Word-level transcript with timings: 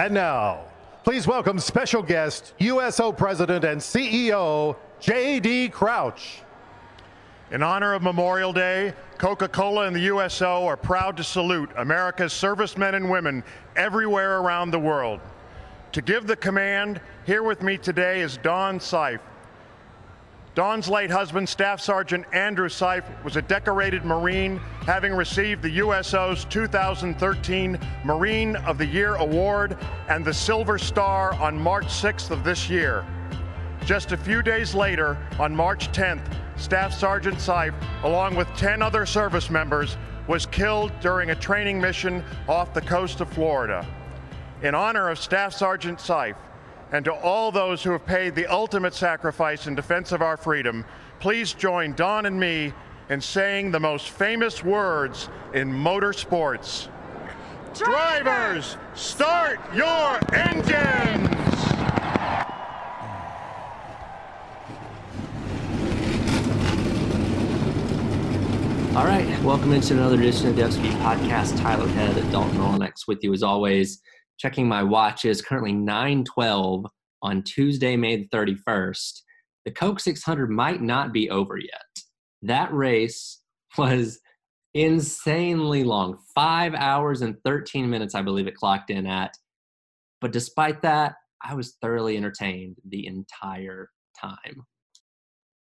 And 0.00 0.14
now, 0.14 0.60
please 1.04 1.26
welcome 1.26 1.58
special 1.58 2.02
guest, 2.02 2.54
USO 2.58 3.12
President 3.12 3.66
and 3.66 3.78
CEO, 3.78 4.74
J.D. 4.98 5.68
Crouch. 5.68 6.40
In 7.50 7.62
honor 7.62 7.92
of 7.92 8.00
Memorial 8.00 8.50
Day, 8.50 8.94
Coca-Cola 9.18 9.86
and 9.86 9.94
the 9.94 10.00
USO 10.00 10.64
are 10.64 10.78
proud 10.78 11.18
to 11.18 11.22
salute 11.22 11.68
America's 11.76 12.32
servicemen 12.32 12.94
and 12.94 13.10
women 13.10 13.44
everywhere 13.76 14.40
around 14.40 14.70
the 14.70 14.78
world. 14.78 15.20
To 15.92 16.00
give 16.00 16.26
the 16.26 16.36
command, 16.36 16.98
here 17.26 17.42
with 17.42 17.62
me 17.62 17.76
today 17.76 18.22
is 18.22 18.38
Dawn 18.38 18.78
Seif, 18.78 19.20
Dawn's 20.56 20.88
late 20.88 21.10
husband, 21.10 21.48
Staff 21.48 21.80
Sergeant 21.80 22.26
Andrew 22.32 22.68
Seif, 22.68 23.04
was 23.22 23.36
a 23.36 23.42
decorated 23.42 24.04
Marine, 24.04 24.58
having 24.84 25.12
received 25.12 25.62
the 25.62 25.70
USO's 25.70 26.44
2013 26.46 27.78
Marine 28.04 28.56
of 28.56 28.76
the 28.76 28.86
Year 28.86 29.14
Award 29.14 29.78
and 30.08 30.24
the 30.24 30.34
Silver 30.34 30.76
Star 30.76 31.34
on 31.34 31.56
March 31.56 31.86
6th 31.86 32.32
of 32.32 32.42
this 32.42 32.68
year. 32.68 33.06
Just 33.86 34.10
a 34.10 34.16
few 34.16 34.42
days 34.42 34.74
later, 34.74 35.16
on 35.38 35.54
March 35.54 35.92
10th, 35.92 36.24
Staff 36.56 36.92
Sergeant 36.92 37.36
Seif, 37.36 37.72
along 38.02 38.34
with 38.34 38.48
10 38.56 38.82
other 38.82 39.06
service 39.06 39.50
members, 39.50 39.96
was 40.26 40.46
killed 40.46 40.90
during 41.00 41.30
a 41.30 41.34
training 41.34 41.80
mission 41.80 42.24
off 42.48 42.74
the 42.74 42.80
coast 42.80 43.20
of 43.20 43.28
Florida. 43.28 43.86
In 44.62 44.74
honor 44.74 45.08
of 45.08 45.18
Staff 45.18 45.54
Sergeant 45.54 46.00
Seif, 46.00 46.34
and 46.92 47.04
to 47.04 47.12
all 47.12 47.52
those 47.52 47.82
who 47.82 47.92
have 47.92 48.04
paid 48.04 48.34
the 48.34 48.46
ultimate 48.46 48.94
sacrifice 48.94 49.66
in 49.66 49.74
defense 49.74 50.12
of 50.12 50.22
our 50.22 50.36
freedom, 50.36 50.84
please 51.20 51.52
join 51.52 51.94
Dawn 51.94 52.26
and 52.26 52.38
me 52.38 52.72
in 53.08 53.20
saying 53.20 53.70
the 53.70 53.80
most 53.80 54.10
famous 54.10 54.64
words 54.64 55.28
in 55.54 55.70
motorsports. 55.70 56.88
Drivers, 57.74 58.76
start 58.94 59.60
your 59.74 60.18
engines! 60.34 61.28
All 68.96 69.06
right, 69.06 69.40
welcome 69.44 69.72
into 69.72 69.94
another 69.94 70.16
edition 70.16 70.48
of 70.48 70.56
the 70.56 70.62
FSP 70.62 70.90
Podcast. 70.98 71.56
Tyler 71.60 71.86
Head, 71.86 72.18
at 72.18 72.32
Dalton 72.32 72.58
Rolex 72.58 73.06
with 73.06 73.22
you 73.22 73.32
as 73.32 73.44
always 73.44 74.02
checking 74.40 74.66
my 74.66 74.82
watch 74.82 75.24
is 75.26 75.42
currently 75.42 75.72
9:12 75.72 76.86
on 77.22 77.42
Tuesday, 77.42 77.96
May 77.96 78.16
the 78.16 78.28
31st. 78.28 79.20
The 79.66 79.70
Coke 79.70 80.00
600 80.00 80.50
might 80.50 80.80
not 80.80 81.12
be 81.12 81.28
over 81.28 81.58
yet. 81.58 82.04
That 82.42 82.72
race 82.72 83.42
was 83.78 84.18
insanely 84.72 85.84
long, 85.84 86.18
five 86.34 86.74
hours 86.74 87.20
and 87.20 87.36
13 87.44 87.90
minutes, 87.90 88.14
I 88.14 88.22
believe 88.22 88.46
it 88.46 88.54
clocked 88.54 88.90
in 88.90 89.06
at. 89.06 89.36
But 90.20 90.32
despite 90.32 90.80
that, 90.82 91.14
I 91.42 91.54
was 91.54 91.76
thoroughly 91.82 92.16
entertained 92.16 92.76
the 92.88 93.06
entire 93.06 93.90
time. 94.18 94.64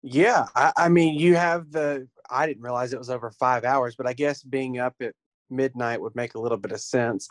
Yeah, 0.02 0.46
I, 0.56 0.72
I, 0.78 0.90
mean, 0.90 1.20
you 1.20 1.36
have 1.36 1.72
the. 1.72 2.08
I 2.30 2.48
didn't 2.48 2.64
realize 2.64 2.94
it 2.94 3.00
was 3.00 3.10
over 3.10 3.32
five 3.32 3.64
hours, 3.66 3.96
but 3.98 4.08
I 4.08 4.14
guess 4.14 4.44
being 4.44 4.80
up 4.80 4.96
at 5.02 5.14
midnight 5.50 6.02
would 6.02 6.16
make 6.16 6.36
a 6.36 6.40
little 6.40 6.58
bit 6.58 6.72
of 6.72 6.82
sense. 6.82 7.30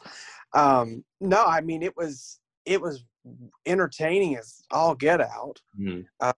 Um, 0.54 1.04
no, 1.20 1.44
I 1.44 1.60
mean 1.60 1.82
it 1.82 1.96
was 1.96 2.40
it 2.64 2.80
was 2.80 3.04
entertaining 3.66 4.36
as 4.36 4.62
all 4.70 4.94
get 4.94 5.20
out. 5.20 5.60
Mm-hmm. 5.78 6.02
Uh, 6.20 6.32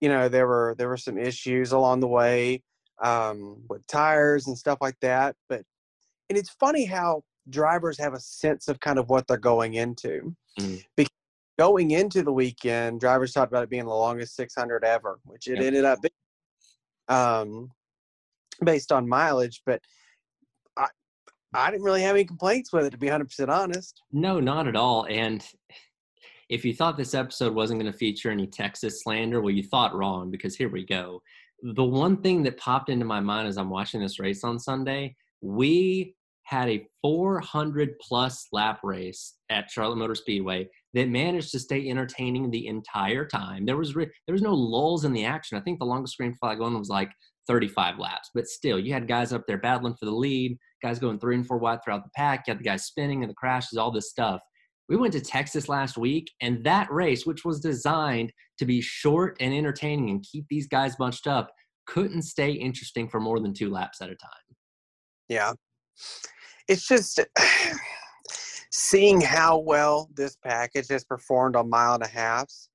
you 0.00 0.08
know, 0.08 0.28
there 0.28 0.46
were 0.46 0.74
there 0.78 0.88
were 0.88 0.96
some 0.96 1.18
issues 1.18 1.72
along 1.72 2.00
the 2.00 2.08
way 2.08 2.62
um, 3.02 3.62
with 3.68 3.86
tires 3.86 4.46
and 4.46 4.56
stuff 4.56 4.78
like 4.80 4.98
that, 5.00 5.36
but 5.48 5.62
and 6.28 6.38
it's 6.38 6.50
funny 6.50 6.84
how 6.84 7.22
drivers 7.48 7.98
have 7.98 8.14
a 8.14 8.20
sense 8.20 8.68
of 8.68 8.80
kind 8.80 8.98
of 8.98 9.08
what 9.08 9.26
they're 9.26 9.36
going 9.36 9.74
into. 9.74 10.34
Mm-hmm. 10.58 10.76
Because 10.96 11.12
going 11.58 11.92
into 11.92 12.22
the 12.22 12.32
weekend, 12.32 13.00
drivers 13.00 13.32
talked 13.32 13.52
about 13.52 13.64
it 13.64 13.70
being 13.70 13.84
the 13.84 13.90
longest 13.90 14.36
600 14.36 14.84
ever, 14.84 15.18
which 15.24 15.48
it 15.48 15.58
ended 15.58 15.84
up 15.84 16.00
being, 16.02 16.12
um, 17.08 17.70
based 18.64 18.92
on 18.92 19.08
mileage. 19.08 19.62
But 19.64 19.80
I 21.56 21.70
didn't 21.70 21.84
really 21.84 22.02
have 22.02 22.14
any 22.14 22.24
complaints 22.24 22.72
with 22.72 22.86
it, 22.86 22.90
to 22.90 22.98
be 22.98 23.08
100% 23.08 23.48
honest. 23.48 24.02
No, 24.12 24.40
not 24.40 24.68
at 24.68 24.76
all. 24.76 25.06
And 25.08 25.44
if 26.48 26.64
you 26.64 26.74
thought 26.74 26.96
this 26.96 27.14
episode 27.14 27.54
wasn't 27.54 27.80
going 27.80 27.90
to 27.90 27.98
feature 27.98 28.30
any 28.30 28.46
Texas 28.46 29.02
slander, 29.02 29.40
well, 29.40 29.54
you 29.54 29.62
thought 29.62 29.94
wrong 29.94 30.30
because 30.30 30.54
here 30.54 30.68
we 30.68 30.84
go. 30.84 31.22
The 31.62 31.84
one 31.84 32.18
thing 32.18 32.42
that 32.44 32.58
popped 32.58 32.90
into 32.90 33.04
my 33.04 33.20
mind 33.20 33.48
as 33.48 33.56
I'm 33.56 33.70
watching 33.70 34.00
this 34.00 34.20
race 34.20 34.44
on 34.44 34.58
Sunday, 34.58 35.16
we 35.40 36.14
had 36.42 36.68
a 36.68 36.86
400 37.02 37.98
plus 38.00 38.46
lap 38.52 38.80
race 38.84 39.34
at 39.50 39.70
Charlotte 39.70 39.96
Motor 39.96 40.14
Speedway 40.14 40.68
that 40.94 41.08
managed 41.08 41.50
to 41.52 41.58
stay 41.58 41.88
entertaining 41.90 42.50
the 42.50 42.68
entire 42.68 43.26
time. 43.26 43.66
There 43.66 43.76
was 43.76 43.96
re- 43.96 44.10
there 44.26 44.32
was 44.32 44.42
no 44.42 44.54
lulls 44.54 45.04
in 45.04 45.12
the 45.12 45.24
action. 45.24 45.58
I 45.58 45.60
think 45.60 45.80
the 45.80 45.86
longest 45.86 46.16
green 46.16 46.34
flag 46.34 46.60
one 46.60 46.78
was 46.78 46.88
like 46.88 47.10
35 47.46 47.98
laps, 47.98 48.30
but 48.34 48.46
still, 48.46 48.78
you 48.78 48.92
had 48.92 49.08
guys 49.08 49.32
up 49.32 49.44
there 49.46 49.58
battling 49.58 49.94
for 49.94 50.06
the 50.06 50.14
lead 50.14 50.58
guys 50.82 50.98
going 50.98 51.18
three 51.18 51.34
and 51.34 51.46
four 51.46 51.58
wide 51.58 51.80
throughout 51.82 52.04
the 52.04 52.10
pack. 52.14 52.44
You 52.46 52.52
had 52.52 52.60
the 52.60 52.64
guys 52.64 52.84
spinning 52.84 53.22
and 53.22 53.30
the 53.30 53.34
crashes, 53.34 53.78
all 53.78 53.90
this 53.90 54.10
stuff. 54.10 54.40
We 54.88 54.96
went 54.96 55.12
to 55.14 55.20
Texas 55.20 55.68
last 55.68 55.98
week, 55.98 56.30
and 56.40 56.62
that 56.64 56.90
race, 56.92 57.26
which 57.26 57.44
was 57.44 57.60
designed 57.60 58.32
to 58.58 58.64
be 58.64 58.80
short 58.80 59.36
and 59.40 59.52
entertaining 59.52 60.10
and 60.10 60.24
keep 60.30 60.44
these 60.48 60.68
guys 60.68 60.94
bunched 60.96 61.26
up, 61.26 61.50
couldn't 61.86 62.22
stay 62.22 62.52
interesting 62.52 63.08
for 63.08 63.20
more 63.20 63.40
than 63.40 63.52
two 63.52 63.70
laps 63.70 64.00
at 64.00 64.10
a 64.10 64.16
time. 64.16 64.56
Yeah. 65.28 65.52
It's 66.68 66.86
just 66.86 67.20
seeing 68.70 69.20
how 69.20 69.58
well 69.58 70.08
this 70.14 70.36
package 70.36 70.88
has 70.88 71.04
performed 71.04 71.56
on 71.56 71.68
mile 71.68 71.94
and 71.94 72.04
a 72.04 72.08
halfs. 72.08 72.68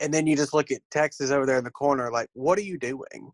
And 0.00 0.12
then 0.14 0.26
you 0.26 0.36
just 0.36 0.54
look 0.54 0.70
at 0.70 0.80
Texas 0.90 1.30
over 1.30 1.46
there 1.46 1.58
in 1.58 1.64
the 1.64 1.70
corner, 1.70 2.10
like, 2.10 2.28
what 2.32 2.58
are 2.58 2.62
you 2.62 2.78
doing? 2.78 3.32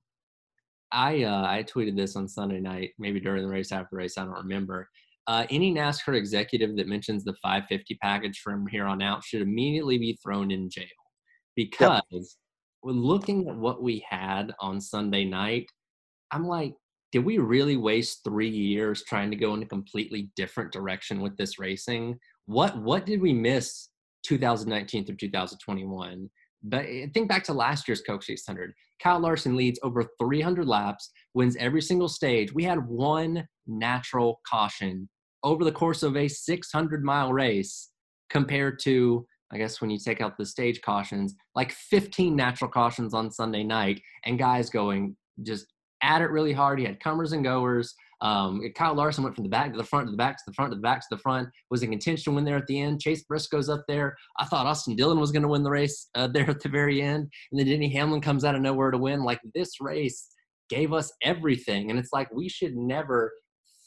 I 0.93 1.25
uh, 1.25 1.43
I 1.43 1.65
tweeted 1.65 1.97
this 1.97 2.17
on 2.17 2.29
Sunday 2.29 2.61
night, 2.61 2.91
maybe 2.99 3.21
during 3.21 3.43
the 3.43 3.53
race 3.53 3.73
after 3.73 3.89
the 3.91 3.97
race. 3.97 4.19
I 4.19 4.25
don't 4.25 4.35
remember. 4.35 4.89
Uh, 5.27 5.47
any 5.49 5.73
NASCAR 5.73 6.17
executive 6.17 6.77
that 6.77 6.87
mentions 6.87 7.25
the 7.25 7.35
550 7.43 7.99
package 8.03 8.41
from 8.41 8.67
here 8.67 8.87
on 8.87 9.01
out 9.01 9.25
should 9.25 9.41
immediately 9.41 9.97
be 9.97 10.19
thrown 10.23 10.51
in 10.51 10.69
jail 10.69 10.85
because 11.57 12.03
yep. 12.11 12.27
looking 12.83 13.49
at 13.49 13.57
what 13.57 13.83
we 13.83 14.05
had 14.09 14.53
on 14.61 14.81
Sunday 14.81 15.25
night, 15.25 15.67
I'm 16.31 16.47
like, 16.47 16.75
did 17.11 17.25
we 17.25 17.39
really 17.39 17.77
waste 17.77 18.21
three 18.25 18.49
years 18.49 19.05
trying 19.05 19.31
to 19.31 19.37
go 19.37 19.55
in 19.55 19.63
a 19.63 19.67
completely 19.67 20.31
different 20.37 20.73
direction 20.73 21.21
with 21.21 21.37
this 21.37 21.59
racing? 21.59 22.19
What 22.47 22.77
what 22.77 23.07
did 23.07 23.23
we 23.23 23.33
miss 23.33 23.89
2019 24.25 25.07
through 25.07 25.17
2021? 25.17 26.29
But 26.65 26.87
eh, 26.89 27.07
think 27.13 27.29
back 27.29 27.45
to 27.45 27.53
last 27.53 27.87
year's 27.87 28.01
Coke 28.01 28.23
600. 28.23 28.73
Kyle 29.03 29.21
Larson 29.21 29.55
leads 29.55 29.79
over 29.83 30.05
300 30.19 30.67
laps, 30.67 31.11
wins 31.35 31.57
every 31.57 31.83
single 31.83 32.09
stage. 32.09 32.53
We 32.53 32.65
had 32.65 32.89
one 32.89 33.47
natural 33.67 34.41
caution 34.49 35.09
over 35.43 35.63
the 35.63 35.73
course 35.73 36.03
of 36.03 36.17
a 36.17 36.27
600 36.27 37.05
mile 37.05 37.33
race 37.33 37.91
compared 38.31 38.79
to, 38.85 39.27
I 39.53 39.59
guess, 39.59 39.81
when 39.81 39.91
you 39.91 39.99
take 39.99 40.23
out 40.23 40.39
the 40.39 40.47
stage 40.47 40.81
cautions, 40.83 41.35
like 41.55 41.73
15 41.73 42.35
natural 42.35 42.71
cautions 42.71 43.13
on 43.13 43.31
Sunday 43.31 43.63
night, 43.63 44.01
and 44.25 44.39
guys 44.39 44.71
going 44.71 45.17
just 45.43 45.67
at 46.03 46.23
it 46.23 46.31
really 46.31 46.53
hard. 46.53 46.79
He 46.79 46.85
had 46.85 47.01
comers 47.01 47.33
and 47.33 47.45
goers. 47.45 47.95
Um, 48.21 48.61
Kyle 48.75 48.95
Larson 48.95 49.25
went 49.25 49.35
from 49.35 49.45
the 49.45 49.51
back 49.51 49.73
to 49.73 49.77
the 49.77 49.85
front 49.85 50.07
to 50.07 50.11
the 50.11 50.17
back 50.17 50.37
to 50.37 50.43
the 50.47 50.53
front 50.53 50.73
to 50.73 50.77
the 50.77 50.83
back 50.83 51.01
to 51.01 51.07
the 51.11 51.19
front. 51.19 51.49
Was 51.71 51.83
in 51.83 51.91
contention 51.91 52.33
to 52.33 52.37
win 52.37 52.45
there 52.45 52.57
at 52.57 52.67
the 52.67 52.81
end. 52.81 53.01
Chase 53.01 53.25
Briscoe's 53.25 53.69
up 53.69 53.85
there. 53.89 54.17
I 54.39 54.45
thought 54.45 54.67
Austin 54.67 54.97
Dillon 54.97 55.21
was 55.21 55.33
going 55.33 55.43
to 55.43 55.49
win 55.49 55.63
the 55.63 55.71
race 55.71 56.09
uh, 56.15 56.27
there 56.33 56.49
at 56.49 56.61
the 56.61 56.69
very 56.69 57.03
end, 57.03 57.31
and 57.51 57.59
then 57.59 57.67
Denny 57.67 57.93
Hamlin 57.93 58.21
comes 58.21 58.45
out 58.45 58.55
of 58.55 58.63
nowhere 58.63 58.91
to 58.91 58.99
win. 58.99 59.23
Like 59.23 59.41
this 59.55 59.81
race 59.81 60.29
gave 60.69 60.93
us 60.93 61.13
everything, 61.23 61.91
and 61.91 61.99
it's 61.99 62.13
like 62.13 62.33
we 62.33 62.49
should 62.49 62.77
never 62.77 63.33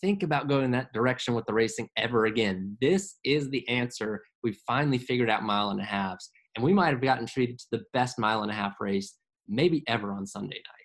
think 0.01 0.21
about 0.21 0.47
going 0.47 0.71
that 0.71 0.93
direction 0.93 1.33
with 1.33 1.45
the 1.45 1.53
racing 1.53 1.89
ever 1.97 2.25
again. 2.25 2.77
This 2.81 3.15
is 3.23 3.49
the 3.49 3.67
answer. 3.67 4.23
We 4.43 4.55
finally 4.67 4.99
figured 4.99 5.29
out 5.29 5.43
mile 5.43 5.71
and 5.71 5.81
a 5.81 5.83
halves, 5.83 6.29
and 6.55 6.63
we 6.63 6.73
might 6.73 6.91
have 6.91 7.01
gotten 7.01 7.25
treated 7.25 7.59
to 7.59 7.65
the 7.71 7.83
best 7.93 8.19
mile 8.19 8.43
and 8.43 8.51
a 8.51 8.55
half 8.55 8.75
race 8.79 9.15
maybe 9.47 9.83
ever 9.87 10.11
on 10.11 10.25
Sunday 10.25 10.57
night. 10.57 10.76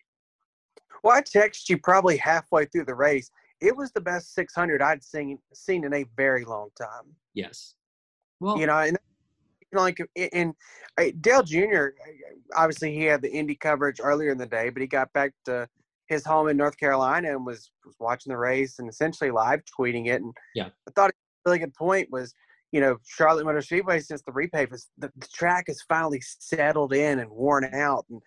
Well, 1.02 1.16
I 1.16 1.22
texted 1.22 1.69
you 1.69 1.78
probably 1.78 2.16
halfway 2.16 2.66
through 2.66 2.84
the 2.84 2.94
race 2.94 3.31
it 3.62 3.76
was 3.76 3.93
the 3.93 4.00
best 4.00 4.34
600 4.34 4.82
I'd 4.82 5.04
seen 5.04 5.38
seen 5.54 5.84
in 5.84 5.94
a 5.94 6.04
very 6.16 6.44
long 6.44 6.70
time. 6.76 7.14
Yes. 7.32 7.75
Well, 8.40 8.58
you 8.58 8.66
know, 8.66 8.76
and 8.78 8.99
you 9.60 9.76
know, 9.76 9.82
like 9.82 9.99
and 10.32 10.52
Dale 11.20 11.44
Jr. 11.44 11.62
Uh, 11.64 12.56
obviously, 12.56 12.93
he 12.93 13.04
had 13.04 13.22
the 13.22 13.31
Indy 13.31 13.54
coverage 13.54 14.00
earlier 14.02 14.31
in 14.31 14.38
the 14.38 14.46
day, 14.46 14.69
but 14.69 14.82
he 14.82 14.88
got 14.88 15.12
back 15.12 15.32
to 15.44 15.69
his 16.06 16.25
home 16.25 16.49
in 16.49 16.56
North 16.56 16.76
Carolina 16.76 17.31
and 17.31 17.46
was 17.46 17.70
was 17.87 17.94
watching 18.00 18.32
the 18.32 18.37
race 18.37 18.81
and 18.81 18.88
essentially 18.88 19.31
live 19.31 19.62
tweeting 19.64 20.08
it. 20.08 20.20
And 20.20 20.34
yeah, 20.56 20.70
I 20.88 20.90
thought 20.90 21.10
a 21.10 21.12
really 21.46 21.60
good 21.60 21.75
point 21.75 22.08
was, 22.10 22.34
you 22.72 22.81
know, 22.81 22.99
Charlotte 23.06 23.46
Motor 23.46 23.62
Speedway 23.62 24.00
since 24.00 24.22
the 24.22 24.32
repave 24.32 24.75
is 24.75 24.88
the, 24.99 25.12
the 25.16 25.28
track 25.32 25.66
is 25.69 25.84
finally 25.88 26.20
settled 26.20 26.93
in 26.93 27.20
and 27.20 27.31
worn 27.31 27.72
out, 27.72 28.06
and 28.10 28.20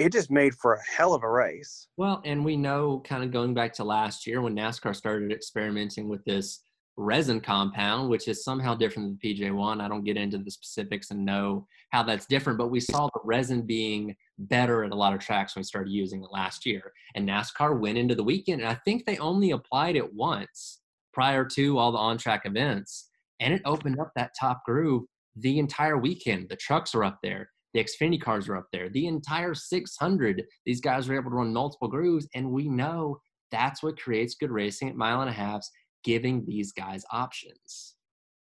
it 0.00 0.12
just 0.12 0.30
made 0.30 0.54
for 0.54 0.74
a 0.74 0.82
hell 0.82 1.12
of 1.12 1.22
a 1.22 1.30
race. 1.30 1.88
Well, 1.98 2.22
and 2.24 2.42
we 2.42 2.56
know 2.56 3.02
kind 3.06 3.22
of 3.22 3.30
going 3.30 3.52
back 3.52 3.74
to 3.74 3.84
last 3.84 4.26
year 4.26 4.40
when 4.40 4.56
NASCAR 4.56 4.96
started 4.96 5.30
experimenting 5.30 6.08
with 6.08 6.24
this 6.24 6.62
resin 6.96 7.38
compound, 7.38 8.08
which 8.08 8.26
is 8.26 8.42
somehow 8.42 8.74
different 8.74 9.20
than 9.20 9.34
PJ1. 9.34 9.80
I 9.82 9.88
don't 9.88 10.04
get 10.04 10.16
into 10.16 10.38
the 10.38 10.50
specifics 10.50 11.10
and 11.10 11.24
know 11.24 11.66
how 11.90 12.02
that's 12.02 12.24
different, 12.24 12.58
but 12.58 12.70
we 12.70 12.80
saw 12.80 13.08
the 13.08 13.20
resin 13.24 13.66
being 13.66 14.16
better 14.38 14.84
at 14.84 14.92
a 14.92 14.94
lot 14.94 15.12
of 15.12 15.20
tracks 15.20 15.54
when 15.54 15.60
we 15.60 15.64
started 15.64 15.92
using 15.92 16.22
it 16.22 16.32
last 16.32 16.64
year. 16.64 16.92
And 17.14 17.28
NASCAR 17.28 17.78
went 17.78 17.98
into 17.98 18.14
the 18.14 18.24
weekend, 18.24 18.62
and 18.62 18.70
I 18.70 18.78
think 18.86 19.04
they 19.04 19.18
only 19.18 19.50
applied 19.50 19.96
it 19.96 20.14
once 20.14 20.80
prior 21.12 21.44
to 21.44 21.76
all 21.76 21.92
the 21.92 21.98
on 21.98 22.16
track 22.16 22.46
events. 22.46 23.10
And 23.38 23.52
it 23.52 23.60
opened 23.66 24.00
up 24.00 24.12
that 24.16 24.32
top 24.38 24.62
groove 24.64 25.04
the 25.36 25.58
entire 25.58 25.98
weekend. 25.98 26.48
The 26.48 26.56
trucks 26.56 26.94
are 26.94 27.04
up 27.04 27.18
there, 27.22 27.50
the 27.74 27.84
Xfinity 27.84 28.20
cars 28.20 28.48
are 28.48 28.56
up 28.56 28.66
there, 28.72 28.88
the 28.88 29.06
entire 29.06 29.54
600. 29.54 30.44
These 30.66 30.80
guys 30.80 31.08
were 31.08 31.14
able 31.14 31.30
to 31.30 31.36
run 31.36 31.52
multiple 31.52 31.88
grooves, 31.88 32.28
and 32.34 32.50
we 32.50 32.68
know 32.68 33.20
that's 33.50 33.82
what 33.82 34.00
creates 34.00 34.34
good 34.34 34.50
racing 34.50 34.88
at 34.88 34.96
mile 34.96 35.20
and 35.20 35.30
a 35.30 35.32
halfs, 35.32 35.70
giving 36.04 36.44
these 36.46 36.72
guys 36.72 37.04
options. 37.12 37.96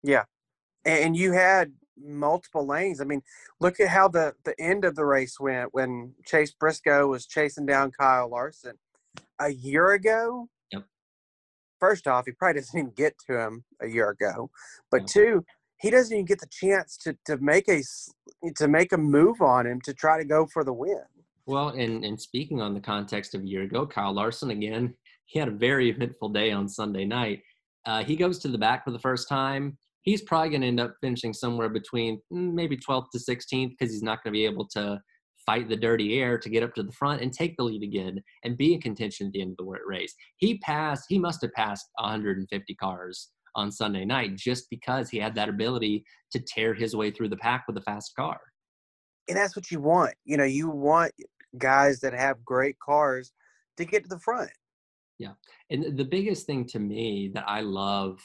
Yeah. 0.02 0.24
And 0.84 1.16
you 1.16 1.32
had 1.32 1.72
multiple 1.98 2.66
lanes. 2.66 3.00
I 3.00 3.04
mean, 3.04 3.22
look 3.60 3.80
at 3.80 3.88
how 3.88 4.08
the, 4.08 4.34
the 4.44 4.54
end 4.60 4.84
of 4.84 4.94
the 4.94 5.04
race 5.04 5.38
went 5.40 5.72
when 5.72 6.14
Chase 6.24 6.52
Briscoe 6.52 7.06
was 7.08 7.26
chasing 7.26 7.66
down 7.66 7.92
Kyle 7.98 8.30
Larson. 8.30 8.74
A 9.40 9.50
year 9.50 9.92
ago, 9.92 10.48
yep. 10.72 10.84
first 11.80 12.06
off, 12.06 12.24
he 12.26 12.32
probably 12.32 12.60
doesn't 12.60 12.78
even 12.78 12.92
get 12.92 13.14
to 13.26 13.38
him 13.38 13.64
a 13.82 13.86
year 13.86 14.10
ago. 14.10 14.50
But 14.90 15.06
two, 15.06 15.44
he 15.78 15.90
doesn't 15.90 16.12
even 16.12 16.26
get 16.26 16.40
the 16.40 16.48
chance 16.50 16.96
to, 16.98 17.16
to 17.26 17.36
make 17.38 17.68
a 17.68 17.82
to 18.56 18.68
make 18.68 18.92
a 18.92 18.98
move 18.98 19.40
on 19.40 19.66
him 19.66 19.80
to 19.82 19.92
try 19.92 20.18
to 20.18 20.24
go 20.24 20.46
for 20.52 20.64
the 20.64 20.72
win. 20.72 21.02
Well, 21.46 21.68
and 21.68 22.04
and 22.04 22.20
speaking 22.20 22.60
on 22.60 22.74
the 22.74 22.80
context 22.80 23.34
of 23.34 23.42
a 23.42 23.46
year 23.46 23.62
ago, 23.62 23.86
Kyle 23.86 24.14
Larson 24.14 24.50
again, 24.50 24.94
he 25.26 25.38
had 25.38 25.48
a 25.48 25.52
very 25.52 25.90
eventful 25.90 26.30
day 26.30 26.50
on 26.50 26.68
Sunday 26.68 27.04
night. 27.04 27.42
Uh, 27.84 28.02
he 28.02 28.16
goes 28.16 28.38
to 28.40 28.48
the 28.48 28.58
back 28.58 28.84
for 28.84 28.90
the 28.90 28.98
first 28.98 29.28
time. 29.28 29.78
He's 30.02 30.22
probably 30.22 30.50
going 30.50 30.62
to 30.62 30.68
end 30.68 30.80
up 30.80 30.94
finishing 31.00 31.32
somewhere 31.32 31.68
between 31.68 32.20
mm, 32.32 32.52
maybe 32.52 32.76
12th 32.76 33.10
to 33.12 33.18
16th 33.18 33.70
because 33.70 33.92
he's 33.92 34.02
not 34.02 34.22
going 34.22 34.32
to 34.32 34.38
be 34.38 34.44
able 34.44 34.66
to 34.68 35.00
fight 35.44 35.68
the 35.68 35.76
dirty 35.76 36.20
air 36.20 36.38
to 36.38 36.48
get 36.48 36.62
up 36.62 36.74
to 36.74 36.82
the 36.82 36.92
front 36.92 37.22
and 37.22 37.32
take 37.32 37.56
the 37.56 37.62
lead 37.62 37.82
again 37.82 38.20
and 38.44 38.56
be 38.56 38.74
in 38.74 38.80
contention 38.80 39.28
at 39.28 39.32
the 39.32 39.40
end 39.40 39.52
of 39.52 39.56
the 39.56 39.78
race. 39.86 40.14
He 40.36 40.58
passed, 40.58 41.04
he 41.08 41.18
must 41.18 41.42
have 41.42 41.52
passed 41.52 41.86
150 41.98 42.74
cars 42.74 43.30
on 43.56 43.72
Sunday 43.72 44.04
night 44.04 44.36
just 44.36 44.70
because 44.70 45.10
he 45.10 45.18
had 45.18 45.34
that 45.34 45.48
ability 45.48 46.04
to 46.30 46.38
tear 46.38 46.74
his 46.74 46.94
way 46.94 47.10
through 47.10 47.30
the 47.30 47.36
pack 47.38 47.64
with 47.66 47.76
a 47.76 47.82
fast 47.82 48.14
car. 48.14 48.38
And 49.28 49.36
that's 49.36 49.56
what 49.56 49.70
you 49.70 49.80
want. 49.80 50.14
You 50.24 50.36
know, 50.36 50.44
you 50.44 50.68
want 50.70 51.12
guys 51.58 51.98
that 52.00 52.12
have 52.12 52.44
great 52.44 52.78
cars 52.78 53.32
to 53.78 53.84
get 53.84 54.04
to 54.04 54.08
the 54.08 54.20
front. 54.20 54.50
Yeah. 55.18 55.32
And 55.70 55.96
the 55.96 56.04
biggest 56.04 56.46
thing 56.46 56.66
to 56.66 56.78
me 56.78 57.30
that 57.34 57.44
I 57.48 57.60
love 57.60 58.20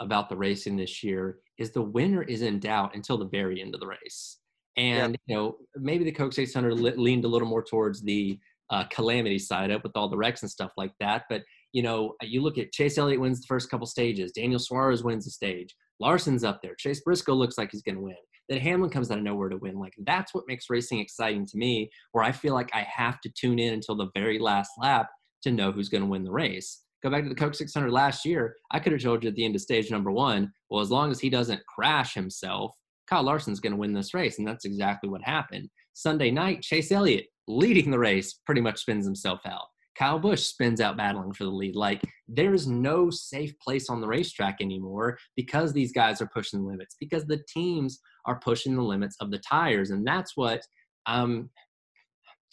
about 0.00 0.28
the 0.28 0.36
racing 0.36 0.76
this 0.76 1.02
year 1.02 1.38
is 1.58 1.72
the 1.72 1.82
winner 1.82 2.22
is 2.22 2.42
in 2.42 2.58
doubt 2.58 2.94
until 2.94 3.18
the 3.18 3.28
very 3.28 3.60
end 3.60 3.74
of 3.74 3.80
the 3.80 3.86
race. 3.86 4.38
And, 4.76 5.18
you 5.26 5.34
know, 5.34 5.56
maybe 5.76 6.04
the 6.04 6.12
Coke 6.12 6.32
600 6.32 6.72
leaned 6.96 7.24
a 7.24 7.28
little 7.28 7.48
more 7.48 7.62
towards 7.62 8.00
the 8.00 8.38
uh, 8.70 8.84
calamity 8.84 9.38
side 9.38 9.70
up 9.70 9.82
with 9.82 9.92
all 9.96 10.08
the 10.08 10.16
wrecks 10.16 10.42
and 10.42 10.50
stuff 10.50 10.70
like 10.76 10.92
that. 11.00 11.24
But, 11.28 11.42
you 11.72 11.82
know, 11.82 12.14
uh, 12.22 12.26
you 12.26 12.42
look 12.42 12.58
at 12.58 12.72
Chase 12.72 12.98
Elliott 12.98 13.20
wins 13.20 13.40
the 13.40 13.46
first 13.46 13.70
couple 13.70 13.86
stages, 13.86 14.32
Daniel 14.32 14.58
Suarez 14.58 15.04
wins 15.04 15.24
the 15.24 15.30
stage, 15.30 15.74
Larson's 16.00 16.44
up 16.44 16.60
there, 16.62 16.74
Chase 16.76 17.00
Briscoe 17.00 17.34
looks 17.34 17.58
like 17.58 17.70
he's 17.70 17.82
going 17.82 17.96
to 17.96 18.02
win. 18.02 18.16
Then 18.48 18.60
Hamlin 18.60 18.90
comes 18.90 19.10
out 19.10 19.18
of 19.18 19.24
nowhere 19.24 19.48
to 19.48 19.56
win. 19.56 19.78
Like 19.78 19.94
that's 20.04 20.34
what 20.34 20.44
makes 20.48 20.68
racing 20.68 20.98
exciting 20.98 21.46
to 21.46 21.56
me, 21.56 21.88
where 22.12 22.24
I 22.24 22.32
feel 22.32 22.52
like 22.52 22.70
I 22.74 22.86
have 22.92 23.20
to 23.20 23.30
tune 23.30 23.60
in 23.60 23.74
until 23.74 23.94
the 23.94 24.10
very 24.14 24.40
last 24.40 24.72
lap 24.76 25.08
to 25.42 25.52
know 25.52 25.70
who's 25.70 25.88
going 25.88 26.02
to 26.02 26.10
win 26.10 26.24
the 26.24 26.32
race. 26.32 26.82
Go 27.02 27.10
back 27.10 27.22
to 27.22 27.28
the 27.28 27.34
Coke 27.34 27.54
600 27.54 27.90
last 27.90 28.26
year. 28.26 28.56
I 28.72 28.80
could 28.80 28.92
have 28.92 29.00
told 29.00 29.22
you 29.22 29.30
at 29.30 29.36
the 29.36 29.44
end 29.44 29.54
of 29.54 29.62
stage 29.62 29.90
number 29.90 30.10
one, 30.10 30.52
well, 30.68 30.82
as 30.82 30.90
long 30.90 31.10
as 31.10 31.20
he 31.20 31.30
doesn't 31.30 31.64
crash 31.66 32.12
himself, 32.12 32.74
Kyle 33.06 33.22
Larson's 33.22 33.60
going 33.60 33.72
to 33.72 33.78
win 33.78 33.94
this 33.94 34.14
race. 34.14 34.38
And 34.38 34.46
that's 34.46 34.64
exactly 34.64 35.08
what 35.08 35.22
happened. 35.22 35.68
Sunday 35.94 36.30
night, 36.30 36.62
Chase 36.62 36.92
Elliott 36.92 37.26
leading 37.48 37.90
the 37.90 37.98
race 37.98 38.40
pretty 38.44 38.60
much 38.60 38.80
spins 38.80 39.04
himself 39.04 39.40
out. 39.46 39.66
Kyle 40.00 40.18
Busch 40.18 40.40
spins 40.40 40.80
out 40.80 40.96
battling 40.96 41.34
for 41.34 41.44
the 41.44 41.50
lead. 41.50 41.76
Like 41.76 42.00
there's 42.26 42.66
no 42.66 43.10
safe 43.10 43.52
place 43.58 43.90
on 43.90 44.00
the 44.00 44.08
racetrack 44.08 44.56
anymore 44.62 45.18
because 45.36 45.74
these 45.74 45.92
guys 45.92 46.22
are 46.22 46.30
pushing 46.32 46.62
the 46.62 46.66
limits, 46.66 46.96
because 46.98 47.26
the 47.26 47.42
teams 47.52 48.00
are 48.24 48.40
pushing 48.40 48.74
the 48.74 48.82
limits 48.82 49.16
of 49.20 49.30
the 49.30 49.40
tires. 49.40 49.90
And 49.90 50.06
that's 50.06 50.38
what 50.38 50.62
um, 51.04 51.50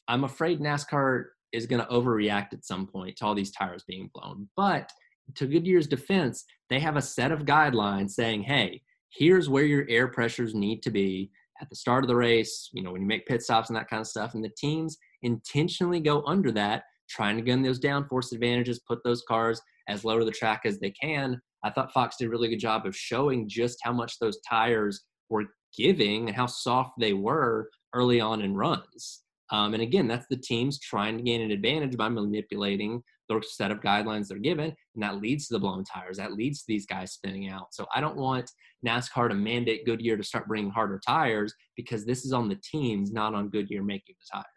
I'm 0.09 0.25
afraid 0.25 0.59
NASCAR 0.59 1.23
is 1.53 1.65
going 1.65 1.81
to 1.81 1.87
overreact 1.87 2.51
at 2.51 2.65
some 2.65 2.85
point 2.85 3.15
to 3.17 3.25
all 3.25 3.33
these 3.33 3.51
tires 3.51 3.85
being 3.87 4.09
blown. 4.13 4.49
But 4.57 4.91
to 5.35 5.47
Goodyear's 5.47 5.87
defense, 5.87 6.43
they 6.69 6.81
have 6.81 6.97
a 6.97 7.01
set 7.01 7.31
of 7.31 7.45
guidelines 7.45 8.11
saying, 8.11 8.43
hey, 8.43 8.81
here's 9.09 9.47
where 9.47 9.63
your 9.63 9.85
air 9.87 10.09
pressures 10.09 10.53
need 10.53 10.83
to 10.83 10.91
be 10.91 11.31
at 11.61 11.69
the 11.69 11.77
start 11.77 12.03
of 12.03 12.09
the 12.09 12.15
race, 12.15 12.69
you 12.73 12.83
know, 12.83 12.91
when 12.91 13.01
you 13.01 13.07
make 13.07 13.25
pit 13.25 13.41
stops 13.41 13.69
and 13.69 13.77
that 13.77 13.89
kind 13.89 14.01
of 14.01 14.07
stuff. 14.07 14.33
And 14.33 14.43
the 14.43 14.51
teams 14.57 14.97
intentionally 15.23 16.01
go 16.01 16.23
under 16.25 16.51
that, 16.51 16.83
trying 17.09 17.37
to 17.37 17.43
gun 17.43 17.61
those 17.61 17.79
downforce 17.79 18.31
advantages, 18.33 18.81
put 18.87 19.03
those 19.03 19.23
cars 19.27 19.61
as 19.87 20.03
low 20.03 20.19
to 20.19 20.25
the 20.25 20.31
track 20.31 20.61
as 20.65 20.79
they 20.79 20.91
can. 20.91 21.39
I 21.63 21.71
thought 21.71 21.91
Fox 21.93 22.17
did 22.17 22.27
a 22.27 22.29
really 22.29 22.49
good 22.49 22.59
job 22.59 22.85
of 22.85 22.95
showing 22.95 23.47
just 23.49 23.79
how 23.83 23.93
much 23.93 24.19
those 24.19 24.39
tires 24.47 25.03
were 25.29 25.45
giving 25.75 26.27
and 26.27 26.35
how 26.35 26.45
soft 26.45 26.91
they 26.99 27.13
were 27.13 27.69
early 27.93 28.19
on 28.19 28.41
in 28.41 28.55
runs. 28.55 29.23
Um, 29.51 29.73
and 29.73 29.81
again, 29.81 30.07
that's 30.07 30.27
the 30.29 30.37
teams 30.37 30.79
trying 30.79 31.17
to 31.17 31.23
gain 31.23 31.41
an 31.41 31.51
advantage 31.51 31.95
by 31.95 32.09
manipulating 32.09 33.01
the 33.29 33.41
set 33.47 33.71
of 33.71 33.81
guidelines 33.81 34.27
they're 34.27 34.37
given, 34.37 34.73
and 34.95 35.03
that 35.03 35.21
leads 35.21 35.47
to 35.47 35.53
the 35.53 35.59
blown 35.59 35.83
tires. 35.83 36.17
That 36.17 36.33
leads 36.33 36.59
to 36.59 36.65
these 36.67 36.85
guys 36.85 37.11
spinning 37.11 37.49
out. 37.49 37.73
So 37.73 37.85
I 37.93 38.01
don't 38.01 38.17
want 38.17 38.51
NASCAR 38.85 39.29
to 39.29 39.35
mandate 39.35 39.85
Goodyear 39.85 40.17
to 40.17 40.23
start 40.23 40.47
bringing 40.47 40.71
harder 40.71 40.99
tires 41.05 41.53
because 41.75 42.05
this 42.05 42.25
is 42.25 42.33
on 42.33 42.49
the 42.49 42.59
teams, 42.63 43.11
not 43.11 43.33
on 43.33 43.49
Goodyear 43.49 43.83
making 43.83 44.15
the 44.19 44.37
tires. 44.37 44.56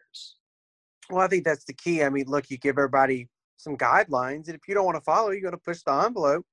Well, 1.11 1.23
I 1.23 1.27
think 1.27 1.43
that's 1.43 1.65
the 1.65 1.73
key. 1.73 2.03
I 2.03 2.09
mean, 2.09 2.25
look, 2.27 2.49
you 2.49 2.57
give 2.57 2.77
everybody 2.77 3.29
some 3.57 3.77
guidelines, 3.77 4.47
and 4.47 4.55
if 4.55 4.61
you 4.67 4.73
don't 4.73 4.85
want 4.85 4.97
to 4.97 5.03
follow, 5.03 5.29
you're 5.29 5.41
going 5.41 5.51
to 5.51 5.57
push 5.57 5.81
the 5.85 5.93
envelope. 5.93 6.45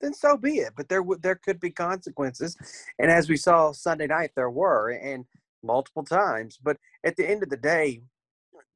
Then 0.00 0.12
so 0.12 0.36
be 0.36 0.58
it. 0.58 0.72
But 0.76 0.88
there 0.88 1.04
there 1.20 1.36
could 1.36 1.60
be 1.60 1.70
consequences, 1.70 2.56
and 2.98 3.10
as 3.10 3.28
we 3.28 3.36
saw 3.36 3.72
Sunday 3.72 4.06
night, 4.06 4.30
there 4.34 4.50
were. 4.50 4.90
And 4.90 5.26
multiple 5.66 6.04
times. 6.04 6.58
But 6.62 6.78
at 7.04 7.16
the 7.16 7.28
end 7.28 7.42
of 7.42 7.50
the 7.50 7.56
day, 7.56 8.02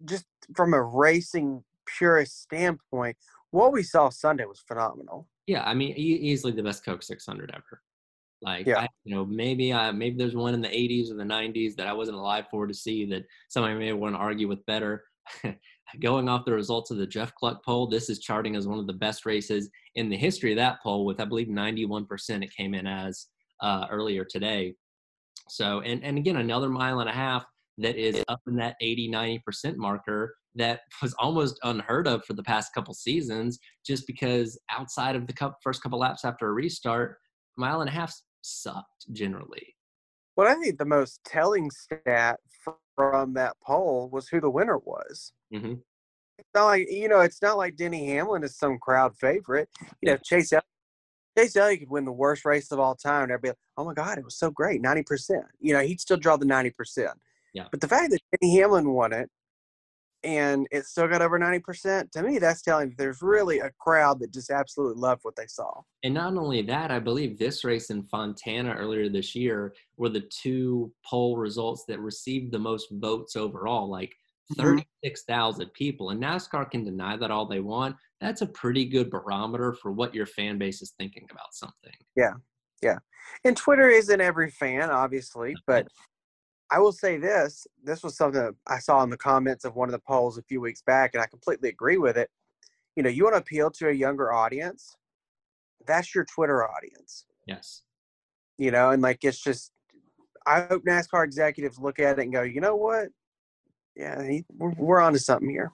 just 0.05 0.27
from 0.55 0.75
a 0.75 0.83
racing 0.83 1.65
purist 1.87 2.43
standpoint, 2.43 3.17
what 3.51 3.73
we 3.73 3.83
saw 3.83 4.11
Sunday 4.11 4.45
was 4.45 4.61
phenomenal. 4.61 5.29
Yeah, 5.47 5.65
I 5.65 5.75
mean, 5.75 5.95
easily 5.97 6.53
the 6.53 6.63
best 6.63 6.85
Coke 6.85 7.03
600 7.03 7.51
ever. 7.55 7.83
Like, 8.43 8.67
yeah. 8.67 8.81
I, 8.81 8.89
you 9.05 9.15
know, 9.15 9.25
maybe 9.25 9.73
I, 9.73 9.91
maybe 9.91 10.17
there's 10.17 10.37
one 10.37 10.55
in 10.55 10.62
the 10.62 10.69
80s 10.69 11.11
or 11.11 11.14
the 11.14 11.25
90s 11.25 11.76
that 11.76 11.87
I 11.87 11.93
wasn't 11.93 12.19
alive 12.19 12.47
for 12.50 12.67
to 12.67 12.75
see 12.75 13.05
that 13.07 13.25
somebody 13.49 13.75
may 13.75 13.93
want 13.93 14.14
to 14.14 14.19
argue 14.19 14.49
with 14.49 14.64
better. 14.67 15.05
Going 16.00 16.29
off 16.29 16.45
the 16.45 16.53
results 16.53 16.91
of 16.91 16.99
the 16.99 17.07
Jeff 17.07 17.33
Gluck 17.41 17.65
poll, 17.65 17.89
this 17.89 18.09
is 18.09 18.21
charting 18.21 18.55
as 18.55 18.69
one 18.69 18.79
of 18.79 18.87
the 18.87 18.93
best 18.93 19.27
races 19.27 19.69
in 19.97 20.09
the 20.09 20.17
history 20.17 20.53
of 20.53 20.57
that 20.57 20.79
poll, 20.83 21.05
with 21.05 21.21
I 21.21 21.25
believe 21.25 21.49
91% 21.49 22.07
it 22.45 22.55
came 22.55 22.75
in 22.75 22.87
as 22.87 23.27
uh, 23.61 23.87
earlier 23.91 24.25
today. 24.25 24.75
So, 25.49 25.81
and, 25.81 26.05
and 26.05 26.17
again, 26.17 26.37
another 26.37 26.69
mile 26.69 27.00
and 27.00 27.09
a 27.09 27.12
half 27.12 27.45
that 27.79 27.97
is 27.97 28.23
up 28.29 28.41
in 28.47 28.57
that 28.57 28.77
80, 28.81 29.11
90% 29.11 29.77
marker 29.77 30.35
that 30.55 30.81
was 31.03 31.15
almost 31.19 31.59
unheard 31.65 32.07
of 32.07 32.25
for 32.25 32.35
the 32.35 32.43
past 32.43 32.73
couple 32.75 32.95
seasons, 32.95 33.59
just 33.85 34.07
because 34.07 34.59
outside 34.71 35.17
of 35.17 35.27
the 35.27 35.53
first 35.62 35.83
couple 35.83 35.99
laps 35.99 36.25
after 36.25 36.49
a 36.49 36.53
restart, 36.53 37.17
mile 37.57 37.81
and 37.81 37.89
a 37.89 37.93
half 37.93 38.15
sucked 38.43 39.12
generally. 39.12 39.75
Well, 40.37 40.49
I 40.49 40.55
think 40.55 40.79
the 40.79 40.85
most 40.85 41.21
telling 41.25 41.71
stat 41.71 42.39
from 43.00 43.33
that 43.35 43.57
poll 43.64 44.11
was 44.12 44.28
who 44.28 44.40
the 44.40 44.50
winner 44.50 44.78
was. 44.78 45.33
Mm-hmm. 45.52 45.75
It's 46.38 46.49
not 46.54 46.66
like 46.66 46.90
you 46.90 47.09
know, 47.09 47.21
it's 47.21 47.40
not 47.40 47.57
like 47.57 47.76
Denny 47.76 48.07
Hamlin 48.09 48.45
is 48.45 48.57
some 48.57 48.78
crowd 48.78 49.16
favorite. 49.16 49.69
You 50.02 50.12
know, 50.12 50.19
Chase 50.23 50.52
Chase 51.38 51.57
Elliott 51.57 51.80
could 51.80 51.90
win 51.90 52.04
the 52.04 52.12
worst 52.12 52.45
race 52.45 52.71
of 52.73 52.78
all 52.78 52.95
time, 52.95 53.25
and 53.25 53.33
everybody, 53.33 53.59
oh 53.76 53.85
my 53.85 53.95
God, 53.95 54.19
it 54.19 54.25
was 54.25 54.37
so 54.37 54.50
great, 54.50 54.83
ninety 54.83 55.02
percent. 55.02 55.45
You 55.61 55.73
know, 55.73 55.80
he'd 55.80 56.00
still 56.00 56.16
draw 56.16 56.37
the 56.37 56.45
ninety 56.45 56.71
percent. 56.71 57.12
Yeah. 57.54 57.64
But 57.71 57.80
the 57.80 57.88
fact 57.88 58.11
that 58.11 58.21
Denny 58.40 58.59
Hamlin 58.59 58.90
won 58.90 59.12
it, 59.12 59.30
and 60.23 60.67
it 60.71 60.87
still 60.87 61.09
got 61.09 61.23
over 61.23 61.39
ninety 61.39 61.61
percent, 61.61 62.12
to 62.12 62.23
me, 62.23 62.39
that's 62.39 62.62
telling 62.62 62.91
that 62.91 62.99
there's 62.99 63.23
really 63.23 63.61
a 63.61 63.71
crowd 63.79 64.21
that 64.21 64.33
just 64.33 64.50
absolutely 64.50 65.00
loved 65.00 65.21
what 65.25 65.37
they 65.37 65.47
saw. 65.47 65.81
And 66.03 66.15
not 66.15 66.37
only 66.37 66.62
that, 66.62 66.91
I 66.91 66.99
believe 66.99 67.39
this 67.39 67.65
race 67.65 67.91
in 67.91 68.03
Fontana 68.05 68.75
earlier 68.75 69.09
this 69.09 69.35
year 69.35 69.75
were 69.97 70.09
the 70.09 70.29
two 70.43 70.93
poll 71.05 71.37
results 71.37 71.85
that 71.89 72.00
received 72.00 72.53
the 72.53 72.59
most 72.59 72.89
votes 72.91 73.37
overall. 73.37 73.89
Like 73.91 74.15
Mm-hmm. 74.57 74.79
36,000 74.79 75.73
people. 75.75 76.11
And 76.11 76.23
NASCAR 76.23 76.71
can 76.71 76.85
deny 76.85 77.17
that 77.17 77.31
all 77.31 77.47
they 77.47 77.61
want. 77.61 77.97
That's 78.21 78.43
a 78.43 78.47
pretty 78.47 78.85
good 78.85 79.11
barometer 79.11 79.75
for 79.75 79.93
what 79.93 80.15
your 80.15 80.27
fan 80.27 80.59
base 80.59 80.83
is 80.83 80.93
thinking 80.99 81.27
about 81.31 81.53
something. 81.55 81.93
Yeah. 82.17 82.33
Yeah. 82.83 82.99
And 83.45 83.57
Twitter 83.57 83.89
isn't 83.89 84.21
every 84.21 84.50
fan, 84.50 84.91
obviously, 84.91 85.55
but 85.67 85.87
I 86.71 86.79
will 86.79 86.93
say 86.93 87.17
this 87.17 87.67
this 87.83 88.03
was 88.03 88.17
something 88.17 88.55
I 88.67 88.79
saw 88.79 89.03
in 89.03 89.11
the 89.11 89.17
comments 89.17 89.65
of 89.65 89.75
one 89.75 89.89
of 89.89 89.93
the 89.93 89.99
polls 89.99 90.39
a 90.39 90.43
few 90.43 90.61
weeks 90.61 90.83
back, 90.83 91.15
and 91.15 91.23
I 91.23 91.27
completely 91.27 91.69
agree 91.69 91.99
with 91.99 92.17
it. 92.17 92.31
You 92.97 93.03
know, 93.03 93.11
you 93.11 93.25
want 93.25 93.35
to 93.35 93.41
appeal 93.41 93.71
to 93.73 93.89
a 93.89 93.93
younger 93.93 94.33
audience, 94.33 94.97
that's 95.87 96.15
your 96.15 96.25
Twitter 96.25 96.69
audience. 96.69 97.27
Yes. 97.47 97.83
You 98.59 98.71
know, 98.71 98.91
and 98.91 99.03
like 99.03 99.25
it's 99.25 99.41
just 99.41 99.73
I 100.47 100.62
hope 100.62 100.85
NASCAR 100.85 101.25
executives 101.25 101.79
look 101.79 101.99
at 101.99 102.19
it 102.19 102.23
and 102.23 102.33
go, 102.33 102.43
you 102.43 102.61
know 102.61 102.77
what? 102.77 103.09
Yeah, 103.97 104.23
he, 104.23 104.45
we're, 104.57 104.71
we're 104.71 105.00
on 105.00 105.12
to 105.12 105.19
something 105.19 105.50
here. 105.50 105.73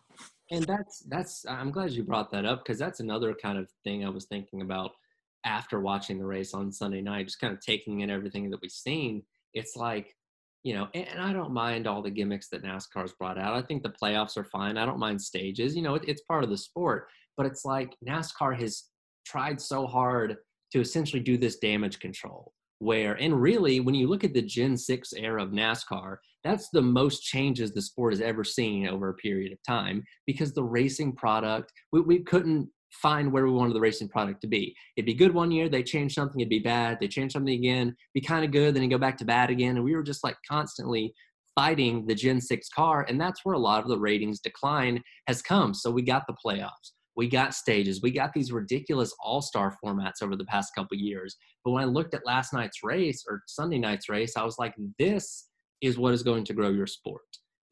And 0.51 0.65
that's 0.65 1.01
that's 1.09 1.45
I'm 1.47 1.71
glad 1.71 1.93
you 1.93 2.05
brought 2.05 2.31
that 2.31 2.45
up 2.45 2.65
because 2.65 2.79
that's 2.79 3.01
another 3.01 3.35
kind 3.35 3.59
of 3.59 3.69
thing 3.85 4.05
I 4.05 4.09
was 4.09 4.27
thinking 4.27 4.63
about 4.63 4.93
after 5.45 5.81
watching 5.81 6.19
the 6.19 6.25
race 6.25 6.55
on 6.55 6.73
Sunday 6.73 7.01
night, 7.01 7.27
just 7.27 7.41
kind 7.41 7.53
of 7.53 7.61
taking 7.61 8.01
in 8.01 8.11
everything 8.11 8.51
that 8.51 8.61
we've 8.61 8.71
seen. 8.71 9.23
It's 9.55 9.77
like, 9.77 10.15
you 10.67 10.75
know, 10.75 10.89
and, 10.95 11.07
and 11.07 11.21
I 11.21 11.33
don't 11.33 11.53
mind 11.53 11.87
all 11.87 12.03
the 12.03 12.11
gimmicks 12.11 12.49
that 12.49 12.65
NASCAR's 12.65 13.13
brought 13.13 13.39
out. 13.39 13.55
I 13.55 13.63
think 13.63 13.85
the 13.85 13.95
playoffs 14.03 14.37
are 14.37 14.43
fine. 14.43 14.77
I 14.77 14.85
don't 14.85 14.99
mind 14.99 15.23
stages. 15.23 15.77
You 15.77 15.83
know, 15.83 15.95
it, 15.95 16.03
it's 16.09 16.23
part 16.23 16.43
of 16.43 16.51
the 16.51 16.59
sport. 16.59 17.07
But 17.37 17.47
it's 17.47 17.65
like 17.65 17.95
NASCAR 18.05 18.59
has 18.61 18.83
tried 19.25 19.61
so 19.61 19.87
hard 19.87 20.39
to 20.73 20.81
essentially 20.81 21.23
do 21.23 21.39
this 21.39 21.59
damage 21.59 22.01
control 22.01 22.53
where 22.81 23.15
and 23.15 23.41
really 23.41 23.81
when 23.81 23.95
you 23.95 24.07
look 24.07 24.23
at 24.23 24.35
the 24.35 24.43
gen 24.43 24.77
6 24.77 25.15
era 25.15 25.43
of 25.43 25.49
nascar 25.49 26.17
that's 26.45 26.69
the 26.75 26.83
most 26.83 27.23
changes 27.23 27.73
the 27.73 27.81
sport 27.81 28.13
has 28.13 28.21
ever 28.21 28.45
seen 28.45 28.87
over 28.87 29.09
a 29.09 29.15
period 29.15 29.51
of 29.51 29.59
time 29.67 30.05
because 30.27 30.53
the 30.53 30.63
racing 30.63 31.11
product 31.15 31.73
we, 31.93 32.03
we 32.03 32.19
couldn't 32.19 32.69
find 32.93 33.33
where 33.33 33.47
we 33.47 33.53
wanted 33.53 33.75
the 33.75 33.81
racing 33.81 34.09
product 34.09 34.41
to 34.41 34.47
be. 34.47 34.75
It'd 34.97 35.07
be 35.07 35.15
good 35.15 35.35
one 35.35 35.51
year 35.51 35.69
they 35.69 35.83
change 35.83 36.15
something 36.15 36.41
it'd 36.41 36.49
be 36.49 36.59
bad 36.59 36.99
they 37.01 37.09
change 37.09 37.33
something 37.33 37.55
again 37.55 37.95
be 38.15 38.21
kind 38.21 38.45
of 38.45 38.51
good 38.51 38.75
then 38.75 38.83
you 38.83 38.91
go 38.91 38.99
back 38.99 39.19
to 39.19 39.25
bad 39.25 39.51
again 39.51 39.77
and 39.77 39.85
we 39.85 39.95
were 39.95 40.03
just 40.03 40.25
like 40.25 40.37
constantly 40.49 41.13
fighting 41.55 42.07
the 42.07 42.15
gen 42.15 42.41
6 42.41 42.69
car 42.69 43.07
and 43.09 43.21
that's 43.21 43.45
where 43.45 43.55
a 43.55 43.59
lot 43.59 43.83
of 43.83 43.89
the 43.89 43.99
ratings 43.99 44.41
decline 44.41 45.03
has 45.27 45.43
come. 45.43 45.75
So 45.75 45.91
we 45.91 46.03
got 46.03 46.27
the 46.27 46.37
playoffs 46.45 46.93
we 47.17 47.29
got 47.29 47.55
stages 47.55 48.03
we 48.03 48.11
got 48.11 48.33
these 48.35 48.53
ridiculous 48.53 49.15
all-star 49.25 49.75
formats 49.83 50.23
over 50.23 50.37
the 50.37 50.45
past 50.45 50.75
couple 50.75 50.97
years. 50.99 51.37
But 51.65 51.71
when 51.73 51.83
i 51.83 51.87
looked 51.87 52.15
at 52.15 52.27
last 52.27 52.53
night's 52.53 52.85
race 52.85 53.25
or 53.29 53.43
sunday 53.47 53.79
night's 53.79 54.09
race 54.09 54.37
i 54.37 54.45
was 54.45 54.59
like 54.59 54.75
this 54.99 55.49
is 55.81 55.99
what 55.99 56.15
is 56.15 56.23
going 56.23 56.45
to 56.45 56.55
grow 56.55 56.71
your 56.71 56.87
sport. 56.87 57.23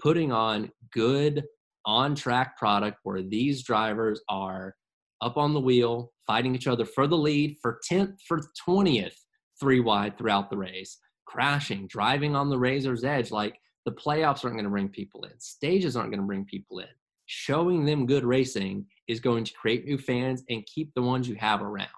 Putting 0.00 0.32
on 0.32 0.70
good 0.92 1.44
on 1.86 2.14
track 2.14 2.56
product 2.56 2.98
where 3.02 3.22
these 3.22 3.62
drivers 3.62 4.20
are 4.28 4.74
up 5.20 5.36
on 5.36 5.54
the 5.54 5.60
wheel 5.60 6.12
fighting 6.26 6.54
each 6.54 6.66
other 6.66 6.84
for 6.84 7.06
the 7.06 7.16
lead 7.16 7.56
for 7.60 7.80
10th 7.90 8.16
for 8.26 8.40
20th 8.68 9.14
three 9.60 9.80
wide 9.80 10.16
throughout 10.18 10.50
the 10.50 10.56
race 10.56 10.98
crashing 11.26 11.86
driving 11.86 12.34
on 12.34 12.50
the 12.50 12.58
razor's 12.58 13.04
edge 13.04 13.30
like 13.30 13.56
the 13.86 13.92
playoffs 13.92 14.44
aren't 14.44 14.56
going 14.56 14.64
to 14.64 14.70
bring 14.70 14.88
people 14.88 15.24
in 15.24 15.32
stages 15.38 15.96
aren't 15.96 16.10
going 16.10 16.20
to 16.20 16.26
bring 16.26 16.44
people 16.44 16.78
in 16.78 16.88
showing 17.26 17.84
them 17.84 18.06
good 18.06 18.24
racing 18.24 18.86
is 19.08 19.20
going 19.20 19.44
to 19.44 19.52
create 19.54 19.84
new 19.84 19.98
fans 19.98 20.42
and 20.48 20.66
keep 20.66 20.92
the 20.94 21.02
ones 21.02 21.28
you 21.28 21.36
have 21.36 21.62
around. 21.62 21.88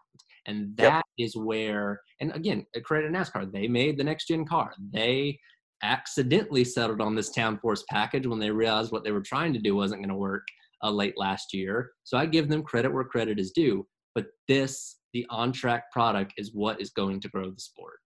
And 0.47 0.77
that 0.77 1.05
yep. 1.19 1.27
is 1.27 1.37
where, 1.37 2.01
and 2.21 2.33
again, 2.35 2.65
credit 2.85 3.13
NASCAR. 3.13 3.51
They 3.53 3.67
made 3.67 3.99
the 3.99 4.05
next 4.05 4.29
gen 4.29 4.47
car. 4.47 4.73
They 4.93 5.41
accidentally 5.83 6.65
settled 6.65 7.01
on 7.01 7.15
this 7.15 7.37
downforce 7.37 7.83
package 7.91 8.27
when 8.27 8.39
they 8.39 8.51
realized 8.51 8.93
what 8.93 9.05
they 9.05 9.11
were 9.11 9.21
trying 9.21 9.53
to 9.55 9.59
do 9.59 9.75
wasn't 9.75 10.01
going 10.01 10.09
to 10.09 10.15
work 10.15 10.47
uh, 10.83 10.91
late 10.91 11.15
last 11.17 11.53
year. 11.55 11.93
So 12.05 12.17
I 12.17 12.27
give 12.27 12.49
them 12.49 12.63
credit 12.63 12.93
where 12.93 13.05
credit 13.05 13.39
is 13.39 13.53
due. 13.53 13.87
But 14.15 14.27
this, 14.49 14.97
the 15.13 15.27
on 15.31 15.53
track 15.53 15.91
product, 15.93 16.35
is 16.37 16.55
what 16.55 16.81
is 16.81 16.91
going 16.91 17.21
to 17.21 17.29
grow 17.29 17.51
the 17.51 17.61
sport. 17.61 17.99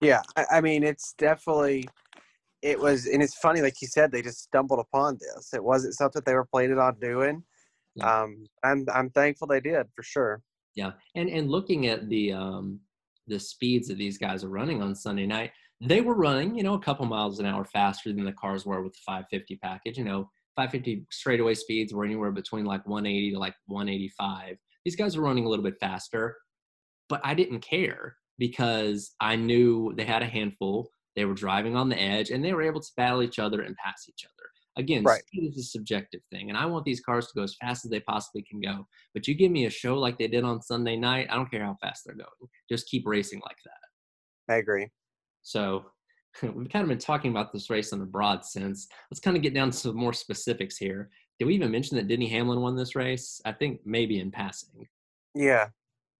Yeah, 0.00 0.22
I, 0.36 0.44
I 0.52 0.60
mean, 0.60 0.84
it's 0.84 1.14
definitely 1.18 1.88
it 2.60 2.78
was 2.78 3.06
and 3.06 3.22
it's 3.22 3.36
funny 3.36 3.62
like 3.62 3.74
you 3.80 3.86
said 3.86 4.10
they 4.10 4.20
just 4.20 4.42
stumbled 4.42 4.80
upon 4.80 5.16
this 5.20 5.50
it 5.54 5.62
wasn't 5.62 5.94
something 5.94 6.20
they 6.26 6.34
were 6.34 6.48
planning 6.52 6.76
on 6.76 6.92
doing 6.98 7.40
yeah. 7.98 8.22
um, 8.22 8.46
I'm 8.64 8.86
I'm 8.92 9.10
thankful 9.10 9.46
they 9.46 9.60
did 9.60 9.86
for 9.94 10.02
sure. 10.02 10.42
Yeah, 10.74 10.92
and 11.14 11.28
and 11.28 11.50
looking 11.50 11.88
at 11.88 12.08
the 12.08 12.32
um, 12.32 12.80
the 13.26 13.38
speeds 13.38 13.88
that 13.88 13.98
these 13.98 14.18
guys 14.18 14.44
are 14.44 14.48
running 14.48 14.82
on 14.82 14.94
Sunday 14.94 15.26
night, 15.26 15.50
they 15.80 16.00
were 16.00 16.14
running 16.14 16.56
you 16.56 16.62
know 16.62 16.74
a 16.74 16.80
couple 16.80 17.06
miles 17.06 17.40
an 17.40 17.46
hour 17.46 17.64
faster 17.64 18.12
than 18.12 18.24
the 18.24 18.32
cars 18.32 18.64
were 18.64 18.82
with 18.82 18.92
the 18.92 19.00
550 19.06 19.56
package. 19.56 19.98
You 19.98 20.04
know, 20.04 20.30
550 20.58 21.06
straightaway 21.12 21.54
speeds 21.54 21.94
were 21.94 22.04
anywhere 22.04 22.32
between 22.32 22.64
like 22.64 22.84
180 22.84 23.30
to 23.30 23.38
like 23.38 23.54
185. 23.66 24.56
These 24.84 24.96
guys 24.96 25.16
were 25.16 25.22
running 25.22 25.44
a 25.44 25.48
little 25.48 25.64
bit 25.64 25.78
faster, 25.78 26.36
but 27.08 27.20
I 27.22 27.34
didn't 27.34 27.60
care 27.60 28.16
because 28.38 29.14
I 29.20 29.36
knew 29.36 29.94
they 29.96 30.04
had 30.04 30.22
a 30.22 30.26
handful. 30.26 30.90
They 31.14 31.26
were 31.26 31.34
driving 31.34 31.76
on 31.76 31.88
the 31.88 32.00
edge, 32.00 32.30
and 32.30 32.44
they 32.44 32.52
were 32.52 32.62
able 32.62 32.80
to 32.80 32.90
battle 32.96 33.22
each 33.22 33.38
other 33.38 33.62
and 33.62 33.76
pass 33.76 34.06
each 34.08 34.24
other. 34.24 34.48
Again, 34.76 35.04
right. 35.04 35.22
speed 35.28 35.48
is 35.48 35.58
a 35.58 35.62
subjective 35.62 36.22
thing, 36.32 36.48
and 36.48 36.58
I 36.58 36.66
want 36.66 36.84
these 36.84 37.00
cars 37.00 37.28
to 37.28 37.32
go 37.36 37.44
as 37.44 37.54
fast 37.60 37.84
as 37.84 37.92
they 37.92 38.00
possibly 38.00 38.42
can 38.42 38.60
go. 38.60 38.84
But 39.14 39.28
you 39.28 39.34
give 39.34 39.52
me 39.52 39.66
a 39.66 39.70
show 39.70 39.96
like 39.96 40.18
they 40.18 40.26
did 40.26 40.42
on 40.42 40.60
Sunday 40.60 40.96
night, 40.96 41.28
I 41.30 41.36
don't 41.36 41.50
care 41.50 41.64
how 41.64 41.76
fast 41.80 42.02
they're 42.04 42.16
going. 42.16 42.50
Just 42.68 42.88
keep 42.88 43.06
racing 43.06 43.40
like 43.44 43.58
that. 43.64 44.52
I 44.52 44.56
agree. 44.56 44.88
So 45.42 45.84
we've 46.54 46.68
kind 46.68 46.82
of 46.82 46.88
been 46.88 46.98
talking 46.98 47.30
about 47.30 47.52
this 47.52 47.70
race 47.70 47.92
in 47.92 48.00
a 48.00 48.06
broad 48.06 48.44
sense. 48.44 48.88
Let's 49.10 49.20
kind 49.20 49.36
of 49.36 49.42
get 49.42 49.54
down 49.54 49.70
to 49.70 49.76
some 49.76 49.96
more 49.96 50.12
specifics 50.12 50.76
here. 50.76 51.10
Did 51.38 51.46
we 51.46 51.54
even 51.54 51.70
mention 51.70 51.96
that 51.96 52.08
Denny 52.08 52.28
Hamlin 52.28 52.60
won 52.60 52.76
this 52.76 52.94
race? 52.94 53.40
I 53.44 53.52
think 53.52 53.80
maybe 53.84 54.18
in 54.18 54.30
passing. 54.30 54.86
Yeah. 55.34 55.68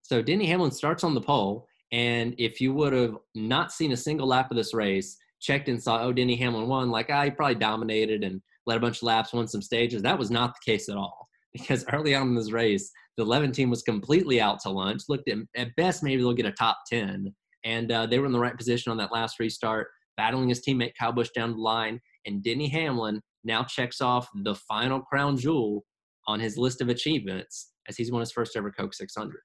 So 0.03 0.23
Denny 0.23 0.47
Hamlin 0.47 0.71
starts 0.71 1.05
on 1.05 1.15
the 1.15 1.21
pole, 1.21 1.67
and 1.93 2.35
if 2.39 2.61
you 2.61 2.73
would 2.73 2.93
have 2.93 3.17
not 3.35 3.73
seen 3.73 3.93
a 3.93 3.97
single 3.97 4.29
lap 4.29 4.51
of 4.51 4.57
this 4.57 4.73
race, 4.73 5.17
checked 5.41 5.69
and 5.69 5.83
saw, 5.83 6.03
oh, 6.03 6.13
Denny 6.13 6.37
Hamlin 6.37 6.69
won, 6.69 6.91
like, 6.91 7.11
ah, 7.11 7.25
he 7.25 7.31
probably 7.31 7.55
dominated 7.57 8.25
and 8.25 8.41
led 8.67 8.77
a 8.77 8.81
bunch 8.81 8.99
of 8.99 9.05
laps, 9.05 9.33
won 9.33 9.49
some 9.49 9.63
stages. 9.63 10.03
That 10.03 10.19
was 10.19 10.31
not 10.31 10.55
the 10.55 10.73
case 10.73 10.89
at 10.89 10.97
all 10.97 11.29
because 11.53 11.85
early 11.93 12.15
on 12.15 12.29
in 12.29 12.35
this 12.35 12.53
race, 12.53 12.91
the 13.17 13.23
11 13.25 13.53
team 13.53 13.71
was 13.71 13.83
completely 13.83 14.41
out 14.41 14.61
to 14.61 14.71
lunch. 14.71 15.03
Looked 15.09 15.29
at, 15.29 15.39
at 15.57 15.75
best, 15.77 16.03
maybe 16.03 16.23
they'll 16.23 16.33
get 16.33 16.47
a 16.47 16.53
top 16.53 16.79
10. 16.89 17.35
And 17.65 17.91
uh, 17.91 18.07
they 18.07 18.19
were 18.19 18.27
in 18.27 18.33
the 18.33 18.39
right 18.39 18.57
position 18.57 18.93
on 18.93 18.99
that 18.99 19.13
last 19.13 19.41
restart, 19.41 19.89
battling 20.19 20.51
his 20.51 20.61
teammate 20.61 20.93
Kyle 20.99 21.13
Busch 21.13 21.31
down 21.31 21.53
the 21.53 21.59
line. 21.59 22.01
And 22.27 22.43
Denny 22.43 22.69
Hamlin 22.69 23.23
now 23.45 23.65
checks 23.65 24.03
off 24.03 24.29
the 24.43 24.55
final 24.55 25.01
crown 25.01 25.39
jewel 25.39 25.87
on 26.27 26.41
his 26.41 26.59
list 26.59 26.83
of 26.83 26.91
achievements 26.91 27.71
as 27.89 27.97
he's 27.97 28.13
won 28.13 28.21
his 28.21 28.33
first 28.33 28.55
ever 28.55 28.71
Coke 28.71 28.93
600. 28.93 29.41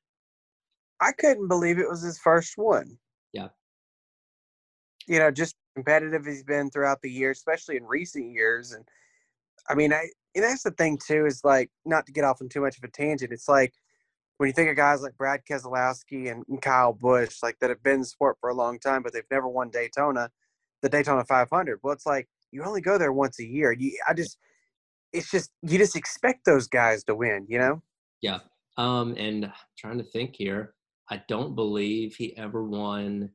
I 1.00 1.14
couldn't 1.14 1.48
believe 1.48 1.80
it 1.80 1.90
was 1.90 2.02
his 2.02 2.20
first 2.20 2.54
one. 2.58 2.98
Yeah. 3.32 3.50
You 5.08 5.20
know, 5.20 5.32
just 5.32 5.56
competitive 5.76 6.26
he's 6.26 6.44
been 6.44 6.70
throughout 6.70 7.02
the 7.02 7.10
year, 7.10 7.32
especially 7.32 7.78
in 7.78 7.86
recent 7.86 8.34
years. 8.34 8.72
And 8.72 8.86
I 9.70 9.76
mean, 9.76 9.94
I 9.94 10.10
and 10.36 10.44
that's 10.44 10.64
the 10.64 10.72
thing 10.72 10.98
too 10.98 11.26
is 11.26 11.42
like 11.44 11.70
not 11.86 12.06
to 12.08 12.12
get 12.12 12.24
off 12.24 12.42
on 12.42 12.50
too 12.50 12.62
much 12.62 12.78
of 12.78 12.84
a 12.84 12.88
tangent. 12.88 13.32
It's 13.32 13.48
like 13.48 13.74
when 14.38 14.48
you 14.48 14.54
think 14.54 14.70
of 14.70 14.76
guys 14.76 15.02
like 15.02 15.18
Brad 15.18 15.42
Keselowski 15.50 16.32
and, 16.32 16.62
Kyle 16.62 16.94
Busch, 16.94 17.38
like 17.44 17.58
that 17.60 17.70
have 17.70 17.84
been 17.84 18.00
in 18.00 18.04
sport 18.04 18.38
for 18.42 18.50
a 18.50 18.56
long 18.56 18.80
time, 18.80 19.04
but 19.04 19.14
they've 19.14 19.24
never 19.30 19.48
won 19.48 19.70
Daytona, 19.70 20.30
the 20.84 20.90
Daytona 20.90 21.24
500. 21.26 21.80
Well, 21.82 21.94
it's 21.94 22.06
like 22.06 22.28
you 22.52 22.64
only 22.64 22.82
go 22.82 23.00
there 23.00 23.12
once 23.12 23.40
a 23.40 23.46
year. 23.46 23.72
You, 23.72 23.98
I 24.08 24.14
just, 24.14 24.38
it's 25.12 25.32
just 25.32 25.50
you 25.64 25.80
just 25.80 25.96
expect 25.96 26.46
those 26.46 26.68
guys 26.68 27.04
to 27.06 27.16
win, 27.16 27.48
you 27.50 27.58
know? 27.58 27.82
Yeah. 28.22 28.40
Um, 28.78 29.16
and 29.18 29.52
trying 29.78 29.98
to 29.98 30.04
think 30.04 30.36
here, 30.36 30.76
I 31.10 31.24
don't 31.28 31.56
believe 31.56 32.16
he 32.16 32.38
ever 32.38 32.64
won 32.64 33.30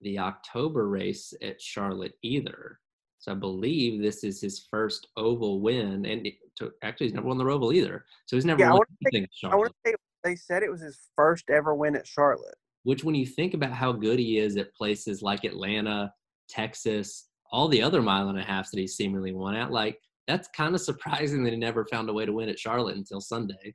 the 0.00 0.18
October 0.18 0.88
race 0.88 1.32
at 1.42 1.60
Charlotte 1.60 2.14
either. 2.22 2.80
So 3.18 3.32
I 3.32 3.34
believe 3.34 4.02
this 4.02 4.22
is 4.22 4.40
his 4.40 4.66
first 4.70 5.08
oval 5.16 5.60
win, 5.60 6.04
and 6.04 6.28
to, 6.56 6.70
actually 6.82 7.06
he's 7.06 7.14
never 7.14 7.26
won 7.26 7.38
the 7.38 7.44
oval 7.44 7.72
either. 7.72 8.04
So 8.26 8.36
he's 8.36 8.44
never 8.44 8.60
yeah, 8.60 8.72
won 8.72 8.82
anything. 9.06 9.26
I 9.44 9.56
want 9.56 9.72
to 9.84 9.90
say 9.90 9.94
they 10.22 10.36
said 10.36 10.62
it 10.62 10.70
was 10.70 10.82
his 10.82 10.98
first 11.16 11.48
ever 11.48 11.74
win 11.74 11.96
at 11.96 12.06
Charlotte. 12.06 12.56
Which, 12.82 13.02
when 13.02 13.14
you 13.14 13.24
think 13.24 13.54
about 13.54 13.72
how 13.72 13.92
good 13.92 14.18
he 14.18 14.38
is 14.38 14.58
at 14.58 14.74
places 14.74 15.22
like 15.22 15.44
Atlanta, 15.44 16.12
Texas, 16.48 17.28
all 17.50 17.68
the 17.68 17.82
other 17.82 18.02
mile 18.02 18.28
and 18.28 18.38
a 18.38 18.42
half 18.42 18.70
that 18.70 18.80
he's 18.80 18.96
seemingly 18.96 19.32
won 19.32 19.54
at, 19.54 19.70
like 19.70 19.98
that's 20.26 20.48
kind 20.56 20.74
of 20.74 20.80
surprising 20.80 21.44
that 21.44 21.52
he 21.52 21.58
never 21.58 21.84
found 21.84 22.08
a 22.08 22.12
way 22.12 22.24
to 22.24 22.32
win 22.32 22.48
at 22.48 22.58
Charlotte 22.58 22.96
until 22.96 23.20
Sunday. 23.20 23.74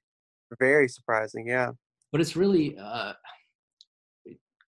Very 0.60 0.88
surprising, 0.88 1.48
yeah. 1.48 1.72
But 2.12 2.22
it's 2.22 2.36
really 2.36 2.76
uh, 2.82 3.14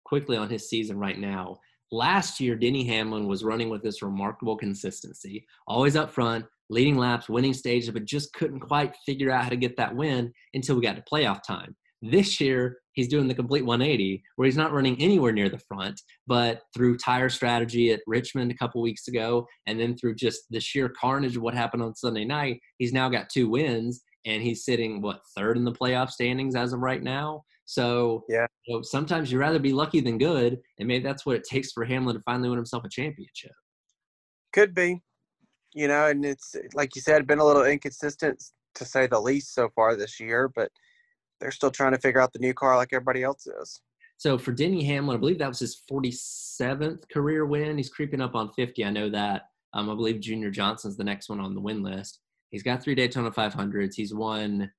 quickly 0.03 0.35
on 0.35 0.49
his 0.49 0.67
season 0.69 0.97
right 0.97 1.17
now. 1.17 1.59
Last 1.91 2.39
year, 2.39 2.55
Denny 2.55 2.83
Hamlin 2.83 3.27
was 3.27 3.43
running 3.43 3.69
with 3.69 3.81
this 3.81 4.01
remarkable 4.03 4.57
consistency, 4.57 5.47
always 5.67 5.95
up 5.95 6.11
front, 6.11 6.45
leading 6.69 6.97
laps, 6.97 7.29
winning 7.29 7.53
stages, 7.53 7.89
but 7.89 8.05
just 8.05 8.33
couldn't 8.33 8.59
quite 8.59 8.95
figure 9.05 9.31
out 9.31 9.43
how 9.43 9.49
to 9.49 9.55
get 9.55 9.77
that 9.77 9.95
win 9.95 10.31
until 10.53 10.75
we 10.75 10.81
got 10.81 10.95
to 10.97 11.03
playoff 11.11 11.41
time. 11.41 11.75
This 12.01 12.39
year, 12.39 12.77
he's 12.99 13.07
doing 13.07 13.27
the 13.29 13.33
complete 13.33 13.65
180, 13.65 14.21
where 14.35 14.45
he's 14.45 14.57
not 14.57 14.73
running 14.73 15.01
anywhere 15.01 15.31
near 15.31 15.47
the 15.47 15.57
front, 15.57 16.01
but 16.27 16.63
through 16.75 16.97
tire 16.97 17.29
strategy 17.29 17.91
at 17.93 18.01
Richmond 18.05 18.51
a 18.51 18.55
couple 18.55 18.81
weeks 18.81 19.07
ago, 19.07 19.47
and 19.67 19.79
then 19.79 19.95
through 19.95 20.15
just 20.15 20.41
the 20.49 20.59
sheer 20.59 20.89
carnage 20.89 21.37
of 21.37 21.41
what 21.41 21.53
happened 21.53 21.81
on 21.81 21.95
Sunday 21.95 22.25
night, 22.25 22.59
he's 22.77 22.91
now 22.91 23.07
got 23.07 23.29
two 23.29 23.49
wins, 23.49 24.01
and 24.25 24.43
he's 24.43 24.65
sitting 24.65 25.01
what 25.01 25.21
third 25.35 25.55
in 25.55 25.63
the 25.63 25.71
playoff 25.71 26.09
standings 26.09 26.55
as 26.55 26.73
of 26.73 26.81
right 26.81 27.01
now. 27.01 27.41
So 27.63 28.25
yeah, 28.27 28.47
you 28.65 28.75
know, 28.75 28.81
sometimes 28.81 29.31
you'd 29.31 29.39
rather 29.39 29.59
be 29.59 29.71
lucky 29.71 30.01
than 30.01 30.17
good, 30.17 30.57
and 30.77 30.87
maybe 30.87 31.03
that's 31.03 31.25
what 31.25 31.37
it 31.37 31.45
takes 31.45 31.71
for 31.71 31.85
Hamlin 31.85 32.17
to 32.17 32.21
finally 32.23 32.49
win 32.49 32.57
himself 32.57 32.83
a 32.83 32.89
championship. 32.89 33.53
Could 34.51 34.73
be, 34.75 35.01
you 35.73 35.87
know, 35.87 36.07
and 36.07 36.25
it's 36.25 36.53
like 36.73 36.95
you 36.95 37.01
said, 37.01 37.27
been 37.27 37.39
a 37.39 37.45
little 37.45 37.63
inconsistent 37.63 38.43
to 38.75 38.85
say 38.85 39.07
the 39.07 39.19
least 39.19 39.53
so 39.53 39.69
far 39.75 39.95
this 39.95 40.19
year. 40.19 40.51
But 40.53 40.69
they're 41.39 41.51
still 41.51 41.71
trying 41.71 41.93
to 41.93 41.99
figure 41.99 42.21
out 42.21 42.33
the 42.33 42.39
new 42.39 42.53
car 42.53 42.75
like 42.75 42.89
everybody 42.93 43.23
else 43.23 43.47
is. 43.47 43.81
So 44.17 44.37
for 44.37 44.51
Denny 44.51 44.83
Hamlin, 44.83 45.15
I 45.15 45.19
believe 45.19 45.39
that 45.39 45.47
was 45.47 45.59
his 45.59 45.81
47th 45.89 47.09
career 47.09 47.45
win. 47.45 47.77
He's 47.77 47.89
creeping 47.89 48.21
up 48.21 48.35
on 48.35 48.51
50. 48.51 48.83
I 48.83 48.89
know 48.89 49.09
that. 49.09 49.43
Um, 49.73 49.89
I 49.89 49.95
believe 49.95 50.19
Junior 50.19 50.51
Johnson's 50.51 50.97
the 50.97 51.03
next 51.03 51.29
one 51.29 51.39
on 51.39 51.55
the 51.55 51.61
win 51.61 51.83
list. 51.83 52.19
He's 52.49 52.63
got 52.63 52.83
three 52.83 52.95
Daytona 52.95 53.31
500s. 53.31 53.93
He's 53.95 54.13
won 54.13 54.69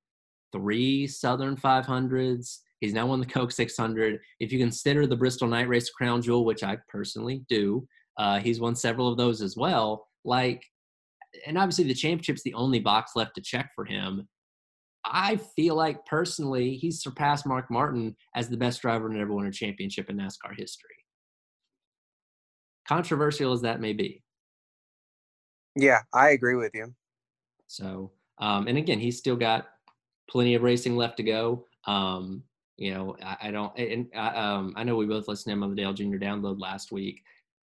three 0.52 1.06
Southern 1.06 1.56
500s. 1.56 2.58
He's 2.80 2.92
now 2.92 3.06
won 3.06 3.20
the 3.20 3.26
Coke 3.26 3.52
600. 3.52 4.20
If 4.40 4.52
you 4.52 4.58
consider 4.58 5.06
the 5.06 5.16
Bristol 5.16 5.48
Night 5.48 5.68
Race 5.68 5.90
crown 5.90 6.20
jewel, 6.20 6.44
which 6.44 6.64
I 6.64 6.78
personally 6.88 7.44
do, 7.48 7.86
uh, 8.18 8.40
he's 8.40 8.60
won 8.60 8.74
several 8.74 9.08
of 9.08 9.16
those 9.16 9.42
as 9.42 9.56
well. 9.56 10.06
Like, 10.24 10.64
and 11.46 11.56
obviously 11.56 11.84
the 11.84 11.94
championship's 11.94 12.42
the 12.42 12.54
only 12.54 12.80
box 12.80 13.12
left 13.14 13.36
to 13.36 13.40
check 13.40 13.70
for 13.74 13.84
him. 13.84 14.28
I 15.04 15.36
feel 15.36 15.74
like 15.74 16.04
personally 16.06 16.76
he's 16.76 17.02
surpassed 17.02 17.46
Mark 17.46 17.70
Martin 17.70 18.16
as 18.34 18.48
the 18.48 18.56
best 18.56 18.82
driver 18.82 19.08
to 19.08 19.18
ever 19.18 19.32
win 19.32 19.46
a 19.46 19.52
championship 19.52 20.10
in 20.10 20.16
NASCAR 20.16 20.56
history. 20.56 20.90
Controversial 22.86 23.52
as 23.52 23.62
that 23.62 23.80
may 23.80 23.92
be. 23.92 24.22
Yeah, 25.76 26.00
I 26.12 26.30
agree 26.30 26.56
with 26.56 26.72
you. 26.74 26.94
So, 27.66 28.10
um, 28.38 28.66
and 28.66 28.76
again, 28.76 28.98
he's 28.98 29.18
still 29.18 29.36
got 29.36 29.68
plenty 30.28 30.54
of 30.54 30.62
racing 30.62 30.96
left 30.96 31.16
to 31.18 31.22
go. 31.22 31.66
Um, 31.86 32.42
you 32.76 32.92
know, 32.92 33.16
I, 33.22 33.36
I 33.42 33.50
don't, 33.50 33.76
and 33.78 34.08
I, 34.14 34.28
um, 34.34 34.72
I 34.76 34.84
know 34.84 34.96
we 34.96 35.06
both 35.06 35.28
listened 35.28 35.50
to 35.50 35.52
him 35.52 35.62
on 35.62 35.70
the 35.70 35.76
Dale 35.76 35.92
Jr. 35.92 36.16
download 36.16 36.60
last 36.60 36.92
week. 36.92 37.22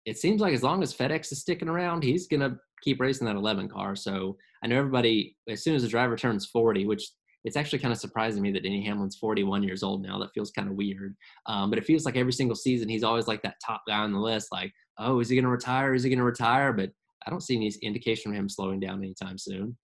It 0.05 0.17
seems 0.17 0.41
like 0.41 0.53
as 0.53 0.63
long 0.63 0.81
as 0.81 0.93
FedEx 0.93 1.31
is 1.31 1.41
sticking 1.41 1.67
around, 1.67 2.03
he's 2.03 2.27
going 2.27 2.39
to 2.39 2.57
keep 2.81 2.99
racing 2.99 3.27
that 3.27 3.35
11 3.35 3.69
car. 3.69 3.95
So 3.95 4.37
I 4.63 4.67
know 4.67 4.79
everybody, 4.79 5.35
as 5.47 5.63
soon 5.63 5.75
as 5.75 5.83
the 5.83 5.87
driver 5.87 6.15
turns 6.15 6.47
40, 6.47 6.87
which 6.87 7.07
it's 7.43 7.57
actually 7.57 7.79
kind 7.79 7.91
of 7.91 7.99
surprising 7.99 8.37
to 8.37 8.41
me 8.41 8.51
that 8.51 8.63
Denny 8.63 8.83
Hamlin's 8.85 9.15
41 9.15 9.63
years 9.63 9.83
old 9.83 10.03
now. 10.03 10.19
That 10.19 10.33
feels 10.33 10.51
kind 10.51 10.67
of 10.67 10.75
weird. 10.75 11.15
Um, 11.47 11.69
but 11.69 11.79
it 11.79 11.85
feels 11.85 12.05
like 12.05 12.15
every 12.15 12.33
single 12.33 12.55
season 12.55 12.87
he's 12.87 13.03
always 13.03 13.27
like 13.27 13.41
that 13.43 13.55
top 13.65 13.81
guy 13.87 13.97
on 13.97 14.13
the 14.13 14.19
list. 14.19 14.49
Like, 14.51 14.71
oh, 14.99 15.19
is 15.19 15.29
he 15.29 15.35
going 15.35 15.45
to 15.45 15.51
retire? 15.51 15.93
Is 15.93 16.03
he 16.03 16.09
going 16.09 16.19
to 16.19 16.25
retire? 16.25 16.71
But 16.71 16.91
I 17.25 17.29
don't 17.29 17.41
see 17.41 17.55
any 17.55 17.71
indication 17.81 18.31
of 18.31 18.37
him 18.37 18.49
slowing 18.49 18.79
down 18.79 18.99
anytime 19.03 19.37
soon. 19.37 19.77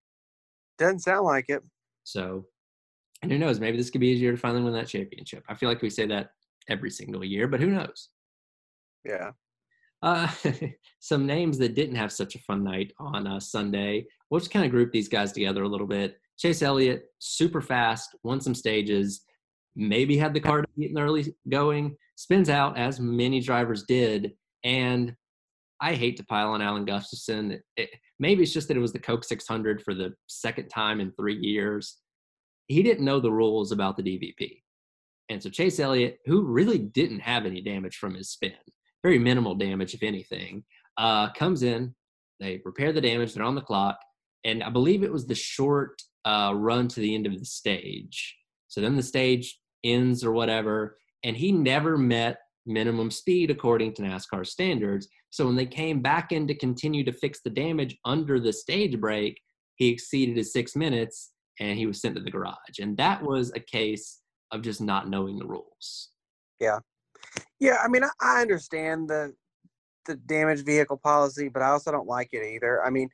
Doesn't 0.78 1.00
sound 1.00 1.24
like 1.24 1.46
it. 1.48 1.62
So, 2.04 2.46
and 3.22 3.32
who 3.32 3.38
knows? 3.38 3.58
Maybe 3.58 3.76
this 3.76 3.90
could 3.90 4.00
be 4.00 4.12
his 4.12 4.20
year 4.20 4.32
to 4.32 4.38
finally 4.38 4.62
win 4.62 4.72
that 4.74 4.88
championship. 4.88 5.44
I 5.48 5.54
feel 5.54 5.68
like 5.68 5.82
we 5.82 5.90
say 5.90 6.06
that 6.06 6.30
every 6.68 6.90
single 6.90 7.24
year, 7.24 7.48
but 7.48 7.60
who 7.60 7.70
knows? 7.70 8.10
Yeah. 9.04 9.32
Uh, 10.00 10.28
some 11.00 11.26
names 11.26 11.58
that 11.58 11.74
didn't 11.74 11.96
have 11.96 12.12
such 12.12 12.36
a 12.36 12.40
fun 12.40 12.62
night 12.62 12.92
on 13.00 13.26
uh, 13.26 13.40
Sunday. 13.40 14.06
We'll 14.30 14.40
just 14.40 14.52
kind 14.52 14.64
of 14.64 14.70
group 14.70 14.92
these 14.92 15.08
guys 15.08 15.32
together 15.32 15.64
a 15.64 15.68
little 15.68 15.86
bit. 15.86 16.20
Chase 16.38 16.62
Elliott, 16.62 17.04
super 17.18 17.60
fast, 17.60 18.16
won 18.22 18.40
some 18.40 18.54
stages, 18.54 19.22
maybe 19.74 20.16
had 20.16 20.34
the 20.34 20.40
car 20.40 20.62
to 20.62 20.68
get 20.78 20.90
an 20.90 20.98
early 20.98 21.34
going, 21.48 21.96
spins 22.16 22.48
out 22.48 22.78
as 22.78 23.00
many 23.00 23.40
drivers 23.40 23.84
did, 23.84 24.32
and 24.64 25.14
I 25.80 25.94
hate 25.94 26.16
to 26.16 26.24
pile 26.24 26.50
on 26.50 26.62
Alan 26.62 26.84
Gustafson. 26.84 27.60
It, 27.76 27.90
maybe 28.18 28.42
it's 28.42 28.52
just 28.52 28.68
that 28.68 28.76
it 28.76 28.80
was 28.80 28.92
the 28.92 28.98
Coke 28.98 29.24
600 29.24 29.82
for 29.82 29.94
the 29.94 30.14
second 30.26 30.68
time 30.68 31.00
in 31.00 31.12
three 31.12 31.36
years. 31.36 31.98
He 32.66 32.82
didn't 32.82 33.04
know 33.04 33.20
the 33.20 33.30
rules 33.30 33.70
about 33.70 33.96
the 33.96 34.02
DVP. 34.02 34.62
And 35.28 35.42
so 35.42 35.50
Chase 35.50 35.78
Elliott, 35.78 36.18
who 36.26 36.42
really 36.42 36.78
didn't 36.78 37.20
have 37.20 37.46
any 37.46 37.60
damage 37.60 37.96
from 37.96 38.14
his 38.14 38.30
spin, 38.30 38.52
very 39.02 39.18
minimal 39.18 39.54
damage, 39.54 39.94
if 39.94 40.02
anything, 40.02 40.64
uh, 40.96 41.30
comes 41.32 41.62
in. 41.62 41.94
They 42.40 42.60
repair 42.64 42.92
the 42.92 43.00
damage. 43.00 43.34
They're 43.34 43.44
on 43.44 43.54
the 43.54 43.60
clock. 43.60 43.98
And 44.44 44.62
I 44.62 44.70
believe 44.70 45.02
it 45.02 45.12
was 45.12 45.26
the 45.26 45.34
short 45.34 46.00
uh, 46.28 46.52
run 46.54 46.86
to 46.88 47.00
the 47.00 47.14
end 47.14 47.26
of 47.26 47.38
the 47.38 47.44
stage. 47.44 48.36
So 48.68 48.82
then 48.82 48.96
the 48.96 49.02
stage 49.02 49.58
ends 49.82 50.22
or 50.22 50.32
whatever. 50.32 50.98
And 51.24 51.34
he 51.34 51.52
never 51.52 51.96
met 51.96 52.40
minimum 52.66 53.10
speed 53.10 53.50
according 53.50 53.94
to 53.94 54.02
NASCAR 54.02 54.46
standards. 54.46 55.08
So 55.30 55.46
when 55.46 55.56
they 55.56 55.64
came 55.64 56.02
back 56.02 56.32
in 56.32 56.46
to 56.48 56.54
continue 56.54 57.02
to 57.04 57.12
fix 57.12 57.40
the 57.40 57.50
damage 57.50 57.96
under 58.04 58.38
the 58.38 58.52
stage 58.52 59.00
break, 59.00 59.40
he 59.76 59.88
exceeded 59.88 60.36
his 60.36 60.52
six 60.52 60.76
minutes 60.76 61.32
and 61.60 61.78
he 61.78 61.86
was 61.86 62.02
sent 62.02 62.14
to 62.16 62.22
the 62.22 62.30
garage. 62.30 62.78
And 62.78 62.94
that 62.98 63.22
was 63.22 63.50
a 63.54 63.60
case 63.60 64.20
of 64.52 64.60
just 64.60 64.82
not 64.82 65.08
knowing 65.08 65.38
the 65.38 65.46
rules. 65.46 66.10
Yeah. 66.60 66.80
Yeah, 67.58 67.78
I 67.82 67.88
mean, 67.88 68.02
I 68.20 68.42
understand 68.42 69.08
the 69.08 69.34
the 70.06 70.16
damaged 70.16 70.64
vehicle 70.64 70.96
policy, 70.96 71.48
but 71.48 71.62
I 71.62 71.68
also 71.68 71.92
don't 71.92 72.06
like 72.06 72.30
it 72.32 72.42
either. 72.42 72.82
I 72.82 72.88
mean, 72.88 73.10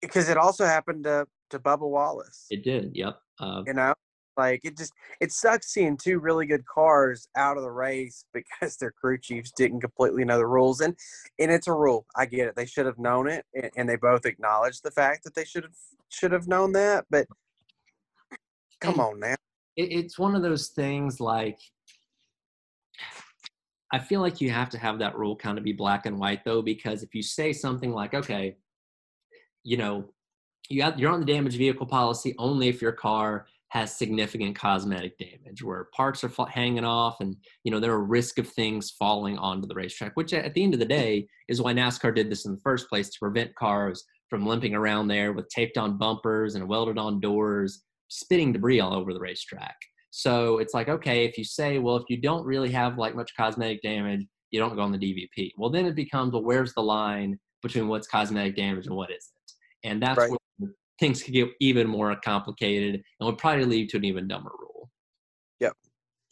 because 0.00 0.28
it 0.28 0.36
also 0.36 0.64
happened 0.64 1.02
to 1.04 1.26
to 1.50 1.58
Bubba 1.58 1.88
Wallace. 1.88 2.46
It 2.50 2.64
did. 2.64 2.92
Yep. 2.94 3.20
Uh, 3.38 3.62
you 3.66 3.74
know, 3.74 3.94
like 4.36 4.60
it 4.64 4.76
just 4.76 4.92
it 5.20 5.32
sucks 5.32 5.72
seeing 5.72 5.96
two 5.96 6.18
really 6.18 6.46
good 6.46 6.64
cars 6.66 7.28
out 7.36 7.56
of 7.56 7.62
the 7.62 7.70
race 7.70 8.24
because 8.34 8.76
their 8.76 8.90
crew 8.90 9.18
chiefs 9.18 9.52
didn't 9.56 9.80
completely 9.80 10.24
know 10.24 10.38
the 10.38 10.46
rules. 10.46 10.80
And 10.80 10.96
and 11.38 11.50
it's 11.50 11.68
a 11.68 11.72
rule. 11.72 12.06
I 12.16 12.26
get 12.26 12.48
it. 12.48 12.56
They 12.56 12.66
should 12.66 12.86
have 12.86 12.98
known 12.98 13.28
it, 13.28 13.44
and, 13.54 13.70
and 13.76 13.88
they 13.88 13.96
both 13.96 14.26
acknowledged 14.26 14.82
the 14.82 14.90
fact 14.90 15.24
that 15.24 15.34
they 15.34 15.44
should 15.44 15.64
have 15.64 15.76
should 16.08 16.32
have 16.32 16.48
known 16.48 16.72
that. 16.72 17.06
But 17.10 17.26
come 18.80 19.00
on 19.00 19.20
now. 19.20 19.36
It, 19.76 19.92
it's 19.92 20.18
one 20.18 20.34
of 20.34 20.42
those 20.42 20.68
things 20.68 21.20
like 21.20 21.58
I 23.92 23.98
feel 23.98 24.20
like 24.20 24.40
you 24.40 24.50
have 24.50 24.70
to 24.70 24.78
have 24.78 24.98
that 25.00 25.18
rule 25.18 25.34
kind 25.34 25.58
of 25.58 25.64
be 25.64 25.72
black 25.72 26.06
and 26.06 26.18
white 26.18 26.44
though, 26.44 26.62
because 26.62 27.02
if 27.02 27.14
you 27.14 27.22
say 27.22 27.52
something 27.52 27.92
like, 27.92 28.14
okay, 28.14 28.56
you 29.64 29.76
know, 29.76 30.04
you 30.70 30.80
got, 30.80 30.98
you're 30.98 31.12
on 31.12 31.20
the 31.20 31.26
damaged 31.26 31.58
vehicle 31.58 31.86
policy 31.86 32.34
only 32.38 32.68
if 32.68 32.80
your 32.80 32.92
car 32.92 33.46
has 33.68 33.96
significant 33.96 34.56
cosmetic 34.56 35.16
damage 35.18 35.62
where 35.62 35.88
parts 35.94 36.24
are 36.24 36.32
hanging 36.48 36.84
off 36.84 37.20
and 37.20 37.36
you 37.62 37.70
know 37.70 37.78
there 37.78 37.92
are 37.92 38.04
risk 38.04 38.38
of 38.38 38.48
things 38.48 38.90
falling 38.90 39.38
onto 39.38 39.66
the 39.68 39.74
racetrack 39.74 40.12
which 40.14 40.32
at 40.32 40.54
the 40.54 40.62
end 40.62 40.74
of 40.74 40.80
the 40.80 40.86
day 40.86 41.26
is 41.48 41.60
why 41.62 41.72
nascar 41.72 42.14
did 42.14 42.30
this 42.30 42.46
in 42.46 42.52
the 42.52 42.60
first 42.62 42.88
place 42.88 43.10
to 43.10 43.18
prevent 43.20 43.54
cars 43.54 44.04
from 44.28 44.46
limping 44.46 44.74
around 44.74 45.08
there 45.08 45.32
with 45.32 45.48
taped 45.48 45.76
on 45.76 45.98
bumpers 45.98 46.54
and 46.54 46.68
welded 46.68 46.98
on 46.98 47.20
doors 47.20 47.84
spitting 48.08 48.52
debris 48.52 48.80
all 48.80 48.92
over 48.92 49.12
the 49.12 49.20
racetrack. 49.20 49.76
So 50.10 50.58
it's 50.58 50.74
like 50.74 50.88
okay 50.88 51.24
if 51.24 51.38
you 51.38 51.44
say 51.44 51.78
well 51.78 51.96
if 51.96 52.04
you 52.08 52.20
don't 52.20 52.44
really 52.44 52.70
have 52.72 52.98
like 52.98 53.14
much 53.14 53.32
cosmetic 53.36 53.82
damage 53.82 54.26
you 54.50 54.58
don't 54.58 54.74
go 54.74 54.82
on 54.82 54.90
the 54.90 54.98
dvp 54.98 55.52
well 55.56 55.70
then 55.70 55.86
it 55.86 55.94
becomes 55.94 56.32
well 56.32 56.42
where's 56.42 56.74
the 56.74 56.82
line 56.82 57.38
between 57.62 57.88
what's 57.88 58.06
cosmetic 58.06 58.56
damage 58.56 58.86
and 58.86 58.96
what 58.96 59.10
isn't? 59.10 59.32
And 59.84 60.02
that's 60.02 60.18
right. 60.18 60.30
where 60.30 60.38
things 61.00 61.22
could 61.22 61.34
get 61.34 61.48
even 61.60 61.88
more 61.88 62.14
complicated 62.22 62.94
and 62.94 63.26
would 63.26 63.38
probably 63.38 63.64
lead 63.64 63.88
to 63.88 63.96
an 63.96 64.04
even 64.04 64.28
dumber 64.28 64.50
rule. 64.60 64.90
Yep. 65.58 65.72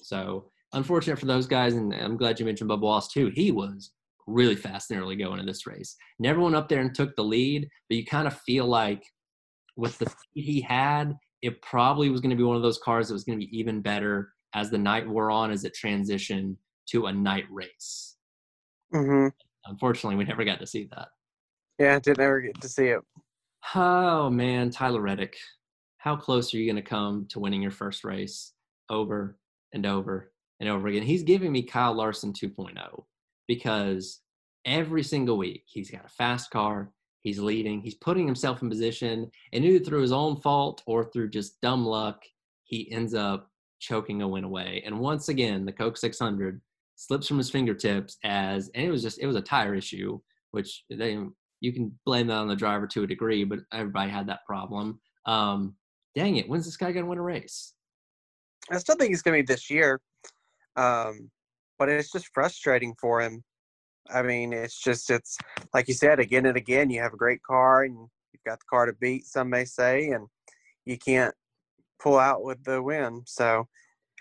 So 0.00 0.50
unfortunate 0.72 1.18
for 1.18 1.26
those 1.26 1.46
guys, 1.46 1.74
and 1.74 1.92
I'm 1.94 2.16
glad 2.16 2.38
you 2.38 2.46
mentioned 2.46 2.70
Bubba 2.70 2.80
Wallace 2.80 3.08
too. 3.08 3.32
He 3.34 3.50
was 3.50 3.92
really 4.26 4.56
fast 4.56 4.90
and 4.90 5.00
early 5.00 5.16
going 5.16 5.40
in 5.40 5.46
this 5.46 5.66
race. 5.66 5.96
Never 6.18 6.40
went 6.40 6.54
up 6.54 6.68
there 6.68 6.80
and 6.80 6.94
took 6.94 7.16
the 7.16 7.24
lead, 7.24 7.66
but 7.88 7.96
you 7.96 8.04
kind 8.04 8.26
of 8.28 8.38
feel 8.40 8.66
like 8.66 9.02
with 9.76 9.98
the 9.98 10.06
speed 10.06 10.44
he 10.44 10.60
had, 10.60 11.16
it 11.40 11.60
probably 11.62 12.10
was 12.10 12.20
going 12.20 12.30
to 12.30 12.36
be 12.36 12.42
one 12.42 12.56
of 12.56 12.62
those 12.62 12.78
cars 12.78 13.08
that 13.08 13.14
was 13.14 13.24
going 13.24 13.40
to 13.40 13.46
be 13.46 13.58
even 13.58 13.80
better 13.80 14.32
as 14.54 14.70
the 14.70 14.78
night 14.78 15.08
wore 15.08 15.30
on 15.30 15.50
as 15.50 15.64
it 15.64 15.74
transitioned 15.74 16.56
to 16.90 17.06
a 17.06 17.12
night 17.12 17.44
race. 17.50 18.16
Mm-hmm. 18.94 19.28
Unfortunately, 19.66 20.16
we 20.16 20.24
never 20.24 20.44
got 20.44 20.58
to 20.60 20.66
see 20.66 20.88
that. 20.94 21.08
Yeah, 21.78 21.98
didn't 21.98 22.20
ever 22.20 22.40
get 22.40 22.60
to 22.60 22.68
see 22.68 22.88
it. 22.88 23.00
Oh 23.74 24.30
man, 24.30 24.70
Tyler 24.70 25.00
Reddick, 25.00 25.36
how 25.98 26.16
close 26.16 26.52
are 26.52 26.56
you 26.56 26.66
going 26.66 26.82
to 26.82 26.88
come 26.88 27.26
to 27.30 27.40
winning 27.40 27.60
your 27.60 27.70
first 27.70 28.04
race 28.04 28.52
over 28.88 29.38
and 29.72 29.84
over 29.84 30.32
and 30.60 30.68
over 30.68 30.88
again? 30.88 31.02
He's 31.02 31.22
giving 31.22 31.52
me 31.52 31.62
Kyle 31.62 31.92
Larson 31.92 32.32
2.0 32.32 33.04
because 33.46 34.20
every 34.64 35.02
single 35.02 35.36
week 35.36 35.64
he's 35.66 35.90
got 35.90 36.06
a 36.06 36.08
fast 36.08 36.50
car, 36.50 36.92
he's 37.22 37.38
leading, 37.38 37.80
he's 37.80 37.94
putting 37.94 38.26
himself 38.26 38.62
in 38.62 38.70
position, 38.70 39.30
and 39.52 39.64
either 39.64 39.84
through 39.84 40.02
his 40.02 40.12
own 40.12 40.36
fault 40.36 40.82
or 40.86 41.04
through 41.04 41.30
just 41.30 41.60
dumb 41.60 41.84
luck, 41.84 42.22
he 42.64 42.90
ends 42.92 43.12
up 43.14 43.50
choking 43.80 44.22
a 44.22 44.28
win 44.28 44.44
away. 44.44 44.82
And 44.86 44.98
once 44.98 45.28
again, 45.28 45.64
the 45.64 45.72
Coke 45.72 45.96
600 45.96 46.60
slips 46.96 47.28
from 47.28 47.38
his 47.38 47.50
fingertips 47.50 48.16
as, 48.24 48.70
and 48.74 48.86
it 48.86 48.90
was 48.90 49.02
just, 49.02 49.18
it 49.20 49.26
was 49.26 49.36
a 49.36 49.42
tire 49.42 49.74
issue, 49.74 50.20
which 50.52 50.84
they 50.90 51.18
you 51.60 51.72
can 51.72 51.98
blame 52.04 52.28
that 52.28 52.36
on 52.36 52.48
the 52.48 52.56
driver 52.56 52.86
to 52.88 53.02
a 53.02 53.06
degree, 53.06 53.44
but 53.44 53.60
everybody 53.72 54.10
had 54.10 54.28
that 54.28 54.44
problem. 54.46 55.00
Um, 55.26 55.74
dang 56.14 56.36
it, 56.36 56.48
when's 56.48 56.64
this 56.64 56.76
guy 56.76 56.92
going 56.92 57.04
to 57.04 57.10
win 57.10 57.18
a 57.18 57.22
race? 57.22 57.74
I 58.70 58.78
still 58.78 58.96
think 58.96 59.10
he's 59.10 59.22
going 59.22 59.38
to 59.38 59.42
be 59.42 59.52
this 59.52 59.70
year, 59.70 60.00
um, 60.76 61.30
but 61.78 61.88
it's 61.88 62.12
just 62.12 62.30
frustrating 62.34 62.94
for 63.00 63.20
him. 63.20 63.42
I 64.10 64.22
mean, 64.22 64.52
it's 64.52 64.78
just 64.78 65.10
it's 65.10 65.36
like 65.74 65.88
you 65.88 65.94
said 65.94 66.18
again 66.18 66.46
and 66.46 66.56
again. 66.56 66.90
You 66.90 67.00
have 67.02 67.12
a 67.12 67.18
great 67.18 67.42
car 67.42 67.84
and 67.84 67.94
you've 68.32 68.44
got 68.46 68.58
the 68.58 68.64
car 68.68 68.86
to 68.86 68.94
beat. 68.94 69.26
Some 69.26 69.50
may 69.50 69.64
say, 69.64 70.08
and 70.10 70.26
you 70.86 70.96
can't 70.96 71.34
pull 72.00 72.18
out 72.18 72.42
with 72.42 72.62
the 72.64 72.82
win. 72.82 73.22
So 73.26 73.68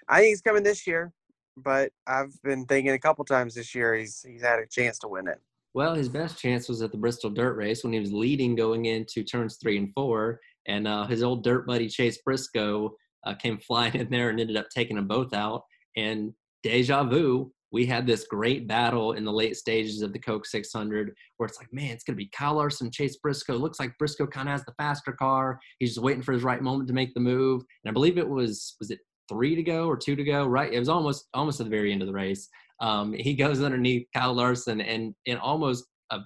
I 0.10 0.20
think 0.20 0.30
he's 0.30 0.42
coming 0.42 0.64
this 0.64 0.86
year, 0.88 1.14
but 1.56 1.92
I've 2.06 2.34
been 2.44 2.66
thinking 2.66 2.94
a 2.94 3.00
couple 3.00 3.24
times 3.26 3.56
this 3.56 3.74
year 3.74 3.96
he's 3.96 4.26
he's 4.28 4.42
had 4.42 4.60
a 4.60 4.68
chance 4.68 5.00
to 5.00 5.08
win 5.08 5.28
it. 5.28 5.40
Well, 5.78 5.94
his 5.94 6.10
best 6.10 6.40
chance 6.40 6.68
was 6.68 6.82
at 6.82 6.92
the 6.92 6.98
Bristol 6.98 7.30
Dirt 7.30 7.56
Race 7.56 7.84
when 7.84 7.94
he 7.94 8.00
was 8.00 8.12
leading 8.12 8.56
going 8.56 8.86
into 8.86 9.24
turns 9.24 9.60
three 9.62 9.78
and 9.78 9.94
four, 9.94 10.40
and 10.68 10.88
uh, 10.88 11.06
his 11.06 11.22
old 11.22 11.44
dirt 11.44 11.68
buddy 11.68 11.88
Chase 11.88 12.18
Briscoe 12.26 12.96
uh, 13.28 13.36
came 13.36 13.60
flying 13.68 13.94
in 13.94 14.10
there 14.10 14.32
and 14.32 14.40
ended 14.40 14.58
up 14.58 14.66
taking 14.76 14.96
them 14.96 15.08
both 15.08 15.36
out. 15.36 15.62
And 15.96 16.34
deja 16.64 17.04
vu, 17.04 17.52
we 17.72 17.86
had 17.86 18.08
this 18.08 18.26
great 18.28 18.68
battle 18.68 19.12
in 19.12 19.24
the 19.24 19.32
late 19.32 19.56
stages 19.56 20.02
of 20.02 20.14
the 20.14 20.20
Coke 20.20 20.48
600 20.48 21.14
where 21.38 21.46
it's 21.46 21.60
like, 21.60 21.72
man, 21.72 21.92
it's 21.92 22.04
going 22.04 22.16
to 22.16 22.24
be 22.24 22.32
Kyle 22.36 22.56
Larson, 22.56 22.90
Chase 22.90 23.18
Briscoe. 23.18 23.56
Looks 23.56 23.80
like 23.80 23.96
Briscoe 24.00 24.26
kind 24.26 24.50
of 24.50 24.54
has 24.54 24.66
the 24.66 24.74
faster 24.80 25.12
car. 25.12 25.60
He's 25.78 25.92
just 25.92 26.04
waiting 26.04 26.24
for 26.24 26.34
his 26.34 26.42
right 26.42 26.64
moment 26.64 26.88
to 26.88 26.96
make 26.96 27.14
the 27.14 27.20
move. 27.20 27.62
And 27.86 27.92
I 27.92 27.94
believe 27.94 28.18
it 28.18 28.28
was, 28.28 28.76
was 28.80 28.90
it 28.90 28.98
three 29.30 29.54
to 29.54 29.62
go 29.62 29.86
or 29.86 29.96
two 29.96 30.16
to 30.16 30.24
go? 30.24 30.48
Right. 30.48 30.74
It 30.74 30.80
was 30.80 30.90
almost, 30.90 31.28
almost 31.36 31.60
at 31.60 31.66
the 31.66 31.70
very 31.70 31.92
end 31.92 32.02
of 32.02 32.08
the 32.08 32.16
race. 32.16 32.50
Um, 32.80 33.14
he 33.14 33.34
goes 33.34 33.62
underneath 33.62 34.08
Kyle 34.14 34.34
Larson 34.34 34.82
and 34.82 35.16
in 35.26 35.38
almost 35.38 35.86
a 36.12 36.20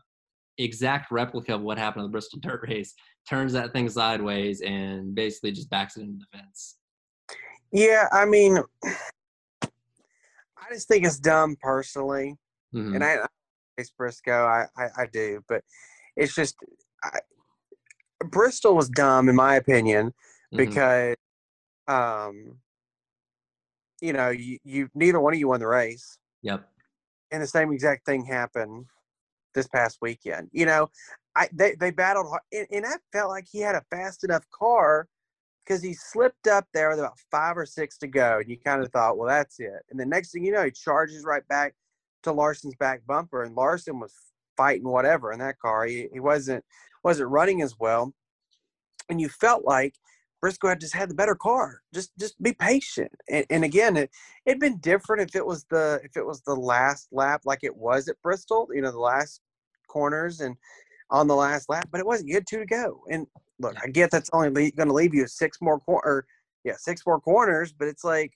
exact 0.58 1.12
replica 1.12 1.56
of 1.56 1.62
what 1.62 1.78
happened 1.78 2.04
in 2.04 2.10
the 2.10 2.12
Bristol 2.12 2.40
dirt 2.40 2.62
race, 2.68 2.94
turns 3.30 3.54
that 3.54 3.72
thing 3.74 3.90
sideways 3.90 4.62
and 4.62 5.16
basically 5.16 5.52
just 5.52 5.70
backs 5.70 5.98
it 5.98 6.02
into 6.02 6.20
the 6.20 6.38
fence. 6.38 6.78
Yeah. 7.72 8.08
I 8.12 8.26
mean, 8.26 8.60
I 8.84 10.74
just 10.74 10.88
think 10.88 11.06
it's 11.06 11.20
dumb 11.20 11.56
personally, 11.62 12.38
Mhm. 12.74 12.96
and 12.96 13.04
I, 13.04 13.18
I 13.24 13.84
Briscoe, 13.98 14.46
I, 14.46 14.68
I, 14.78 14.90
I 14.98 15.06
do, 15.12 15.44
but 15.48 15.64
it's 16.16 16.36
just 16.36 16.56
I, 17.04 17.20
Bristol 18.26 18.76
was 18.76 18.90
dumb 18.90 19.28
in 19.28 19.36
my 19.36 19.56
opinion 19.56 20.14
Mhm. 20.54 20.58
because, 20.58 21.16
um, 21.88 22.60
you 24.02 24.14
know, 24.14 24.30
you, 24.30 24.60
you 24.64 24.90
neither 24.94 25.20
one 25.20 25.34
of 25.34 25.40
you 25.40 25.48
won 25.48 25.60
the 25.62 25.68
race, 25.68 26.20
Yep. 26.42 26.68
and 27.32 27.44
the 27.44 27.48
same 27.48 27.72
exact 27.72 28.06
thing 28.06 28.26
happened 28.26 28.86
this 29.54 29.68
past 29.68 29.98
weekend. 30.02 30.50
You 30.52 30.66
know, 30.66 30.90
I 31.36 31.50
they 31.54 31.76
they 31.76 31.92
battled 31.92 32.28
hard, 32.28 32.42
and, 32.52 32.68
and 32.72 32.86
I 32.86 32.96
felt 33.12 33.30
like 33.30 33.48
he 33.52 33.60
had 33.60 33.76
a 33.76 33.84
fast 33.90 34.24
enough 34.24 34.46
car 34.52 35.08
because 35.66 35.82
he 35.82 35.94
slipped 35.94 36.48
up 36.48 36.68
there 36.74 36.90
with 36.90 37.00
about 37.00 37.20
five 37.30 37.58
or 37.58 37.66
six 37.66 37.98
to 38.00 38.08
go, 38.08 38.40
and 38.40 38.50
you 38.50 38.58
kind 38.58 38.84
of 38.84 38.92
thought, 38.92 39.18
well, 39.18 39.30
that's 39.30 39.60
it. 39.60 39.86
And 39.90 40.00
the 40.00 40.06
next 40.06 40.32
thing 40.32 40.44
you 40.44 40.52
know, 40.52 40.66
he 40.66 40.72
charges 40.72 41.24
right 41.24 41.48
back 41.48 41.76
to 42.24 42.32
Larson's 42.32 42.76
back 42.76 43.02
bumper, 43.06 43.44
and 43.44 43.56
Larson 43.56 44.00
was 44.00 44.14
fighting 44.58 44.88
whatever 44.88 45.32
in 45.32 45.40
that 45.40 45.60
car. 45.60 45.86
He 45.86 46.08
he 46.12 46.20
wasn't 46.20 46.64
wasn't 47.04 47.30
running 47.30 47.62
as 47.62 47.78
well, 47.80 48.14
and 49.10 49.20
you 49.22 49.30
felt 49.30 49.66
like 49.66 49.96
Briscoe 50.42 50.70
had 50.70 50.80
just 50.80 50.96
had 50.96 51.10
the 51.10 51.16
better 51.16 51.36
car. 51.36 51.82
Just 51.94 52.12
just 52.20 52.42
be 52.42 52.54
patient. 52.54 53.12
And, 53.30 53.46
and 53.50 53.64
again, 53.64 53.96
it 53.96 54.10
it'd 54.46 54.60
been 54.60 54.80
different 54.80 55.22
if 55.22 55.36
it 55.36 55.46
was 55.46 55.66
the 55.70 56.02
if 56.04 56.18
it 56.18 56.26
was 56.26 56.42
the 56.42 56.56
last 56.56 57.08
lap 57.12 57.42
like 57.46 57.60
it 57.64 57.76
was 57.76 58.08
at 58.08 58.22
Bristol. 58.22 58.68
You 58.74 58.82
know, 58.82 58.92
the 58.92 59.00
last 59.00 59.42
corners 59.88 60.40
and 60.40 60.56
on 61.12 61.28
the 61.28 61.36
last 61.36 61.70
lap, 61.70 61.90
but 61.92 62.00
it 62.00 62.06
wasn't. 62.06 62.30
You 62.30 62.36
had 62.36 62.48
two 62.48 62.60
to 62.60 62.66
go. 62.66 63.04
And 63.10 63.28
look, 63.60 63.76
I 63.84 63.88
get 63.88 64.12
that's 64.12 64.30
only 64.34 64.50
le- 64.50 64.72
going 64.72 64.88
to 64.88 64.94
leave 64.94 65.14
you 65.14 65.28
six 65.28 65.60
more 65.62 65.80
corner. 65.80 66.26
Yeah, 66.64 66.76
six 66.78 67.06
more 67.06 67.20
corners, 67.20 67.74
but 67.74 67.88
it's 67.88 68.04
like, 68.04 68.34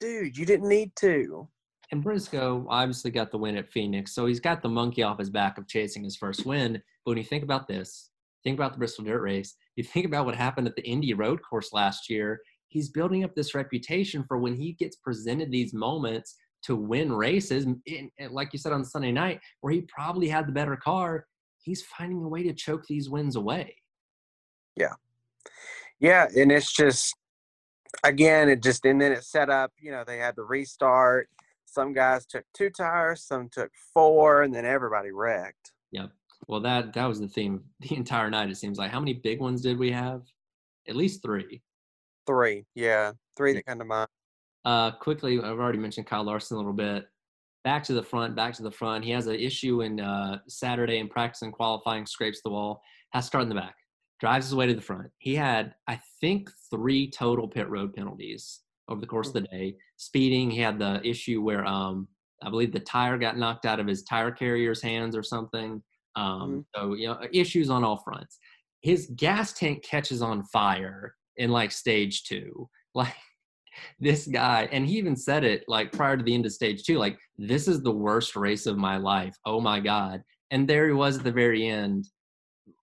dude, 0.00 0.36
you 0.36 0.46
didn't 0.46 0.68
need 0.68 0.94
to. 0.96 1.48
And 1.90 2.02
Briscoe 2.02 2.66
obviously 2.68 3.10
got 3.10 3.30
the 3.30 3.38
win 3.38 3.56
at 3.56 3.70
Phoenix, 3.70 4.14
so 4.14 4.26
he's 4.26 4.40
got 4.40 4.62
the 4.62 4.68
monkey 4.68 5.02
off 5.02 5.18
his 5.18 5.30
back 5.30 5.58
of 5.58 5.66
chasing 5.66 6.04
his 6.04 6.16
first 6.16 6.46
win. 6.46 6.74
But 7.04 7.10
when 7.10 7.18
you 7.18 7.24
think 7.24 7.42
about 7.42 7.68
this, 7.68 8.10
think 8.44 8.58
about 8.58 8.72
the 8.72 8.78
Bristol 8.78 9.04
Dirt 9.04 9.22
Race, 9.22 9.56
you 9.76 9.84
think 9.84 10.06
about 10.06 10.26
what 10.26 10.34
happened 10.36 10.68
at 10.68 10.76
the 10.76 10.86
Indy 10.86 11.14
Road 11.14 11.40
Course 11.42 11.72
last 11.72 12.08
year. 12.10 12.40
He's 12.68 12.88
building 12.90 13.24
up 13.24 13.34
this 13.34 13.54
reputation 13.54 14.24
for 14.28 14.38
when 14.38 14.54
he 14.54 14.72
gets 14.72 14.96
presented 14.96 15.50
these 15.50 15.72
moments 15.74 16.36
to 16.64 16.76
win 16.76 17.12
races, 17.12 17.66
in, 17.86 18.10
like 18.30 18.52
you 18.52 18.58
said 18.58 18.72
on 18.72 18.84
Sunday 18.84 19.12
night, 19.12 19.40
where 19.60 19.72
he 19.72 19.82
probably 19.82 20.28
had 20.28 20.46
the 20.46 20.52
better 20.52 20.76
car. 20.76 21.26
He's 21.62 21.82
finding 21.82 22.22
a 22.22 22.28
way 22.28 22.42
to 22.42 22.52
choke 22.52 22.84
these 22.86 23.08
wins 23.10 23.36
away. 23.36 23.76
Yeah, 24.76 24.94
Yeah. 26.00 26.26
and 26.36 26.50
it's 26.50 26.72
just 26.72 27.14
again, 28.02 28.48
it 28.48 28.62
just 28.62 28.84
and 28.84 29.00
then 29.00 29.12
it 29.12 29.24
set 29.24 29.50
up. 29.50 29.72
You 29.78 29.92
know, 29.92 30.04
they 30.06 30.18
had 30.18 30.36
the 30.36 30.42
restart. 30.42 31.28
Some 31.64 31.92
guys 31.92 32.26
took 32.26 32.44
two 32.54 32.70
tires, 32.70 33.22
some 33.24 33.48
took 33.50 33.70
four, 33.92 34.42
and 34.42 34.54
then 34.54 34.64
everybody 34.64 35.10
wrecked. 35.10 35.72
Yep. 35.92 36.10
Well, 36.48 36.60
that 36.60 36.92
that 36.94 37.06
was 37.06 37.20
the 37.20 37.28
theme 37.28 37.62
the 37.80 37.96
entire 37.96 38.30
night. 38.30 38.50
It 38.50 38.56
seems 38.56 38.78
like 38.78 38.90
how 38.90 39.00
many 39.00 39.14
big 39.14 39.40
ones 39.40 39.62
did 39.62 39.78
we 39.78 39.90
have? 39.92 40.22
At 40.88 40.96
least 40.96 41.22
three. 41.22 41.62
Three, 42.26 42.64
yeah, 42.74 43.12
three 43.36 43.50
Yeah. 43.52 43.56
that 43.58 43.66
come 43.66 43.78
to 43.80 43.84
mind. 43.84 44.08
Uh, 44.64 44.92
quickly, 44.92 45.38
I've 45.38 45.58
already 45.58 45.78
mentioned 45.78 46.06
Kyle 46.06 46.24
Larson 46.24 46.56
a 46.56 46.58
little 46.58 46.72
bit. 46.72 47.06
Back 47.64 47.82
to 47.84 47.94
the 47.94 48.02
front, 48.02 48.34
back 48.34 48.54
to 48.54 48.62
the 48.62 48.70
front. 48.70 49.04
He 49.04 49.10
has 49.10 49.26
an 49.26 49.34
issue 49.36 49.82
in 49.82 50.00
uh, 50.00 50.38
Saturday 50.48 50.98
in 50.98 51.08
practice 51.08 51.42
and 51.42 51.52
qualifying, 51.52 52.06
scrapes 52.06 52.40
the 52.42 52.50
wall, 52.50 52.82
has 53.12 53.24
to 53.24 53.28
start 53.28 53.42
in 53.42 53.48
the 53.48 53.54
back, 53.54 53.74
drives 54.20 54.46
his 54.46 54.54
way 54.54 54.66
to 54.66 54.74
the 54.74 54.80
front. 54.82 55.10
He 55.18 55.34
had, 55.34 55.74
I 55.86 56.00
think, 56.20 56.50
three 56.70 57.10
total 57.10 57.46
pit 57.48 57.68
road 57.68 57.94
penalties 57.94 58.60
over 58.88 59.00
the 59.00 59.06
course 59.06 59.28
of 59.28 59.34
the 59.34 59.40
day. 59.42 59.76
Speeding, 59.96 60.50
he 60.50 60.60
had 60.60 60.78
the 60.78 61.00
issue 61.06 61.42
where 61.42 61.64
um, 61.66 62.06
I 62.42 62.50
believe 62.50 62.72
the 62.72 62.80
tire 62.80 63.16
got 63.18 63.38
knocked 63.38 63.64
out 63.66 63.80
of 63.80 63.86
his 63.86 64.02
tire 64.02 64.30
carrier's 64.30 64.82
hands 64.82 65.16
or 65.16 65.22
something. 65.22 65.82
Um, 66.16 66.66
So, 66.74 66.94
you 66.94 67.08
know, 67.08 67.18
issues 67.32 67.70
on 67.70 67.84
all 67.84 67.98
fronts. 67.98 68.38
His 68.80 69.10
gas 69.16 69.52
tank 69.52 69.82
catches 69.82 70.22
on 70.22 70.44
fire 70.44 71.14
in 71.36 71.50
like 71.50 71.72
stage 71.72 72.24
two. 72.24 72.68
Like, 72.96 73.16
this 73.98 74.28
guy 74.28 74.68
and 74.70 74.86
he 74.86 74.96
even 74.98 75.16
said 75.16 75.42
it 75.42 75.64
like 75.66 75.90
prior 75.90 76.16
to 76.16 76.22
the 76.22 76.32
end 76.32 76.46
of 76.46 76.52
stage 76.52 76.84
two 76.84 76.96
like 76.96 77.18
this 77.36 77.66
is 77.66 77.82
the 77.82 77.90
worst 77.90 78.36
race 78.36 78.66
of 78.66 78.76
my 78.76 78.96
life. 78.96 79.36
Oh 79.44 79.60
my 79.60 79.80
god. 79.80 80.22
And 80.52 80.68
there 80.68 80.86
he 80.86 80.92
was 80.92 81.18
at 81.18 81.24
the 81.24 81.32
very 81.32 81.66
end 81.66 82.06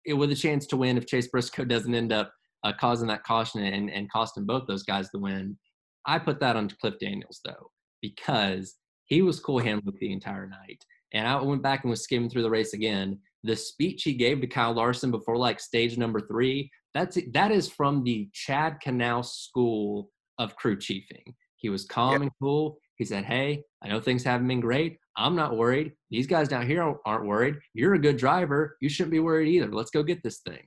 it, 0.06 0.14
with 0.14 0.32
a 0.32 0.36
chance 0.36 0.68
to 0.68 0.78
win 0.78 0.98
if 0.98 1.08
chase 1.08 1.28
briscoe 1.28 1.66
doesn't 1.66 1.96
end 1.96 2.14
up 2.14 2.32
uh, 2.64 2.74
causing 2.80 3.08
that 3.08 3.24
caution 3.24 3.64
and, 3.64 3.90
and 3.90 4.12
costing 4.12 4.46
both 4.46 4.68
those 4.68 4.84
guys 4.84 5.10
the 5.10 5.20
win. 5.20 5.58
I 6.06 6.20
put 6.20 6.40
that 6.42 6.56
on 6.56 6.70
cliff 6.80 7.00
daniels 7.00 7.42
though 7.44 7.72
because 8.02 8.76
he 9.06 9.22
was 9.22 9.40
cool 9.40 9.60
handled 9.60 9.96
the 10.00 10.14
entire 10.14 10.48
night 10.48 10.84
and 11.16 11.28
i 11.28 11.42
went 11.42 11.64
back 11.64 11.84
and 11.84 11.90
was 11.90 12.04
skimming 12.04 12.30
through 12.30 12.44
the 12.44 12.50
race 12.50 12.74
again 12.74 13.18
the 13.44 13.56
speech 13.56 14.04
he 14.04 14.14
gave 14.14 14.40
to 14.40 14.48
kyle 14.48 14.74
larson 14.74 15.10
before 15.10 15.38
like 15.38 15.60
stage 15.60 15.98
number 15.98 16.20
three 16.20 16.70
that's 16.96 17.18
that 17.34 17.52
is 17.52 17.68
from 17.68 18.04
the 18.06 18.30
chad 18.32 18.78
Knaus 18.84 19.26
school 19.26 20.10
of 20.40 20.56
crew 20.56 20.78
chiefing. 20.78 21.36
He 21.58 21.68
was 21.70 21.86
calm 21.86 22.14
Yep. 22.14 22.22
and 22.22 22.32
cool. 22.42 22.78
He 22.98 23.04
said, 23.04 23.26
Hey, 23.26 23.64
I 23.84 23.90
know 23.90 24.00
things 24.00 24.24
haven't 24.24 24.48
been 24.48 24.62
great. 24.62 24.98
I'm 25.18 25.36
not 25.36 25.58
worried. 25.58 25.92
These 26.10 26.26
guys 26.26 26.48
down 26.48 26.66
here 26.66 26.96
aren't 27.06 27.26
worried. 27.26 27.56
You're 27.74 27.96
a 27.96 28.00
good 28.00 28.18
driver. 28.18 28.78
You 28.82 28.88
shouldn't 28.90 29.12
be 29.12 29.20
worried 29.20 29.50
either. 29.50 29.72
Let's 29.72 29.92
go 29.92 30.04
get 30.04 30.24
this 30.24 30.40
thing. 30.40 30.66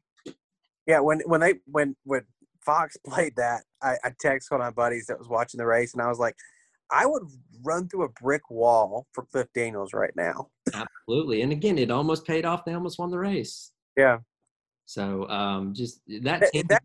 Yeah, 0.86 1.00
when 1.00 1.20
when 1.24 1.40
they 1.40 1.54
when 1.64 1.96
when 2.04 2.22
Fox 2.64 2.96
played 3.06 3.32
that, 3.36 3.62
I, 3.82 3.96
I 4.04 4.10
texted 4.22 4.50
one 4.50 4.60
of 4.60 4.66
my 4.66 4.70
buddies 4.70 5.06
that 5.06 5.18
was 5.18 5.28
watching 5.28 5.58
the 5.58 5.66
race, 5.66 5.94
and 5.94 6.02
I 6.02 6.08
was 6.08 6.18
like, 6.18 6.34
I 6.90 7.06
would 7.06 7.22
run 7.62 7.88
through 7.88 8.04
a 8.04 8.08
brick 8.08 8.50
wall 8.50 9.06
for 9.12 9.24
Cliff 9.24 9.48
Daniels 9.54 9.92
right 9.92 10.12
now. 10.16 10.48
Absolutely. 10.74 11.42
And 11.42 11.52
again, 11.52 11.78
it 11.78 11.90
almost 11.90 12.26
paid 12.26 12.44
off. 12.44 12.64
They 12.64 12.72
almost 12.72 12.98
won 12.98 13.10
the 13.10 13.18
race. 13.18 13.72
Yeah, 13.96 14.18
So 14.86 15.28
um, 15.28 15.74
just 15.74 16.00
that, 16.22 16.40
that, 16.40 16.52
team, 16.52 16.64
that 16.68 16.82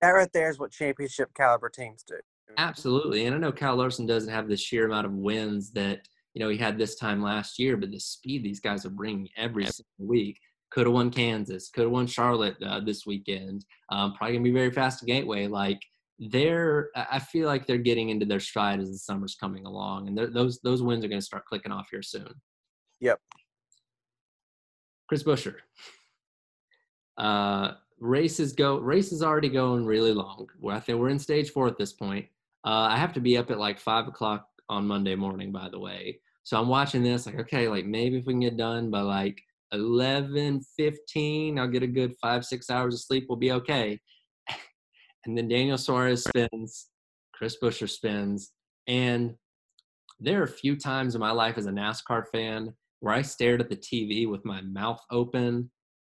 that 0.00 0.10
right 0.10 0.32
there 0.32 0.48
is 0.48 0.58
what 0.60 0.70
championship 0.70 1.32
caliber 1.34 1.68
teams 1.68 2.04
do. 2.04 2.14
absolutely. 2.56 3.26
And 3.26 3.34
I 3.34 3.38
know 3.38 3.50
Kyle 3.52 3.76
Larson 3.76 4.06
doesn't 4.06 4.32
have 4.32 4.48
the 4.48 4.56
sheer 4.56 4.86
amount 4.86 5.06
of 5.06 5.12
wins 5.12 5.72
that 5.72 6.06
you 6.34 6.40
know 6.40 6.48
he 6.48 6.56
had 6.56 6.78
this 6.78 6.94
time 6.94 7.20
last 7.22 7.58
year, 7.58 7.76
but 7.76 7.90
the 7.90 7.98
speed 7.98 8.44
these 8.44 8.60
guys 8.60 8.86
are 8.86 8.90
bringing 8.90 9.28
every 9.36 9.64
single 9.66 9.86
week. 9.98 10.38
Could 10.70 10.86
have 10.86 10.94
won 10.94 11.10
Kansas. 11.10 11.68
Could 11.68 11.82
have 11.82 11.90
won 11.92 12.06
Charlotte 12.06 12.56
uh, 12.64 12.80
this 12.80 13.04
weekend. 13.06 13.64
Um, 13.90 14.14
probably 14.14 14.36
gonna 14.36 14.44
be 14.44 14.50
very 14.52 14.70
fast 14.70 15.02
at 15.02 15.08
Gateway. 15.08 15.46
Like 15.48 15.80
they're, 16.30 16.90
I 16.94 17.18
feel 17.18 17.46
like 17.46 17.66
they're 17.66 17.78
getting 17.78 18.10
into 18.10 18.26
their 18.26 18.40
stride 18.40 18.80
as 18.80 18.90
the 18.90 18.98
summer's 18.98 19.34
coming 19.34 19.66
along, 19.66 20.08
and 20.08 20.34
those 20.34 20.60
those 20.60 20.82
wins 20.82 21.04
are 21.04 21.08
gonna 21.08 21.20
start 21.20 21.46
clicking 21.46 21.72
off 21.72 21.88
here 21.90 22.02
soon. 22.02 22.32
Yep. 23.00 23.18
Chris 25.08 25.22
Buescher. 25.22 25.56
Uh, 27.18 27.72
races 27.98 28.52
go. 28.52 28.78
races 28.78 29.22
already 29.22 29.48
going 29.48 29.84
really 29.84 30.12
long. 30.12 30.46
Well, 30.60 30.76
I 30.76 30.80
think 30.80 30.98
we're 30.98 31.08
in 31.08 31.18
stage 31.18 31.50
four 31.50 31.66
at 31.66 31.78
this 31.78 31.92
point. 31.92 32.26
Uh, 32.64 32.88
I 32.90 32.96
have 32.96 33.12
to 33.14 33.20
be 33.20 33.36
up 33.36 33.50
at 33.50 33.58
like 33.58 33.78
five 33.78 34.06
o'clock 34.06 34.46
on 34.68 34.86
Monday 34.86 35.14
morning, 35.14 35.52
by 35.52 35.68
the 35.68 35.78
way. 35.78 36.20
So 36.44 36.58
I'm 36.58 36.68
watching 36.68 37.02
this 37.02 37.26
like, 37.26 37.38
okay, 37.40 37.68
like 37.68 37.86
maybe 37.86 38.18
if 38.18 38.26
we 38.26 38.32
can 38.32 38.40
get 38.40 38.56
done 38.56 38.90
by 38.90 39.00
like 39.00 39.40
11, 39.72 40.62
15, 40.76 41.58
I'll 41.58 41.68
get 41.68 41.82
a 41.82 41.86
good 41.86 42.14
five, 42.20 42.44
six 42.44 42.70
hours 42.70 42.94
of 42.94 43.00
sleep. 43.00 43.26
We'll 43.28 43.38
be 43.38 43.52
okay. 43.52 44.00
And 45.24 45.36
then 45.36 45.48
Daniel 45.48 45.78
Suarez 45.78 46.24
spins, 46.24 46.88
Chris 47.32 47.56
Buescher 47.62 47.88
spins. 47.88 48.52
And 48.86 49.34
there 50.18 50.40
are 50.40 50.44
a 50.44 50.48
few 50.48 50.76
times 50.76 51.14
in 51.14 51.20
my 51.20 51.30
life 51.30 51.58
as 51.58 51.66
a 51.66 51.70
NASCAR 51.70 52.26
fan 52.28 52.74
where 53.00 53.14
I 53.14 53.22
stared 53.22 53.60
at 53.60 53.68
the 53.68 53.76
TV 53.76 54.28
with 54.28 54.44
my 54.44 54.60
mouth 54.62 55.00
open, 55.10 55.70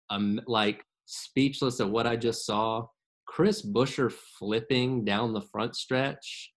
um, 0.10 0.41
like 0.45 0.84
speechless 1.06 1.80
at 1.80 1.89
what 1.89 2.08
I 2.08 2.15
just 2.15 2.45
saw. 2.45 2.88
Chris 3.26 3.65
Buescher 3.65 4.12
flipping 4.12 5.06
down 5.06 5.34
the 5.34 5.41
front 5.41 5.76
stretch 5.76 6.52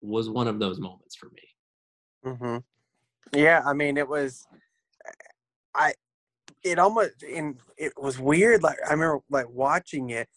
was 0.00 0.28
one 0.28 0.46
of 0.46 0.60
those 0.60 0.78
moments 0.78 1.16
for 1.16 1.30
me. 1.30 2.36
hmm 2.36 2.58
Yeah, 3.36 3.62
I 3.64 3.72
mean, 3.72 3.96
it 3.96 4.08
was, 4.08 4.46
I, 5.74 5.94
it 6.62 6.78
almost, 6.78 7.22
and 7.22 7.58
it 7.76 7.92
was 7.96 8.18
weird. 8.18 8.62
Like 8.62 8.78
I 8.86 8.92
remember, 8.92 9.20
like 9.28 9.48
watching 9.48 10.10
it, 10.10 10.28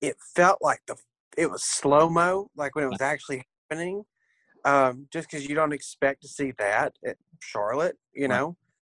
it 0.00 0.16
felt 0.34 0.58
like 0.60 0.80
the 0.86 0.96
it 1.36 1.50
was 1.50 1.64
slow 1.64 2.08
mo, 2.10 2.50
like 2.56 2.74
when 2.74 2.84
it 2.84 2.88
was 2.90 3.00
actually 3.00 3.44
happening. 3.70 4.04
Um, 4.64 5.06
just 5.10 5.30
because 5.30 5.48
you 5.48 5.54
don't 5.54 5.72
expect 5.72 6.20
to 6.22 6.28
see 6.28 6.52
that 6.58 6.92
at 7.06 7.16
Charlotte, 7.40 7.96
you 8.12 8.28
know. 8.28 8.56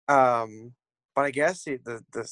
Um, 0.08 0.72
but 1.14 1.24
I 1.24 1.30
guess 1.30 1.64
he, 1.64 1.76
the 1.76 2.02
the 2.12 2.28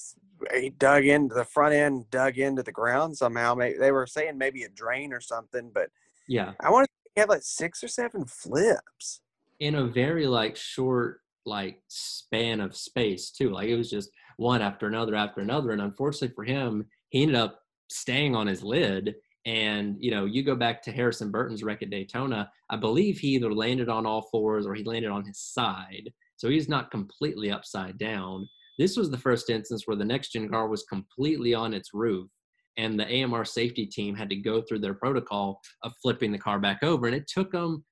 he 0.59 0.71
dug 0.71 1.05
into 1.05 1.35
the 1.35 1.45
front 1.45 1.75
end, 1.75 2.11
dug 2.11 2.39
into 2.39 2.63
the 2.63 2.73
ground 2.73 3.17
somehow. 3.17 3.55
Maybe 3.55 3.79
they 3.79 3.93
were 3.93 4.07
saying 4.07 4.37
maybe 4.39 4.65
a 4.65 4.69
drain 4.69 5.13
or 5.13 5.21
something, 5.21 5.71
but 5.73 5.91
Yeah. 6.27 6.53
I 6.61 6.71
want 6.71 6.89
to 7.15 7.21
have 7.21 7.29
like 7.29 7.43
six 7.43 7.85
or 7.85 7.89
seven 7.89 8.25
flips. 8.25 9.21
in 9.61 9.75
a 9.77 9.85
very 9.85 10.27
like 10.27 10.57
short 10.57 11.21
like 11.47 11.81
span 11.89 12.61
of 12.61 12.75
space 12.77 13.31
too. 13.31 13.51
Like 13.51 13.69
it 13.69 13.77
was 13.77 13.91
just 13.91 14.11
one 14.39 14.63
after 14.63 14.87
another 14.87 15.15
after 15.15 15.41
another. 15.41 15.71
And 15.71 15.83
unfortunately 15.83 16.35
for 16.35 16.45
him, 16.45 16.87
he 17.11 17.23
ended 17.23 17.37
up 17.37 17.61
staying 17.91 18.35
on 18.35 18.47
his 18.47 18.63
lid. 18.63 19.15
And 19.47 19.97
you 19.99 20.11
know, 20.11 20.27
you 20.27 20.43
go 20.43 20.55
back 20.55 20.83
to 20.83 20.93
Harrison 20.93 21.31
Burton's 21.31 21.63
wreck 21.63 21.83
at 21.83 21.91
Daytona. 21.91 22.51
I 22.69 22.77
believe 22.77 23.19
he 23.19 23.29
either 23.29 23.53
landed 23.53 23.89
on 23.89 24.07
all 24.07 24.29
fours 24.31 24.67
or 24.67 24.75
he 24.75 24.85
landed 24.85 25.11
on 25.11 25.25
his 25.25 25.41
side. 25.41 26.11
So 26.37 26.49
he's 26.49 26.69
not 26.69 26.91
completely 26.91 27.51
upside 27.51 27.99
down. 27.99 28.49
This 28.79 28.97
was 28.97 29.11
the 29.11 29.19
first 29.19 29.51
instance 29.51 29.87
where 29.87 29.97
the 29.97 30.05
next 30.05 30.33
gen 30.33 30.49
car 30.49 30.69
was 30.69 30.85
completely 30.85 31.55
on 31.55 31.75
its 31.75 31.91
roof. 31.93 32.29
And 32.77 32.99
the 32.99 33.25
AMR 33.25 33.45
safety 33.45 33.85
team 33.85 34.15
had 34.15 34.31
to 34.31 34.37
go 34.37 34.63
through 34.63 34.79
their 34.79 34.95
protocol 34.95 35.61
of 35.83 35.93
flipping 36.03 36.33
the 36.33 36.39
car 36.39 36.59
back 36.59 36.83
over. 36.83 37.07
And 37.07 37.15
it 37.15 37.27
took 37.27 37.53
them 37.53 37.85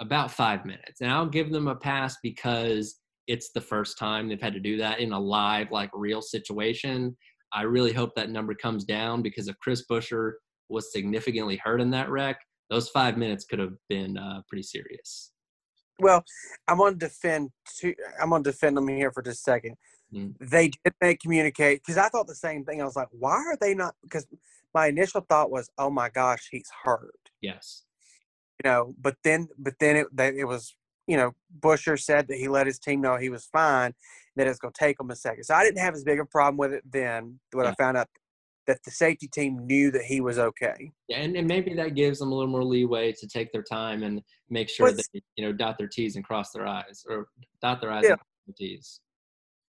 about 0.00 0.30
five 0.30 0.64
minutes. 0.64 1.00
And 1.00 1.10
I'll 1.10 1.26
give 1.26 1.50
them 1.50 1.68
a 1.68 1.76
pass 1.76 2.16
because 2.22 3.00
it's 3.26 3.50
the 3.52 3.60
first 3.60 3.98
time 3.98 4.28
they've 4.28 4.40
had 4.40 4.54
to 4.54 4.60
do 4.60 4.76
that 4.78 4.98
in 4.98 5.12
a 5.12 5.20
live, 5.20 5.70
like 5.70 5.90
real 5.92 6.20
situation. 6.20 7.16
I 7.52 7.62
really 7.62 7.92
hope 7.92 8.14
that 8.16 8.30
number 8.30 8.54
comes 8.54 8.84
down 8.84 9.22
because 9.22 9.46
if 9.48 9.58
Chris 9.60 9.84
Buescher 9.88 10.32
was 10.68 10.92
significantly 10.92 11.60
hurt 11.62 11.80
in 11.80 11.90
that 11.90 12.10
wreck, 12.10 12.40
those 12.70 12.88
five 12.88 13.16
minutes 13.16 13.44
could 13.44 13.58
have 13.58 13.74
been 13.88 14.16
uh, 14.16 14.42
pretty 14.48 14.62
serious. 14.62 15.32
Well, 16.00 16.24
I'm 16.66 16.78
going 16.78 16.94
to 16.94 16.98
defend. 16.98 17.50
Two, 17.78 17.94
I'm 18.20 18.30
to 18.30 18.42
defend 18.42 18.76
them 18.76 18.88
here 18.88 19.12
for 19.12 19.22
just 19.22 19.40
a 19.40 19.42
second. 19.42 19.76
Mm. 20.12 20.34
They 20.40 20.68
did 20.68 20.94
make 21.00 21.20
communicate 21.20 21.82
because 21.84 21.98
I 21.98 22.08
thought 22.08 22.26
the 22.26 22.34
same 22.34 22.64
thing. 22.64 22.80
I 22.80 22.84
was 22.84 22.96
like, 22.96 23.08
why 23.10 23.36
are 23.36 23.56
they 23.60 23.74
not? 23.74 23.94
Because 24.02 24.26
my 24.74 24.88
initial 24.88 25.20
thought 25.28 25.50
was, 25.50 25.68
oh 25.78 25.90
my 25.90 26.08
gosh, 26.08 26.48
he's 26.50 26.70
hurt. 26.84 27.30
Yes. 27.40 27.84
You 28.64 28.70
know, 28.70 28.94
but 29.00 29.16
then, 29.22 29.48
but 29.58 29.74
then 29.78 29.96
it 29.96 30.06
they, 30.12 30.28
it 30.38 30.48
was. 30.48 30.74
You 31.06 31.18
know, 31.18 31.32
Buescher 31.60 32.00
said 32.00 32.28
that 32.28 32.38
he 32.38 32.48
let 32.48 32.66
his 32.66 32.78
team 32.78 33.02
know 33.02 33.16
he 33.16 33.28
was 33.28 33.44
fine. 33.44 33.92
That 34.36 34.46
it's 34.46 34.58
going 34.58 34.72
to 34.72 34.78
take 34.78 34.98
him 34.98 35.10
a 35.10 35.16
second. 35.16 35.44
So 35.44 35.54
I 35.54 35.62
didn't 35.62 35.80
have 35.80 35.92
as 35.92 36.02
big 36.02 36.18
a 36.18 36.24
problem 36.24 36.56
with 36.56 36.72
it 36.72 36.82
then. 36.90 37.38
When 37.52 37.66
I 37.66 37.74
found 37.74 37.98
out 37.98 38.08
that 38.66 38.78
the 38.84 38.90
safety 38.90 39.28
team 39.28 39.58
knew 39.66 39.90
that 39.90 40.02
he 40.02 40.20
was 40.20 40.38
okay. 40.38 40.90
Yeah, 41.08 41.18
and, 41.18 41.36
and 41.36 41.46
maybe 41.46 41.74
that 41.74 41.94
gives 41.94 42.18
them 42.18 42.32
a 42.32 42.34
little 42.34 42.50
more 42.50 42.64
leeway 42.64 43.12
to 43.12 43.26
take 43.26 43.52
their 43.52 43.62
time 43.62 44.02
and 44.02 44.22
make 44.50 44.68
sure 44.68 44.90
they, 44.92 45.02
you 45.36 45.44
know, 45.44 45.52
dot 45.52 45.76
their 45.78 45.88
T's 45.88 46.16
and 46.16 46.24
cross 46.24 46.50
their 46.52 46.66
I's 46.66 47.04
or 47.08 47.28
dot 47.60 47.80
their 47.80 47.92
I's 47.92 48.04
Yeah. 48.04 48.10
and 48.12 48.18
cross 48.18 48.28
their 48.46 48.54
T's. 48.68 49.00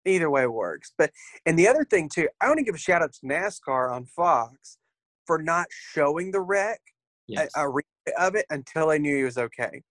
either 0.07 0.31
way 0.31 0.47
works. 0.47 0.93
But 0.97 1.11
and 1.47 1.59
the 1.59 1.67
other 1.69 1.85
thing 1.85 2.09
too, 2.13 2.29
I 2.41 2.47
want 2.47 2.59
to 2.59 2.65
give 2.65 2.75
a 2.75 2.79
shout 2.79 3.03
out 3.03 3.13
to 3.13 3.27
NASCAR 3.27 3.93
on 3.93 4.07
Fox 4.07 4.79
for 5.27 5.43
not 5.43 5.67
showing 5.71 6.31
the 6.31 6.41
wreck, 6.41 6.81
Yes. 7.27 7.51
a, 7.57 7.67
a 7.67 7.73
replay 7.73 8.13
of 8.19 8.35
it 8.35 8.47
until 8.51 8.89
they 8.89 8.99
knew 8.99 9.17
he 9.17 9.25
was 9.25 9.39
okay. 9.39 9.83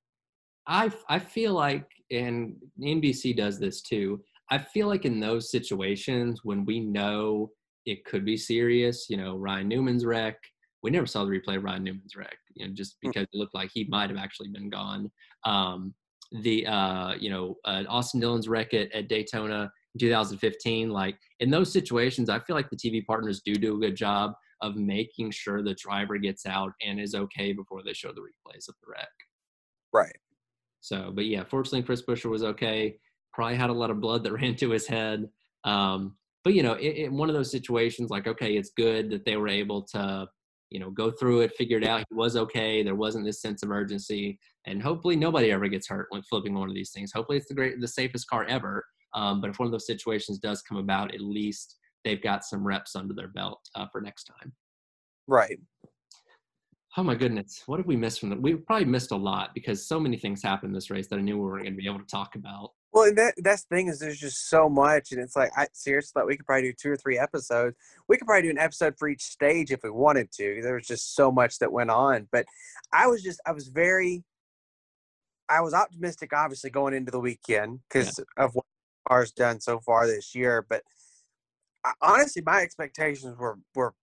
I 0.67 0.91
I 1.09 1.19
feel 1.19 1.53
like, 1.53 1.89
and 2.11 2.55
NBC 2.79 3.35
does 3.35 3.59
this 3.59 3.81
too. 3.81 4.21
I 4.51 4.59
feel 4.59 4.87
like 4.87 5.03
in 5.05 5.19
those 5.19 5.49
situations 5.51 6.41
when 6.43 6.63
we 6.63 6.79
know 6.79 7.49
it 7.85 8.05
could 8.05 8.25
be 8.25 8.37
serious, 8.37 9.07
you 9.09 9.17
know, 9.17 9.37
Ryan 9.37 9.67
Newman's 9.67 10.05
wreck. 10.05 10.37
We 10.81 10.91
never 10.91 11.05
saw 11.05 11.23
the 11.23 11.31
replay 11.31 11.57
of 11.57 11.63
Ryan 11.63 11.83
Newman's 11.83 12.15
wreck, 12.15 12.37
you 12.55 12.67
know, 12.67 12.73
just 12.73 12.95
Mm. 12.95 13.07
because 13.07 13.23
it 13.23 13.37
looked 13.37 13.55
like 13.55 13.71
he 13.73 13.85
might 13.85 14.09
have 14.09 14.19
actually 14.19 14.49
been 14.49 14.69
gone. 14.69 15.11
Um, 15.45 15.93
the 16.41 16.65
uh, 16.65 17.13
you 17.19 17.29
know 17.29 17.57
uh, 17.65 17.83
Austin 17.87 18.19
Dillon's 18.19 18.47
wreck 18.47 18.73
at, 18.73 18.91
at 18.91 19.07
Daytona 19.07 19.71
in 19.93 19.99
2015, 19.99 20.89
like 20.89 21.15
in 21.39 21.51
those 21.51 21.71
situations, 21.71 22.29
I 22.29 22.39
feel 22.39 22.55
like 22.55 22.69
the 22.69 22.75
TV 22.75 23.05
partners 23.05 23.41
do 23.45 23.53
do 23.55 23.75
a 23.75 23.79
good 23.79 23.95
job 23.95 24.33
of 24.61 24.75
making 24.75 25.29
sure 25.29 25.61
the 25.61 25.75
driver 25.75 26.17
gets 26.17 26.45
out 26.45 26.71
and 26.81 26.99
is 26.99 27.13
okay 27.15 27.51
before 27.53 27.83
they 27.83 27.93
show 27.93 28.11
the 28.13 28.21
replays 28.21 28.67
of 28.69 28.75
the 28.81 28.87
wreck. 28.89 29.09
Right. 29.91 30.15
So, 30.79 31.11
but 31.13 31.25
yeah, 31.25 31.43
fortunately, 31.43 31.83
Chris 31.83 32.01
Buescher 32.01 32.29
was 32.29 32.43
okay. 32.43 32.97
Probably 33.33 33.55
had 33.55 33.69
a 33.69 33.73
lot 33.73 33.91
of 33.91 33.99
blood 34.01 34.23
that 34.23 34.33
ran 34.41 34.55
to 34.55 34.71
his 34.71 34.87
head. 34.87 35.29
Um, 35.65 36.15
but 36.43 36.53
you 36.53 36.63
know, 36.63 36.73
it, 36.73 36.97
it, 36.97 37.11
one 37.11 37.29
of 37.29 37.35
those 37.35 37.51
situations, 37.51 38.09
like, 38.09 38.27
okay, 38.27 38.57
it's 38.57 38.71
good 38.75 39.09
that 39.11 39.25
they 39.25 39.37
were 39.37 39.47
able 39.47 39.81
to, 39.93 40.27
you 40.69 40.79
know, 40.79 40.89
go 40.89 41.11
through 41.11 41.41
it, 41.41 41.55
figure 41.55 41.77
it 41.77 41.85
out. 41.85 41.99
He 42.09 42.15
was 42.15 42.35
okay. 42.35 42.83
There 42.83 42.95
wasn't 42.95 43.25
this 43.25 43.41
sense 43.41 43.63
of 43.63 43.71
urgency, 43.71 44.39
and 44.65 44.81
hopefully, 44.81 45.15
nobody 45.15 45.51
ever 45.51 45.67
gets 45.67 45.87
hurt 45.87 46.07
when 46.09 46.21
flipping 46.23 46.53
one 46.53 46.69
of 46.69 46.75
these 46.75 46.91
things. 46.91 47.11
Hopefully, 47.13 47.37
it's 47.37 47.47
the 47.47 47.53
great, 47.53 47.79
the 47.79 47.87
safest 47.87 48.27
car 48.27 48.45
ever. 48.45 48.85
Um, 49.13 49.41
but 49.41 49.49
if 49.49 49.59
one 49.59 49.67
of 49.67 49.71
those 49.71 49.85
situations 49.85 50.39
does 50.39 50.61
come 50.63 50.77
about, 50.77 51.13
at 51.13 51.21
least 51.21 51.77
they've 52.03 52.21
got 52.21 52.43
some 52.43 52.65
reps 52.65 52.95
under 52.95 53.13
their 53.13 53.27
belt 53.27 53.59
uh, 53.75 53.85
for 53.91 54.01
next 54.01 54.25
time. 54.25 54.51
Right. 55.27 55.59
Oh 56.95 57.03
my 57.03 57.15
goodness, 57.15 57.63
what 57.65 57.77
did 57.77 57.87
we 57.87 57.95
miss 57.95 58.19
from 58.19 58.29
the? 58.29 58.35
We 58.35 58.55
probably 58.55 58.85
missed 58.85 59.11
a 59.11 59.15
lot 59.15 59.55
because 59.55 59.87
so 59.87 59.99
many 59.99 60.17
things 60.17 60.43
happened 60.43 60.69
in 60.69 60.75
this 60.75 60.91
race 60.91 61.07
that 61.07 61.17
I 61.17 61.21
knew 61.23 61.37
we 61.37 61.43
weren't 61.43 61.63
going 61.63 61.73
to 61.73 61.81
be 61.81 61.87
able 61.87 61.99
to 61.99 62.05
talk 62.05 62.35
about. 62.35 62.71
Well, 62.93 63.05
and 63.05 63.17
that 63.17 63.33
that's 63.39 63.63
the 63.63 63.75
thing 63.75 63.87
is 63.87 63.97
there's 63.97 64.19
just 64.19 64.49
so 64.49 64.69
much, 64.69 65.11
and 65.11 65.19
it's 65.19 65.35
like 65.35 65.49
I 65.57 65.65
seriously 65.73 66.11
like 66.15 66.27
we 66.27 66.37
could 66.37 66.45
probably 66.45 66.69
do 66.69 66.73
two 66.73 66.91
or 66.91 66.95
three 66.95 67.17
episodes. 67.17 67.75
We 68.07 68.17
could 68.17 68.27
probably 68.27 68.43
do 68.43 68.51
an 68.51 68.59
episode 68.59 68.95
for 68.99 69.07
each 69.07 69.23
stage 69.23 69.71
if 69.71 69.81
we 69.83 69.89
wanted 69.89 70.31
to. 70.33 70.61
There 70.61 70.75
was 70.75 70.85
just 70.85 71.15
so 71.15 71.31
much 71.31 71.57
that 71.57 71.71
went 71.71 71.89
on, 71.89 72.27
but 72.31 72.45
I 72.91 73.07
was 73.07 73.23
just 73.23 73.41
I 73.47 73.51
was 73.51 73.67
very, 73.67 74.23
I 75.49 75.61
was 75.61 75.73
optimistic, 75.73 76.33
obviously 76.33 76.69
going 76.69 76.93
into 76.93 77.11
the 77.11 77.19
weekend 77.19 77.79
because 77.89 78.19
of 78.37 78.53
what 78.53 78.65
ours 79.07 79.31
done 79.31 79.59
so 79.59 79.79
far 79.79 80.05
this 80.05 80.35
year. 80.35 80.63
But 80.69 80.83
I, 81.83 81.93
honestly, 81.99 82.43
my 82.45 82.61
expectations 82.61 83.35
were 83.39 83.57
were 83.73 83.95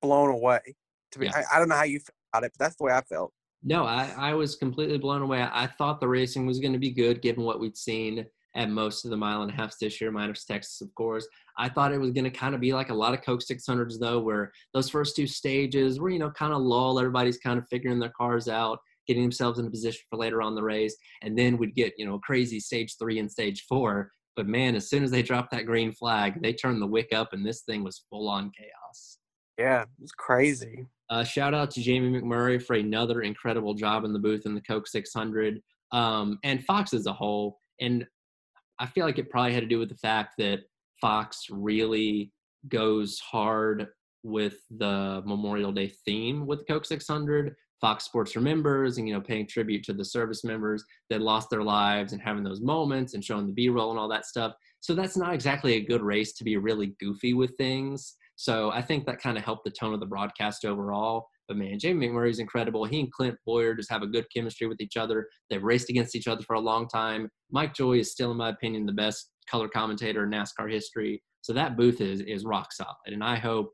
blown 0.00 0.30
away. 0.30 0.76
To 1.12 1.18
be, 1.18 1.26
Yeah. 1.26 1.32
I, 1.34 1.56
I 1.56 1.58
don't 1.58 1.68
know 1.68 1.74
how 1.74 1.82
you 1.82 1.98
felt 1.98 2.14
about 2.32 2.44
it, 2.44 2.52
but 2.56 2.64
that's 2.64 2.76
the 2.76 2.84
way 2.84 2.92
I 2.92 3.00
felt. 3.00 3.32
No, 3.62 3.84
I, 3.84 4.12
I 4.16 4.34
was 4.34 4.56
completely 4.56 4.98
blown 4.98 5.22
away. 5.22 5.42
I 5.42 5.66
thought 5.66 6.00
the 6.00 6.08
racing 6.08 6.46
was 6.46 6.60
going 6.60 6.72
to 6.72 6.78
be 6.78 6.90
good 6.90 7.22
given 7.22 7.44
what 7.44 7.60
we'd 7.60 7.76
seen 7.76 8.24
at 8.54 8.70
most 8.70 9.04
of 9.04 9.10
the 9.10 9.16
mile 9.16 9.42
and 9.42 9.50
a 9.50 9.54
half 9.54 9.74
this 9.80 10.00
year, 10.00 10.10
minus 10.10 10.44
Texas, 10.44 10.80
of 10.80 10.94
course. 10.94 11.26
I 11.58 11.68
thought 11.68 11.92
it 11.92 12.00
was 12.00 12.12
going 12.12 12.24
to 12.24 12.30
kind 12.30 12.54
of 12.54 12.60
be 12.60 12.72
like 12.72 12.90
a 12.90 12.94
lot 12.94 13.14
of 13.14 13.22
Coke 13.22 13.40
600s, 13.40 13.98
though, 14.00 14.20
where 14.20 14.52
those 14.74 14.88
first 14.88 15.16
two 15.16 15.26
stages 15.26 16.00
were, 16.00 16.10
you 16.10 16.18
know, 16.18 16.30
kind 16.30 16.52
of 16.52 16.62
lull. 16.62 16.98
Everybody's 16.98 17.38
kind 17.38 17.58
of 17.58 17.68
figuring 17.68 17.98
their 17.98 18.12
cars 18.16 18.48
out, 18.48 18.78
getting 19.06 19.22
themselves 19.22 19.58
in 19.58 19.66
a 19.66 19.70
position 19.70 20.02
for 20.08 20.18
later 20.18 20.40
on 20.40 20.54
the 20.54 20.62
race. 20.62 20.96
And 21.22 21.36
then 21.36 21.58
we'd 21.58 21.74
get, 21.74 21.94
you 21.98 22.06
know, 22.06 22.18
crazy 22.18 22.60
stage 22.60 22.96
three 22.98 23.18
and 23.18 23.30
stage 23.30 23.64
four. 23.68 24.10
But 24.34 24.46
man, 24.46 24.76
as 24.76 24.88
soon 24.88 25.02
as 25.02 25.10
they 25.10 25.22
dropped 25.22 25.50
that 25.50 25.66
green 25.66 25.92
flag, 25.92 26.40
they 26.40 26.52
turned 26.52 26.80
the 26.80 26.86
wick 26.86 27.08
up 27.12 27.32
and 27.32 27.44
this 27.44 27.62
thing 27.62 27.82
was 27.82 28.04
full 28.08 28.28
on 28.28 28.52
chaos. 28.56 29.17
Yeah, 29.58 29.82
it 29.82 29.88
was 30.00 30.12
crazy. 30.12 30.86
Uh, 31.10 31.24
shout 31.24 31.52
out 31.52 31.70
to 31.72 31.82
Jamie 31.82 32.20
McMurray 32.20 32.62
for 32.62 32.76
another 32.76 33.22
incredible 33.22 33.74
job 33.74 34.04
in 34.04 34.12
the 34.12 34.18
booth 34.18 34.46
in 34.46 34.54
the 34.54 34.60
Coke 34.60 34.86
600 34.86 35.60
um, 35.92 36.38
and 36.44 36.64
Fox 36.64 36.94
as 36.94 37.06
a 37.06 37.12
whole. 37.12 37.58
And 37.80 38.06
I 38.78 38.86
feel 38.86 39.04
like 39.04 39.18
it 39.18 39.30
probably 39.30 39.54
had 39.54 39.62
to 39.62 39.68
do 39.68 39.78
with 39.78 39.88
the 39.88 39.96
fact 39.96 40.34
that 40.38 40.60
Fox 41.00 41.46
really 41.50 42.32
goes 42.68 43.18
hard 43.18 43.88
with 44.22 44.58
the 44.70 45.22
Memorial 45.24 45.72
Day 45.72 45.92
theme 46.04 46.46
with 46.46 46.66
Coke 46.68 46.84
600. 46.84 47.54
Fox 47.80 48.04
Sports 48.04 48.34
remembers 48.34 48.98
and, 48.98 49.08
you 49.08 49.14
know, 49.14 49.20
paying 49.20 49.46
tribute 49.46 49.84
to 49.84 49.92
the 49.92 50.04
service 50.04 50.42
members 50.42 50.84
that 51.10 51.22
lost 51.22 51.48
their 51.48 51.62
lives 51.62 52.12
and 52.12 52.20
having 52.20 52.42
those 52.42 52.60
moments 52.60 53.14
and 53.14 53.24
showing 53.24 53.46
the 53.46 53.52
B 53.52 53.68
roll 53.68 53.90
and 53.90 54.00
all 54.00 54.08
that 54.08 54.26
stuff. 54.26 54.54
So 54.80 54.94
that's 54.94 55.16
not 55.16 55.32
exactly 55.32 55.74
a 55.74 55.84
good 55.84 56.02
race 56.02 56.32
to 56.34 56.44
be 56.44 56.56
really 56.56 56.94
goofy 56.98 57.34
with 57.34 57.56
things. 57.56 58.16
So 58.38 58.70
I 58.70 58.82
think 58.82 59.04
that 59.04 59.20
kind 59.20 59.36
of 59.36 59.42
helped 59.42 59.64
the 59.64 59.70
tone 59.72 59.92
of 59.92 59.98
the 59.98 60.06
broadcast 60.06 60.64
overall. 60.64 61.26
But 61.48 61.56
man, 61.56 61.76
Jamie 61.80 62.08
McMurray's 62.08 62.38
incredible. 62.38 62.84
He 62.84 63.00
and 63.00 63.10
Clint 63.10 63.36
Bowyer 63.44 63.74
just 63.74 63.90
have 63.90 64.02
a 64.02 64.06
good 64.06 64.26
chemistry 64.32 64.68
with 64.68 64.80
each 64.80 64.96
other. 64.96 65.26
They've 65.50 65.62
raced 65.62 65.90
against 65.90 66.14
each 66.14 66.28
other 66.28 66.42
for 66.42 66.54
a 66.54 66.60
long 66.60 66.86
time. 66.86 67.28
Mike 67.50 67.74
Joy 67.74 67.98
is 67.98 68.12
still, 68.12 68.30
in 68.30 68.36
my 68.36 68.50
opinion, 68.50 68.86
the 68.86 68.92
best 68.92 69.32
color 69.50 69.66
commentator 69.66 70.22
in 70.22 70.30
NASCAR 70.30 70.70
history. 70.70 71.20
So 71.40 71.52
that 71.54 71.76
booth 71.76 72.00
is 72.00 72.20
is 72.20 72.44
rock 72.44 72.72
solid. 72.72 72.94
And 73.06 73.24
I 73.24 73.34
hope 73.34 73.72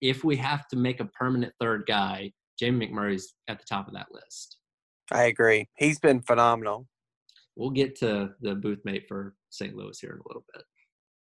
if 0.00 0.24
we 0.24 0.36
have 0.38 0.66
to 0.68 0.76
make 0.76 0.98
a 0.98 1.04
permanent 1.04 1.52
third 1.60 1.84
guy, 1.86 2.32
Jamie 2.58 2.88
McMurray's 2.88 3.34
at 3.46 3.60
the 3.60 3.66
top 3.68 3.86
of 3.86 3.94
that 3.94 4.08
list. 4.10 4.56
I 5.12 5.26
agree. 5.26 5.68
He's 5.76 6.00
been 6.00 6.20
phenomenal. 6.20 6.88
We'll 7.54 7.70
get 7.70 7.94
to 8.00 8.30
the 8.40 8.56
booth 8.56 8.80
mate 8.84 9.04
for 9.06 9.36
St. 9.50 9.76
Louis 9.76 9.96
here 10.00 10.10
in 10.10 10.18
a 10.18 10.28
little 10.28 10.44
bit. 10.52 10.64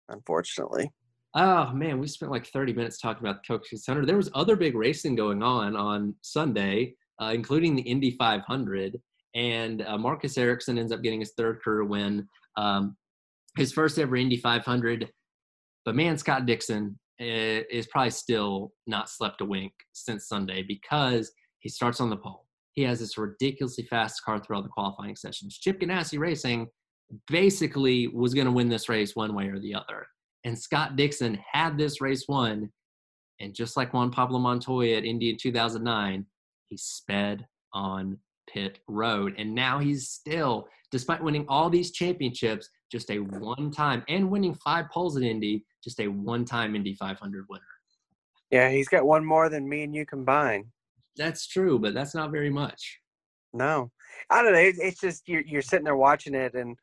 Unfortunately. 0.08 0.92
Oh 1.34 1.72
man, 1.72 2.00
we 2.00 2.08
spent 2.08 2.32
like 2.32 2.46
30 2.46 2.72
minutes 2.72 2.98
talking 2.98 3.24
about 3.24 3.42
the 3.42 3.46
Coke 3.46 3.66
600. 3.66 4.06
There 4.06 4.16
was 4.16 4.30
other 4.34 4.56
big 4.56 4.74
racing 4.74 5.14
going 5.14 5.42
on 5.42 5.76
on 5.76 6.14
Sunday, 6.22 6.94
uh, 7.22 7.32
including 7.32 7.76
the 7.76 7.82
Indy 7.82 8.16
500. 8.18 9.00
And 9.36 9.82
uh, 9.82 9.96
Marcus 9.96 10.36
Ericsson 10.36 10.76
ends 10.76 10.90
up 10.90 11.02
getting 11.02 11.20
his 11.20 11.32
third 11.36 11.62
career 11.62 11.84
win, 11.84 12.26
um, 12.56 12.96
his 13.56 13.72
first 13.72 13.98
ever 13.98 14.16
Indy 14.16 14.38
500. 14.38 15.08
But 15.84 15.94
man, 15.94 16.18
Scott 16.18 16.46
Dixon 16.46 16.98
is 17.20 17.86
probably 17.86 18.10
still 18.10 18.72
not 18.86 19.08
slept 19.08 19.40
a 19.40 19.44
wink 19.44 19.72
since 19.92 20.26
Sunday 20.26 20.62
because 20.62 21.30
he 21.60 21.68
starts 21.68 22.00
on 22.00 22.10
the 22.10 22.16
pole. 22.16 22.46
He 22.72 22.82
has 22.82 23.00
this 23.00 23.18
ridiculously 23.18 23.84
fast 23.84 24.24
car 24.24 24.40
throughout 24.40 24.64
the 24.64 24.70
qualifying 24.70 25.16
sessions. 25.16 25.58
Chip 25.58 25.80
Ganassi 25.80 26.18
Racing 26.18 26.66
basically 27.28 28.08
was 28.08 28.34
going 28.34 28.46
to 28.46 28.52
win 28.52 28.68
this 28.68 28.88
race 28.88 29.14
one 29.14 29.34
way 29.34 29.48
or 29.48 29.60
the 29.60 29.74
other. 29.74 30.06
And 30.44 30.58
Scott 30.58 30.96
Dixon 30.96 31.38
had 31.52 31.76
this 31.76 32.00
race 32.00 32.26
won. 32.28 32.70
And 33.40 33.54
just 33.54 33.76
like 33.76 33.94
Juan 33.94 34.10
Pablo 34.10 34.38
Montoya 34.38 34.96
at 34.96 35.04
Indy 35.04 35.30
in 35.30 35.36
2009, 35.36 36.26
he 36.68 36.76
sped 36.76 37.46
on 37.72 38.18
pit 38.48 38.78
road. 38.88 39.34
And 39.38 39.54
now 39.54 39.78
he's 39.78 40.08
still, 40.08 40.66
despite 40.90 41.22
winning 41.22 41.46
all 41.48 41.70
these 41.70 41.90
championships, 41.90 42.68
just 42.90 43.10
a 43.10 43.18
one 43.18 43.70
time 43.70 44.02
and 44.08 44.30
winning 44.30 44.54
five 44.54 44.90
poles 44.90 45.16
at 45.16 45.22
Indy, 45.22 45.64
just 45.82 46.00
a 46.00 46.08
one 46.08 46.44
time 46.44 46.74
Indy 46.74 46.94
500 46.94 47.46
winner. 47.48 47.62
Yeah, 48.50 48.68
he's 48.70 48.88
got 48.88 49.06
one 49.06 49.24
more 49.24 49.48
than 49.48 49.68
me 49.68 49.84
and 49.84 49.94
you 49.94 50.04
combined. 50.04 50.66
That's 51.16 51.46
true, 51.46 51.78
but 51.78 51.94
that's 51.94 52.14
not 52.14 52.30
very 52.32 52.50
much. 52.50 52.98
No, 53.52 53.90
I 54.28 54.42
don't 54.42 54.52
know. 54.52 54.58
It's 54.58 55.00
just 55.00 55.28
you're 55.28 55.42
you're 55.42 55.62
sitting 55.62 55.84
there 55.84 55.96
watching 55.96 56.34
it, 56.34 56.54
and 56.54 56.76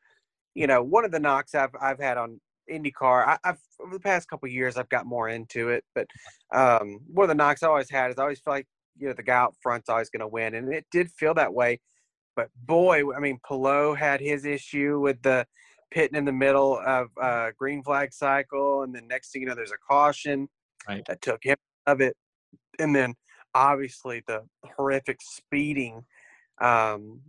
you 0.54 0.66
know, 0.66 0.82
one 0.82 1.04
of 1.04 1.10
the 1.10 1.18
knocks 1.18 1.54
I've 1.54 1.74
I've 1.80 1.98
had 1.98 2.18
on 2.18 2.40
IndyCar, 2.70 3.26
I, 3.26 3.38
have 3.44 3.58
over 3.80 3.94
the 3.94 4.00
past 4.00 4.28
couple 4.28 4.48
years 4.48 4.76
I've 4.76 4.88
got 4.88 5.06
more 5.06 5.28
into 5.28 5.70
it, 5.70 5.84
but 5.94 6.06
um, 6.54 7.00
one 7.06 7.24
of 7.24 7.28
the 7.28 7.34
knocks 7.34 7.62
I 7.62 7.68
always 7.68 7.90
had 7.90 8.10
is 8.10 8.18
I 8.18 8.22
always 8.22 8.40
feel 8.40 8.54
like 8.54 8.66
you 8.96 9.08
know 9.08 9.14
the 9.14 9.22
guy 9.22 9.36
out 9.36 9.54
front's 9.60 9.88
always 9.88 10.10
going 10.10 10.20
to 10.20 10.28
win, 10.28 10.54
and 10.54 10.72
it 10.72 10.86
did 10.90 11.10
feel 11.10 11.34
that 11.34 11.54
way. 11.54 11.80
But 12.36 12.50
boy, 12.64 13.14
I 13.14 13.20
mean, 13.20 13.38
Palou 13.46 13.94
had 13.94 14.20
his 14.20 14.44
issue 14.44 15.00
with 15.00 15.20
the 15.22 15.46
pitting 15.90 16.16
in 16.16 16.24
the 16.24 16.32
middle 16.32 16.80
of 16.84 17.08
a 17.20 17.52
green 17.56 17.82
flag 17.82 18.12
cycle, 18.12 18.82
and 18.82 18.94
then 18.94 19.08
next 19.08 19.32
thing 19.32 19.42
you 19.42 19.48
know, 19.48 19.54
there's 19.54 19.72
a 19.72 19.78
caution 19.88 20.48
right. 20.88 21.04
that 21.06 21.22
took 21.22 21.42
him 21.42 21.56
of 21.86 22.00
it, 22.00 22.16
and 22.78 22.94
then 22.94 23.14
obviously 23.54 24.22
the 24.26 24.42
horrific 24.76 25.18
speeding 25.20 26.04
um, 26.60 27.20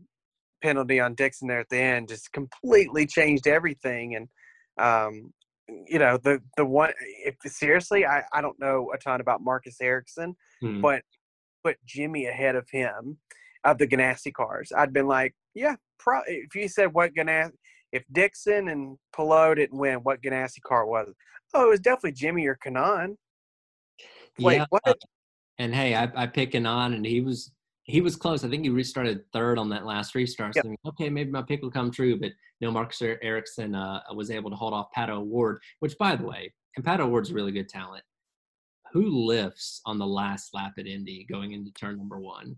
penalty 0.62 1.00
on 1.00 1.16
Dixon 1.16 1.48
there 1.48 1.60
at 1.60 1.70
the 1.70 1.78
end 1.78 2.10
just 2.10 2.32
completely 2.32 3.06
changed 3.06 3.48
everything. 3.48 4.16
And 4.16 4.28
um, 4.80 5.34
you 5.88 6.00
know 6.00 6.18
the 6.18 6.42
the 6.58 6.66
one 6.66 6.92
if 7.26 7.36
seriously 7.46 8.06
I, 8.06 8.24
I 8.34 8.42
don't 8.42 8.60
know 8.60 8.92
a 8.94 8.98
ton 8.98 9.22
about 9.22 9.42
Marcus 9.42 9.78
Ericsson, 9.82 10.36
hmm. 10.62 10.82
but 10.82 11.04
put 11.64 11.78
Jimmie 11.86 12.28
ahead 12.28 12.56
of 12.56 12.68
him 12.72 13.18
of 13.64 13.78
the 13.78 13.88
Ganassi 13.88 14.34
cars. 14.34 14.72
I'd 14.76 14.94
been 14.94 15.08
like, 15.08 15.36
yeah, 15.54 15.76
pro- 16.00 16.22
if 16.26 16.56
you 16.56 16.68
said 16.68 16.94
what 16.94 17.14
Ganassi 17.14 17.52
if 17.92 18.04
Dixon 18.12 18.70
and 18.70 18.98
Palou 19.16 19.56
didn't 19.56 19.78
win, 19.78 19.98
what 20.00 20.22
Ganassi 20.22 20.62
car 20.62 20.86
was? 20.86 21.14
Oh, 21.54 21.66
it 21.66 21.70
was 21.70 21.80
definitely 21.80 22.12
Jimmie 22.12 22.46
or 22.46 22.58
Kanaan. 22.64 23.16
Wait, 24.40 24.58
yeah. 24.58 24.66
what? 24.70 24.98
And 25.58 25.74
hey, 25.74 25.96
I, 25.96 26.10
I 26.16 26.28
picked 26.28 26.54
Kanaan, 26.54 26.96
and 26.96 27.06
he 27.06 27.22
was 27.22 27.52
he 27.90 28.02
was 28.02 28.16
close. 28.16 28.44
I 28.44 28.50
think 28.50 28.64
he 28.64 28.70
restarted 28.70 29.24
third 29.34 29.58
on 29.58 29.70
that 29.70 29.86
last 29.86 30.14
restart. 30.14 30.54
So 30.54 30.62
yep. 30.64 30.78
okay, 30.90 31.10
maybe 31.10 31.32
my 31.32 31.42
pick 31.42 31.64
will 31.64 31.72
come 31.72 31.90
true. 31.90 32.20
But 32.20 32.34
no, 32.62 32.70
Marcus 32.72 33.02
Ericsson 33.02 33.74
uh, 33.74 34.02
was 34.14 34.30
able 34.30 34.52
to 34.52 34.56
hold 34.56 34.74
off 34.74 34.90
Pato 34.96 35.18
O'Ward, 35.18 35.62
which, 35.80 35.98
by 35.98 36.16
the 36.16 36.26
way, 36.26 36.54
and 36.76 36.86
Pato 36.86 37.02
O'Ward's 37.02 37.34
really 37.34 37.52
good 37.52 37.68
talent. 37.68 38.04
Who 38.94 39.26
lifts 39.26 39.82
on 39.86 39.98
the 39.98 40.06
last 40.06 40.54
lap 40.54 40.74
at 40.78 40.86
Indy 40.86 41.26
going 41.30 41.52
into 41.54 41.72
turn 41.72 41.98
number 41.98 42.20
one? 42.20 42.58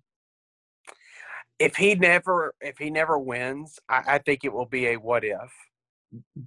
If 1.60 1.76
he 1.76 1.96
never, 1.96 2.54
if 2.60 2.78
he 2.78 2.90
never 2.90 3.18
wins, 3.18 3.80
I, 3.88 4.04
I 4.08 4.18
think 4.18 4.44
it 4.44 4.52
will 4.52 4.66
be 4.66 4.88
a 4.88 4.96
what 4.98 5.24
if. 5.24 5.54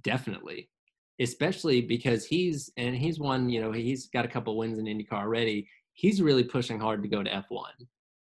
Definitely, 0.03 0.69
especially 1.19 1.81
because 1.81 2.25
he's 2.25 2.71
and 2.77 2.95
he's 2.95 3.19
won. 3.19 3.49
You 3.49 3.61
know, 3.61 3.71
he's 3.71 4.07
got 4.07 4.25
a 4.25 4.29
couple 4.29 4.55
wins 4.57 4.77
in 4.77 4.85
IndyCar 4.85 5.13
already. 5.13 5.67
He's 5.93 6.21
really 6.21 6.43
pushing 6.43 6.79
hard 6.79 7.01
to 7.01 7.09
go 7.09 7.23
to 7.23 7.33
F 7.33 7.45
one 7.49 7.73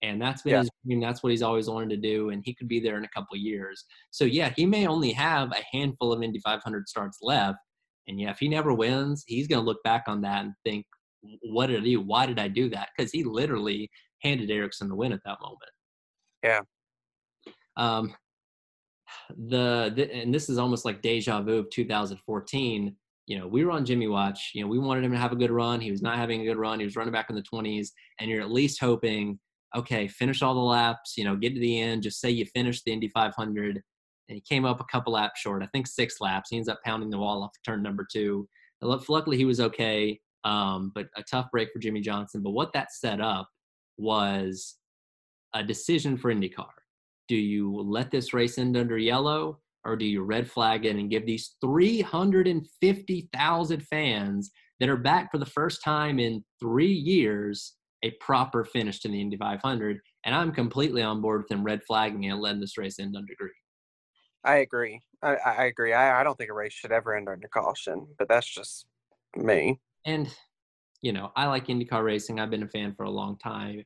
and 0.04 0.20
that's 0.20 0.42
been 0.42 0.52
yeah. 0.52 0.60
his 0.60 0.70
dream. 0.84 1.00
That's 1.00 1.22
what 1.22 1.30
he's 1.30 1.42
always 1.42 1.68
wanted 1.68 1.90
to 1.90 1.96
do, 1.96 2.30
and 2.30 2.42
he 2.44 2.54
could 2.54 2.68
be 2.68 2.78
there 2.78 2.98
in 2.98 3.04
a 3.04 3.08
couple 3.08 3.36
years. 3.36 3.84
So 4.10 4.24
yeah, 4.24 4.52
he 4.54 4.66
may 4.66 4.86
only 4.86 5.12
have 5.12 5.50
a 5.52 5.76
handful 5.76 6.12
of 6.12 6.22
Indy 6.22 6.40
500 6.40 6.88
starts 6.88 7.18
left, 7.22 7.58
and 8.06 8.20
yeah, 8.20 8.30
if 8.30 8.38
he 8.38 8.48
never 8.48 8.72
wins, 8.72 9.24
he's 9.26 9.48
going 9.48 9.62
to 9.62 9.66
look 9.66 9.82
back 9.82 10.04
on 10.06 10.20
that 10.22 10.44
and 10.44 10.52
think, 10.64 10.84
"What 11.42 11.68
did 11.68 11.80
I 11.80 11.84
do? 11.84 12.00
Why 12.00 12.26
did 12.26 12.38
I 12.38 12.48
do 12.48 12.68
that?" 12.70 12.90
Because 12.96 13.12
he 13.12 13.24
literally 13.24 13.90
handed 14.22 14.50
Ericsson 14.50 14.88
the 14.88 14.94
win 14.94 15.12
at 15.12 15.20
that 15.24 15.38
moment. 15.40 15.60
Yeah. 16.42 16.60
Um, 17.76 18.14
the, 19.30 19.92
the 19.94 20.12
and 20.14 20.34
this 20.34 20.48
is 20.48 20.58
almost 20.58 20.84
like 20.84 21.02
deja 21.02 21.40
vu 21.40 21.58
of 21.58 21.70
2014 21.70 22.94
you 23.26 23.38
know, 23.38 23.46
we 23.46 23.64
were 23.64 23.70
on 23.70 23.86
Jimmie 23.86 24.06
Watch. 24.06 24.50
You 24.54 24.62
know, 24.62 24.68
we 24.68 24.78
wanted 24.78 25.02
him 25.02 25.12
to 25.12 25.18
have 25.18 25.32
a 25.32 25.36
good 25.36 25.50
run. 25.50 25.80
He 25.80 25.90
was 25.90 26.02
not 26.02 26.18
having 26.18 26.42
a 26.42 26.44
good 26.44 26.58
run. 26.58 26.78
He 26.78 26.84
was 26.84 26.94
running 26.94 27.12
back 27.12 27.30
in 27.30 27.36
the 27.36 27.42
20s, 27.42 27.88
and 28.20 28.30
you're 28.30 28.42
at 28.42 28.50
least 28.50 28.80
hoping 28.80 29.38
okay, 29.74 30.08
finish 30.08 30.42
all 30.42 30.54
the 30.54 30.60
laps, 30.60 31.14
you 31.16 31.24
know, 31.24 31.36
get 31.36 31.54
to 31.54 31.60
the 31.60 31.80
end, 31.80 32.02
just 32.02 32.20
say 32.20 32.30
you 32.30 32.46
finished 32.46 32.82
the 32.84 32.92
Indy 32.92 33.08
500. 33.08 33.82
And 34.28 34.36
he 34.36 34.40
came 34.40 34.64
up 34.64 34.80
a 34.80 34.84
couple 34.84 35.12
laps 35.12 35.40
short, 35.40 35.62
I 35.62 35.66
think 35.66 35.86
six 35.86 36.20
laps. 36.20 36.48
He 36.50 36.56
ends 36.56 36.68
up 36.68 36.80
pounding 36.84 37.10
the 37.10 37.18
wall 37.18 37.42
off 37.42 37.50
turn 37.64 37.82
number 37.82 38.06
two. 38.10 38.48
Luckily, 38.80 39.36
he 39.36 39.44
was 39.44 39.60
okay, 39.60 40.18
um, 40.44 40.92
but 40.94 41.08
a 41.16 41.22
tough 41.22 41.50
break 41.50 41.70
for 41.72 41.78
Jimmie 41.78 42.00
Johnson. 42.00 42.42
But 42.42 42.52
what 42.52 42.72
that 42.72 42.92
set 42.92 43.20
up 43.20 43.48
was 43.98 44.76
a 45.54 45.62
decision 45.62 46.16
for 46.16 46.32
IndyCar. 46.32 46.70
Do 47.28 47.36
you 47.36 47.80
let 47.80 48.10
this 48.10 48.34
race 48.34 48.58
end 48.58 48.76
under 48.76 48.98
yellow, 48.98 49.60
or 49.84 49.96
do 49.96 50.04
you 50.04 50.22
red 50.22 50.50
flag 50.50 50.84
it 50.84 50.96
and 50.96 51.10
give 51.10 51.26
these 51.26 51.56
350,000 51.60 53.82
fans 53.82 54.50
that 54.80 54.88
are 54.88 54.96
back 54.96 55.30
for 55.30 55.38
the 55.38 55.46
first 55.46 55.82
time 55.82 56.18
in 56.18 56.44
three 56.60 56.92
years 56.92 57.74
a 58.04 58.10
proper 58.20 58.64
finish 58.64 59.00
to 59.00 59.08
the 59.08 59.20
Indy 59.20 59.36
500. 59.36 59.98
And 60.24 60.34
I'm 60.34 60.52
completely 60.52 61.02
on 61.02 61.20
board 61.20 61.42
with 61.42 61.50
him 61.50 61.64
red 61.64 61.82
flagging 61.84 62.26
and 62.26 62.40
letting 62.40 62.60
this 62.60 62.78
race 62.78 63.00
end 63.00 63.16
under 63.16 63.32
green. 63.36 63.50
I 64.44 64.56
agree. 64.56 65.00
I, 65.22 65.36
I 65.36 65.64
agree. 65.64 65.94
I, 65.94 66.20
I 66.20 66.22
don't 66.22 66.36
think 66.36 66.50
a 66.50 66.54
race 66.54 66.74
should 66.74 66.92
ever 66.92 67.16
end 67.16 67.28
under 67.28 67.48
caution, 67.48 68.06
but 68.18 68.28
that's 68.28 68.46
just 68.46 68.86
me. 69.34 69.80
And, 70.04 70.28
you 71.00 71.12
know, 71.12 71.32
I 71.34 71.46
like 71.46 71.68
IndyCar 71.68 72.04
racing. 72.04 72.38
I've 72.38 72.50
been 72.50 72.62
a 72.62 72.68
fan 72.68 72.94
for 72.94 73.04
a 73.04 73.10
long 73.10 73.38
time. 73.38 73.82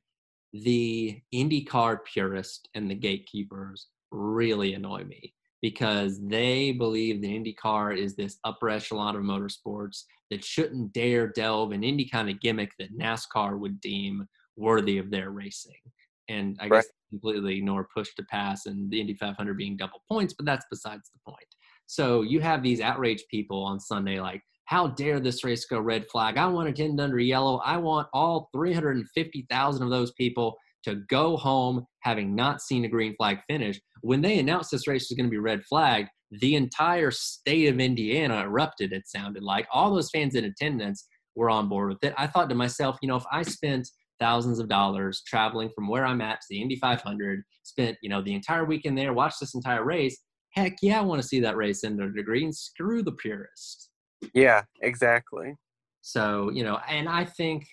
The 0.52 1.20
IndyCar 1.33 2.04
purist 2.04 2.68
and 2.74 2.90
the 2.90 2.96
gatekeepers 2.96 3.87
really 4.11 4.74
annoy 4.74 5.04
me 5.04 5.33
because 5.62 6.20
they 6.26 6.72
believe 6.72 7.20
that 7.22 7.28
IndyCar 7.28 7.96
is 7.96 8.16
this 8.16 8.38
upper 8.42 8.68
echelon 8.68 9.14
of 9.14 9.22
motorsports 9.22 10.02
that 10.31 10.45
shouldn't 10.45 10.93
dare 10.93 11.29
delve 11.29 11.73
in 11.73 11.85
any 11.85 12.05
kind 12.05 12.29
of 12.29 12.41
gimmick 12.41 12.73
that 12.79 12.97
NASCAR 12.97 13.59
would 13.59 13.81
deem 13.81 14.27
worthy 14.57 14.99
of 14.99 15.11
their 15.11 15.31
racing. 15.31 15.81
And 16.29 16.57
I 16.61 16.69
right. 16.69 16.79
guess 16.79 16.88
completely 17.11 17.57
ignore 17.57 17.88
push 17.95 18.14
to 18.14 18.23
pass 18.25 18.67
and 18.67 18.91
the 18.91 19.01
Indy 19.01 19.14
500 19.14 19.57
being 19.57 19.77
double 19.77 20.03
points, 20.11 20.35
but 20.35 20.45
that's 20.45 20.67
besides 20.71 21.11
the 21.11 21.31
point. 21.31 21.47
So 21.87 22.23
you 22.23 22.41
have 22.41 22.62
these 22.62 22.81
outraged 22.81 23.25
people 23.31 23.62
on 23.62 23.81
Sunday 23.81 24.21
like, 24.21 24.43
how 24.67 24.88
dare 24.88 25.19
this 25.19 25.45
race 25.45 25.64
go 25.64 25.81
red 25.81 26.07
flag? 26.12 26.37
I 26.37 26.47
want 26.47 26.69
it 26.69 26.83
end 26.83 27.01
under 27.01 27.19
yellow. 27.19 27.62
I 27.64 27.79
want 27.79 28.09
all 28.12 28.51
350,000 28.53 29.83
of 29.83 29.88
those 29.88 30.12
people 30.12 30.59
to 30.85 30.97
go 31.09 31.37
home 31.37 31.85
having 32.01 32.35
not 32.35 32.61
seen 32.61 32.85
a 32.85 32.88
green 32.88 33.14
flag 33.17 33.38
finish. 33.49 33.81
When 34.03 34.23
they 34.23 34.38
announced 34.38 34.71
this 34.71 34.87
race 34.87 35.09
was 35.11 35.17
going 35.17 35.27
to 35.27 35.31
be 35.31 35.38
red 35.38 35.62
flagged, 35.64 36.09
the 36.41 36.55
entire 36.55 37.11
state 37.11 37.69
of 37.69 37.81
Indiana 37.81 38.43
erupted, 38.43 38.93
it 38.93 39.09
sounded 39.09 39.43
like. 39.43 39.67
All 39.73 39.95
those 39.95 40.11
fans 40.11 40.35
in 40.35 40.45
attendance 40.45 41.07
were 41.35 41.51
on 41.51 41.69
board 41.69 41.91
with 41.91 42.05
it. 42.05 42.14
I 42.17 42.27
thought 42.27 42.49
to 42.51 42.55
myself, 42.55 42.99
you 43.03 43.09
know, 43.09 43.17
if 43.17 43.25
I 43.33 43.43
spent 43.43 43.88
thousands 44.21 44.59
of 44.59 44.69
dollars 44.69 45.23
traveling 45.27 45.71
from 45.75 45.88
where 45.88 46.05
I'm 46.05 46.21
at 46.21 46.41
to 46.41 46.47
the 46.51 46.61
Indy 46.61 46.77
500, 46.77 47.43
spent, 47.62 47.97
you 48.03 48.09
know, 48.09 48.21
the 48.21 48.35
entire 48.35 48.64
weekend 48.64 48.99
there, 48.99 49.12
watched 49.12 49.41
this 49.41 49.55
entire 49.55 49.85
race, 49.85 50.19
heck 50.53 50.77
yeah, 50.83 50.99
I 50.99 51.03
want 51.03 51.23
to 51.23 51.29
see 51.29 51.41
that 51.41 51.57
race 51.57 51.85
in 51.85 51.97
the 51.97 52.09
degree 52.09 52.45
and 52.45 52.55
screw 52.55 53.03
the 53.03 53.12
purists. 53.12 53.91
Yeah, 54.35 54.62
exactly. 54.83 55.55
So, 56.01 56.51
you 56.51 56.64
know, 56.64 56.79
and 56.88 57.09
I 57.09 57.25
think 57.25 57.67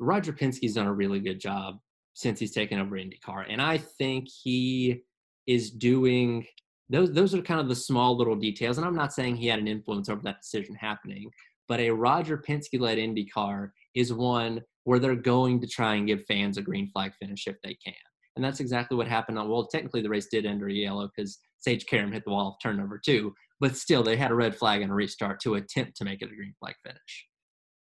Roger 0.00 0.32
Penske's 0.32 0.74
done 0.74 0.86
a 0.86 0.92
really 0.92 1.20
good 1.20 1.38
job 1.38 1.78
since 2.14 2.40
he's 2.40 2.52
taken 2.52 2.80
over 2.80 2.96
IndyCar. 2.96 3.44
And 3.48 3.62
I 3.62 3.78
think 3.78 4.28
he 4.28 5.02
is 5.46 5.70
doing 5.70 6.46
those 6.88 7.12
those 7.12 7.34
are 7.34 7.42
kind 7.42 7.60
of 7.60 7.68
the 7.68 7.76
small 7.76 8.16
little 8.16 8.34
details. 8.34 8.78
And 8.78 8.86
I'm 8.86 8.96
not 8.96 9.12
saying 9.12 9.36
he 9.36 9.46
had 9.46 9.60
an 9.60 9.68
influence 9.68 10.08
over 10.08 10.22
that 10.22 10.40
decision 10.42 10.74
happening, 10.74 11.30
but 11.68 11.80
a 11.80 11.90
Roger 11.90 12.36
Penske 12.36 12.80
led 12.80 12.98
IndyCar 12.98 13.70
is 13.94 14.12
one 14.12 14.62
where 14.84 14.98
they're 14.98 15.14
going 15.14 15.60
to 15.60 15.66
try 15.66 15.94
and 15.94 16.06
give 16.06 16.24
fans 16.26 16.56
a 16.56 16.62
green 16.62 16.90
flag 16.90 17.12
finish 17.20 17.46
if 17.46 17.56
they 17.62 17.74
can. 17.84 17.94
And 18.36 18.44
that's 18.44 18.60
exactly 18.60 18.96
what 18.96 19.06
happened 19.06 19.38
on 19.38 19.48
well, 19.48 19.66
technically 19.66 20.02
the 20.02 20.08
race 20.08 20.28
did 20.30 20.46
end 20.46 20.54
under 20.54 20.68
yellow 20.68 21.08
because 21.14 21.38
Sage 21.58 21.86
Karam 21.86 22.12
hit 22.12 22.24
the 22.24 22.30
wall 22.30 22.48
of 22.48 22.54
turn 22.62 22.76
number 22.76 22.98
two, 22.98 23.34
but 23.60 23.76
still 23.76 24.02
they 24.02 24.16
had 24.16 24.30
a 24.30 24.34
red 24.34 24.56
flag 24.56 24.82
and 24.82 24.90
a 24.90 24.94
restart 24.94 25.40
to 25.40 25.56
attempt 25.56 25.96
to 25.96 26.04
make 26.04 26.22
it 26.22 26.32
a 26.32 26.34
green 26.34 26.54
flag 26.58 26.74
finish. 26.82 27.26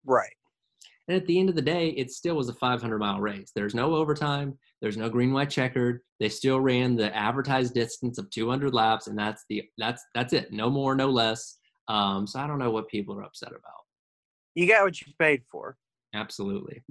Right. 0.05 0.33
And 1.09 1.17
at 1.17 1.27
the 1.27 1.39
end 1.39 1.49
of 1.49 1.55
the 1.55 1.63
day, 1.63 1.91
it 1.91 2.11
still 2.11 2.35
was 2.35 2.49
a 2.49 2.53
500 2.55 2.99
mile 2.99 3.21
race. 3.21 3.53
There's 3.55 3.75
no 3.75 3.95
overtime. 3.95 4.59
There's 4.83 4.97
no 4.97 5.09
green 5.09 5.33
white 5.33 5.51
checkered. 5.51 6.01
They 6.19 6.29
still 6.29 6.61
ran 6.61 6.97
the 6.97 7.15
advertised 7.15 7.75
distance 7.75 8.19
of 8.19 8.29
200 8.31 8.75
laps, 8.75 9.07
and 9.07 9.17
that's 9.19 9.45
the 9.49 9.63
that's 9.79 10.05
that's 10.15 10.33
it. 10.33 10.53
No 10.53 10.69
more, 10.69 10.95
no 10.95 11.09
less. 11.09 11.59
Um, 11.89 12.27
so 12.27 12.41
I 12.41 12.47
don't 12.47 12.59
know 12.59 12.71
what 12.73 12.89
people 12.89 13.17
are 13.17 13.23
upset 13.23 13.51
about. 13.51 13.85
you 14.55 14.67
got 14.67 14.85
what 14.85 15.01
you 15.01 15.13
paid 15.19 15.43
for. 15.51 15.77
Absolutely. 16.15 16.83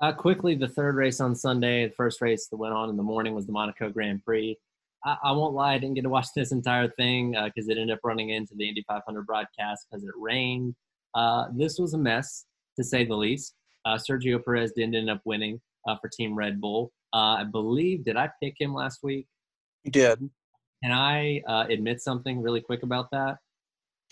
Uh, 0.00 0.12
quickly, 0.12 0.54
the 0.54 0.68
third 0.68 0.94
race 0.94 1.20
on 1.20 1.34
Sunday, 1.34 1.86
the 1.86 1.94
first 1.94 2.22
race 2.22 2.48
that 2.48 2.56
went 2.56 2.72
on 2.72 2.88
in 2.88 2.96
the 2.96 3.02
morning 3.02 3.34
was 3.34 3.46
the 3.46 3.52
Monaco 3.52 3.90
Grand 3.90 4.24
Prix. 4.24 4.56
I, 5.04 5.16
I 5.24 5.32
won't 5.32 5.54
lie, 5.54 5.74
I 5.74 5.78
didn't 5.78 5.94
get 5.96 6.02
to 6.02 6.08
watch 6.08 6.28
this 6.34 6.52
entire 6.52 6.88
thing 6.88 7.32
because 7.32 7.68
uh, 7.68 7.72
it 7.72 7.78
ended 7.78 7.90
up 7.90 8.00
running 8.02 8.30
into 8.30 8.54
the 8.56 8.66
Indy 8.66 8.84
500 8.88 9.26
broadcast 9.26 9.86
because 9.90 10.04
it 10.04 10.10
rained. 10.16 10.74
Uh, 11.14 11.46
this 11.54 11.78
was 11.78 11.92
a 11.92 11.98
mess, 11.98 12.46
to 12.80 12.84
say 12.84 13.04
the 13.04 13.14
least. 13.14 13.54
Uh, 13.84 13.96
Sergio 13.96 14.42
Perez 14.44 14.72
didn't 14.72 14.94
end 14.94 15.10
up 15.10 15.20
winning 15.24 15.60
uh, 15.88 15.96
for 16.00 16.08
Team 16.08 16.34
Red 16.34 16.60
Bull. 16.60 16.92
Uh, 17.12 17.36
I 17.38 17.44
believe, 17.44 18.04
did 18.04 18.16
I 18.16 18.30
pick 18.42 18.54
him 18.58 18.74
last 18.74 19.00
week? 19.02 19.26
You 19.84 19.90
did. 19.90 20.18
Can 20.82 20.92
I 20.92 21.42
admit 21.68 22.00
something 22.00 22.40
really 22.40 22.60
quick 22.60 22.82
about 22.82 23.10
that? 23.12 23.38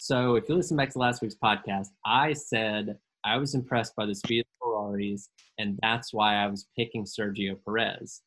So, 0.01 0.37
if 0.37 0.49
you 0.49 0.55
listen 0.55 0.77
back 0.77 0.91
to 0.91 0.99
last 0.99 1.23
week's 1.23 1.35
podcast, 1.35 1.89
I 2.07 2.33
said 2.33 2.99
I 3.25 3.37
was 3.37 3.55
impressed 3.55 3.97
by 3.97 4.07
the 4.07 4.15
speed 4.15 4.41
of 4.41 4.47
Ferraris, 4.63 5.29
and 5.59 5.79
that's 5.83 6.13
why 6.13 6.37
I 6.37 6.47
was 6.47 6.69
picking 6.77 7.05
Sergio 7.05 7.57
Perez. 7.65 8.23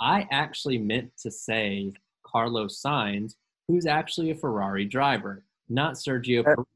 I 0.00 0.28
actually 0.30 0.78
meant 0.78 1.10
to 1.22 1.30
say 1.30 1.92
Carlos 2.24 2.80
Sainz, 2.80 3.34
who's 3.66 3.86
actually 3.86 4.30
a 4.30 4.36
Ferrari 4.36 4.84
driver, 4.84 5.44
not 5.68 5.94
Sergio 5.94 6.44
Perez, 6.44 6.66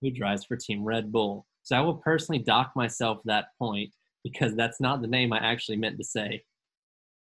who 0.00 0.10
drives 0.10 0.44
for 0.44 0.56
Team 0.56 0.84
Red 0.84 1.10
Bull. 1.10 1.46
So 1.68 1.76
I 1.76 1.82
will 1.82 1.96
personally 1.96 2.38
dock 2.38 2.72
myself 2.74 3.18
that 3.26 3.48
point 3.58 3.92
because 4.24 4.56
that's 4.56 4.80
not 4.80 5.02
the 5.02 5.06
name 5.06 5.34
I 5.34 5.38
actually 5.38 5.76
meant 5.76 5.98
to 5.98 6.04
say. 6.04 6.42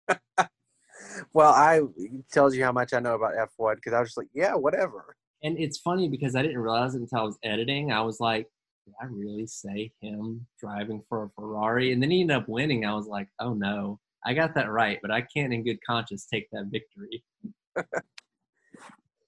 well, 1.32 1.52
I 1.54 1.82
tells 2.34 2.56
you 2.56 2.64
how 2.64 2.72
much 2.72 2.92
I 2.92 3.00
know 3.02 3.14
about 3.14 3.36
F1 3.36 3.76
because 3.76 3.94
I 3.94 4.00
was 4.00 4.10
just 4.10 4.18
like, 4.18 4.30
yeah, 4.34 4.56
whatever. 4.56 5.16
And 5.44 5.60
it's 5.60 5.78
funny 5.78 6.10
because 6.10 6.36
I 6.36 6.42
didn't 6.42 6.58
realize 6.58 6.96
it 6.96 7.02
until 7.02 7.20
I 7.20 7.24
was 7.24 7.38
editing. 7.44 7.92
I 7.92 8.02
was 8.02 8.20
like, 8.20 8.48
did 8.88 8.96
I 9.00 9.06
really 9.12 9.46
say 9.46 9.92
him 10.02 10.48
driving 10.60 11.04
for 11.08 11.26
a 11.26 11.30
Ferrari? 11.40 11.94
And 11.94 12.02
then 12.02 12.10
he 12.10 12.22
ended 12.22 12.38
up 12.38 12.50
winning. 12.50 12.84
I 12.84 12.96
was 12.96 13.06
like, 13.06 13.28
oh 13.40 13.54
no, 13.54 14.00
I 14.26 14.34
got 14.34 14.56
that 14.56 14.72
right, 14.72 14.98
but 15.04 15.12
I 15.12 15.22
can't 15.22 15.54
in 15.54 15.64
good 15.64 15.78
conscience 15.86 16.26
take 16.26 16.50
that 16.50 16.72
victory. 16.72 17.24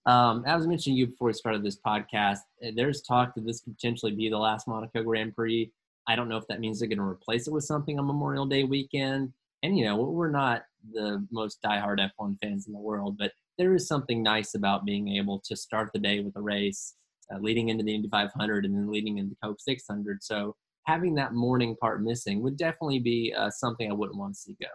um, 0.05 0.43
as 0.45 0.63
I 0.63 0.67
mentioned 0.67 0.95
to 0.95 0.99
you 0.99 1.07
before 1.07 1.27
we 1.27 1.33
started 1.33 1.63
this 1.63 1.79
podcast, 1.79 2.39
eh, 2.61 2.71
there's 2.75 3.01
talk 3.01 3.35
that 3.35 3.45
this 3.45 3.61
could 3.61 3.75
potentially 3.75 4.11
be 4.11 4.29
the 4.29 4.37
last 4.37 4.67
Monaco 4.67 5.03
Grand 5.03 5.35
Prix. 5.35 5.71
I 6.07 6.15
don't 6.15 6.27
know 6.27 6.37
if 6.37 6.47
that 6.47 6.59
means 6.59 6.79
they're 6.79 6.89
going 6.89 6.97
to 6.97 7.05
replace 7.05 7.47
it 7.47 7.53
with 7.53 7.63
something 7.63 7.97
on 7.97 8.07
Memorial 8.07 8.45
Day 8.45 8.63
weekend. 8.63 9.31
And, 9.63 9.77
you 9.77 9.85
know, 9.85 9.95
we're 9.95 10.29
not 10.29 10.63
the 10.91 11.25
most 11.31 11.61
diehard 11.63 11.99
F1 12.19 12.37
fans 12.41 12.67
in 12.67 12.73
the 12.73 12.79
world, 12.79 13.17
but 13.17 13.31
there 13.57 13.73
is 13.73 13.87
something 13.87 14.21
nice 14.21 14.55
about 14.55 14.83
being 14.83 15.07
able 15.15 15.41
to 15.45 15.55
start 15.55 15.91
the 15.93 15.99
day 15.99 16.19
with 16.19 16.35
a 16.35 16.41
race 16.41 16.95
uh, 17.33 17.39
leading 17.39 17.69
into 17.69 17.83
the 17.83 17.95
Indy 17.95 18.09
500 18.09 18.65
and 18.65 18.75
then 18.75 18.91
leading 18.91 19.19
into 19.19 19.37
Coke 19.41 19.61
600. 19.61 20.21
So 20.21 20.55
having 20.85 21.15
that 21.15 21.33
morning 21.33 21.77
part 21.79 22.03
missing 22.03 22.41
would 22.41 22.57
definitely 22.57 22.99
be 22.99 23.33
uh, 23.37 23.49
something 23.49 23.89
I 23.89 23.93
wouldn't 23.93 24.17
want 24.17 24.33
to 24.33 24.39
see 24.39 24.57
go. 24.59 24.67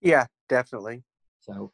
Yeah, 0.00 0.26
definitely. 0.48 1.04
So 1.40 1.72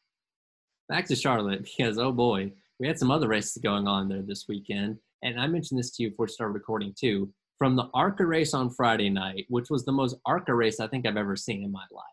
back 0.89 1.07
to 1.07 1.17
Charlotte 1.17 1.65
because 1.65 1.99
oh 1.99 2.13
boy, 2.13 2.53
we 2.81 2.87
had 2.87 2.99
some 2.99 3.11
other 3.11 3.29
races 3.29 3.61
going 3.63 3.87
on 3.87 4.09
there 4.09 4.23
this 4.23 4.47
weekend. 4.49 4.99
And 5.23 5.41
I 5.41 5.47
mentioned 5.47 5.79
this 5.79 5.91
to 5.97 6.03
you 6.03 6.11
before 6.11 6.27
we 6.27 6.33
started 6.33 6.53
recording 6.53 6.95
too. 6.99 7.33
From 7.59 7.75
the 7.75 7.89
ARCA 7.93 8.25
race 8.25 8.55
on 8.55 8.71
Friday 8.71 9.11
night, 9.11 9.47
which 9.49 9.69
was 9.69 9.85
the 9.85 9.93
most 9.93 10.17
ARCA 10.27 10.55
race 10.55 10.79
I 10.79 10.87
think 10.87 11.07
I've 11.07 11.17
ever 11.17 11.35
seen 11.35 11.65
in 11.65 11.73
my 11.73 11.85
life. 11.91 12.05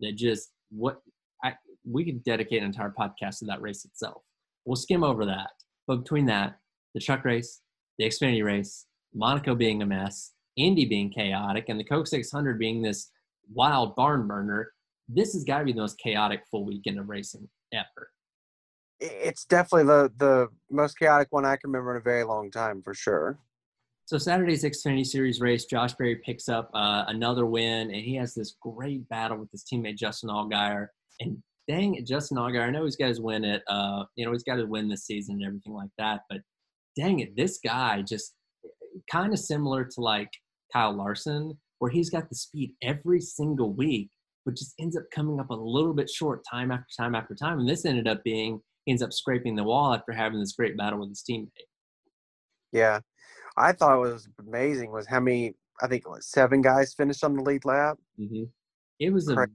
That 0.00 0.16
just 0.16 0.50
what 0.70 1.00
I 1.42 1.54
we 1.90 2.04
could 2.04 2.22
dedicate 2.22 2.62
an 2.62 2.66
entire 2.66 2.94
podcast 2.98 3.38
to 3.38 3.46
that 3.46 3.62
race 3.62 3.84
itself. 3.84 4.22
We'll 4.66 4.76
skim 4.76 5.02
over 5.02 5.24
that. 5.24 5.50
But 5.86 6.02
between 6.02 6.26
that, 6.26 6.58
the 6.94 7.00
truck 7.00 7.24
race, 7.24 7.62
the 7.98 8.04
Xfinity 8.04 8.44
race, 8.44 8.84
Monaco 9.14 9.54
being 9.54 9.80
a 9.80 9.86
mess, 9.86 10.32
Indy 10.56 10.84
being 10.84 11.10
chaotic, 11.10 11.64
and 11.68 11.80
the 11.80 11.84
Coke 11.84 12.06
600 12.06 12.58
being 12.58 12.82
this 12.82 13.10
wild 13.54 13.96
barn 13.96 14.28
burner, 14.28 14.72
this 15.08 15.32
has 15.32 15.44
got 15.44 15.60
to 15.60 15.64
be 15.64 15.72
the 15.72 15.80
most 15.80 15.98
chaotic 15.98 16.42
full 16.50 16.66
weekend 16.66 16.98
of 16.98 17.08
racing 17.08 17.48
ever. 17.72 18.10
It's 19.00 19.44
definitely 19.44 19.86
the 19.86 20.12
the 20.18 20.48
most 20.70 20.98
chaotic 20.98 21.28
one 21.30 21.44
I 21.44 21.56
can 21.56 21.70
remember 21.70 21.92
in 21.92 22.00
a 22.00 22.04
very 22.04 22.24
long 22.24 22.50
time, 22.50 22.82
for 22.82 22.94
sure. 22.94 23.38
So 24.06 24.16
Saturday's 24.16 24.64
Xfinity 24.64 25.06
Series 25.06 25.40
race, 25.40 25.66
Josh 25.66 25.92
Berry 25.92 26.16
picks 26.16 26.48
up 26.48 26.70
uh, 26.72 27.04
another 27.08 27.44
win, 27.44 27.90
and 27.90 28.00
he 28.00 28.14
has 28.16 28.34
this 28.34 28.56
great 28.62 29.06
battle 29.10 29.36
with 29.36 29.50
his 29.52 29.64
teammate 29.70 29.98
Justin 29.98 30.30
Allgaier. 30.30 30.86
And 31.20 31.42
dang 31.68 31.94
it, 31.94 32.06
Justin 32.06 32.38
Allgaier, 32.38 32.66
I 32.66 32.70
know 32.70 32.84
he's 32.84 32.96
got 32.96 33.08
his 33.08 33.20
win 33.20 33.44
at, 33.44 33.62
uh, 33.68 34.04
you 34.16 34.24
know, 34.24 34.32
he's 34.32 34.44
got 34.44 34.58
his 34.58 34.66
win 34.66 34.88
this 34.88 35.04
season 35.04 35.34
and 35.36 35.44
everything 35.44 35.74
like 35.74 35.90
that, 35.98 36.20
but 36.30 36.40
dang 36.96 37.20
it, 37.20 37.36
this 37.36 37.58
guy 37.62 38.02
just 38.02 38.32
kind 39.12 39.32
of 39.34 39.38
similar 39.38 39.84
to 39.84 40.00
like 40.00 40.30
Kyle 40.72 40.96
Larson, 40.96 41.58
where 41.78 41.90
he's 41.90 42.10
got 42.10 42.30
the 42.30 42.34
speed 42.34 42.72
every 42.82 43.20
single 43.20 43.72
week, 43.74 44.08
but 44.48 44.56
just 44.56 44.72
ends 44.80 44.96
up 44.96 45.02
coming 45.14 45.38
up 45.38 45.50
a 45.50 45.54
little 45.54 45.92
bit 45.92 46.08
short 46.08 46.42
time 46.50 46.70
after 46.70 46.86
time 46.96 47.14
after 47.14 47.34
time. 47.34 47.60
And 47.60 47.68
this 47.68 47.84
ended 47.84 48.08
up 48.08 48.24
being 48.24 48.62
ends 48.88 49.02
up 49.02 49.12
scraping 49.12 49.54
the 49.54 49.62
wall 49.62 49.92
after 49.92 50.10
having 50.10 50.40
this 50.40 50.54
great 50.54 50.74
battle 50.74 51.00
with 51.00 51.10
his 51.10 51.22
teammate. 51.22 51.50
Yeah, 52.72 53.00
I 53.58 53.72
thought 53.72 53.96
it 53.96 54.10
was 54.10 54.26
amazing 54.40 54.90
was 54.90 55.06
how 55.06 55.20
many 55.20 55.52
I 55.82 55.86
think 55.86 56.04
seven 56.20 56.62
guys 56.62 56.94
finished 56.94 57.22
on 57.24 57.36
the 57.36 57.42
lead 57.42 57.66
lap. 57.66 57.98
Mm-hmm. 58.18 58.44
It 58.98 59.12
was 59.12 59.28
a 59.28 59.34
very 59.34 59.48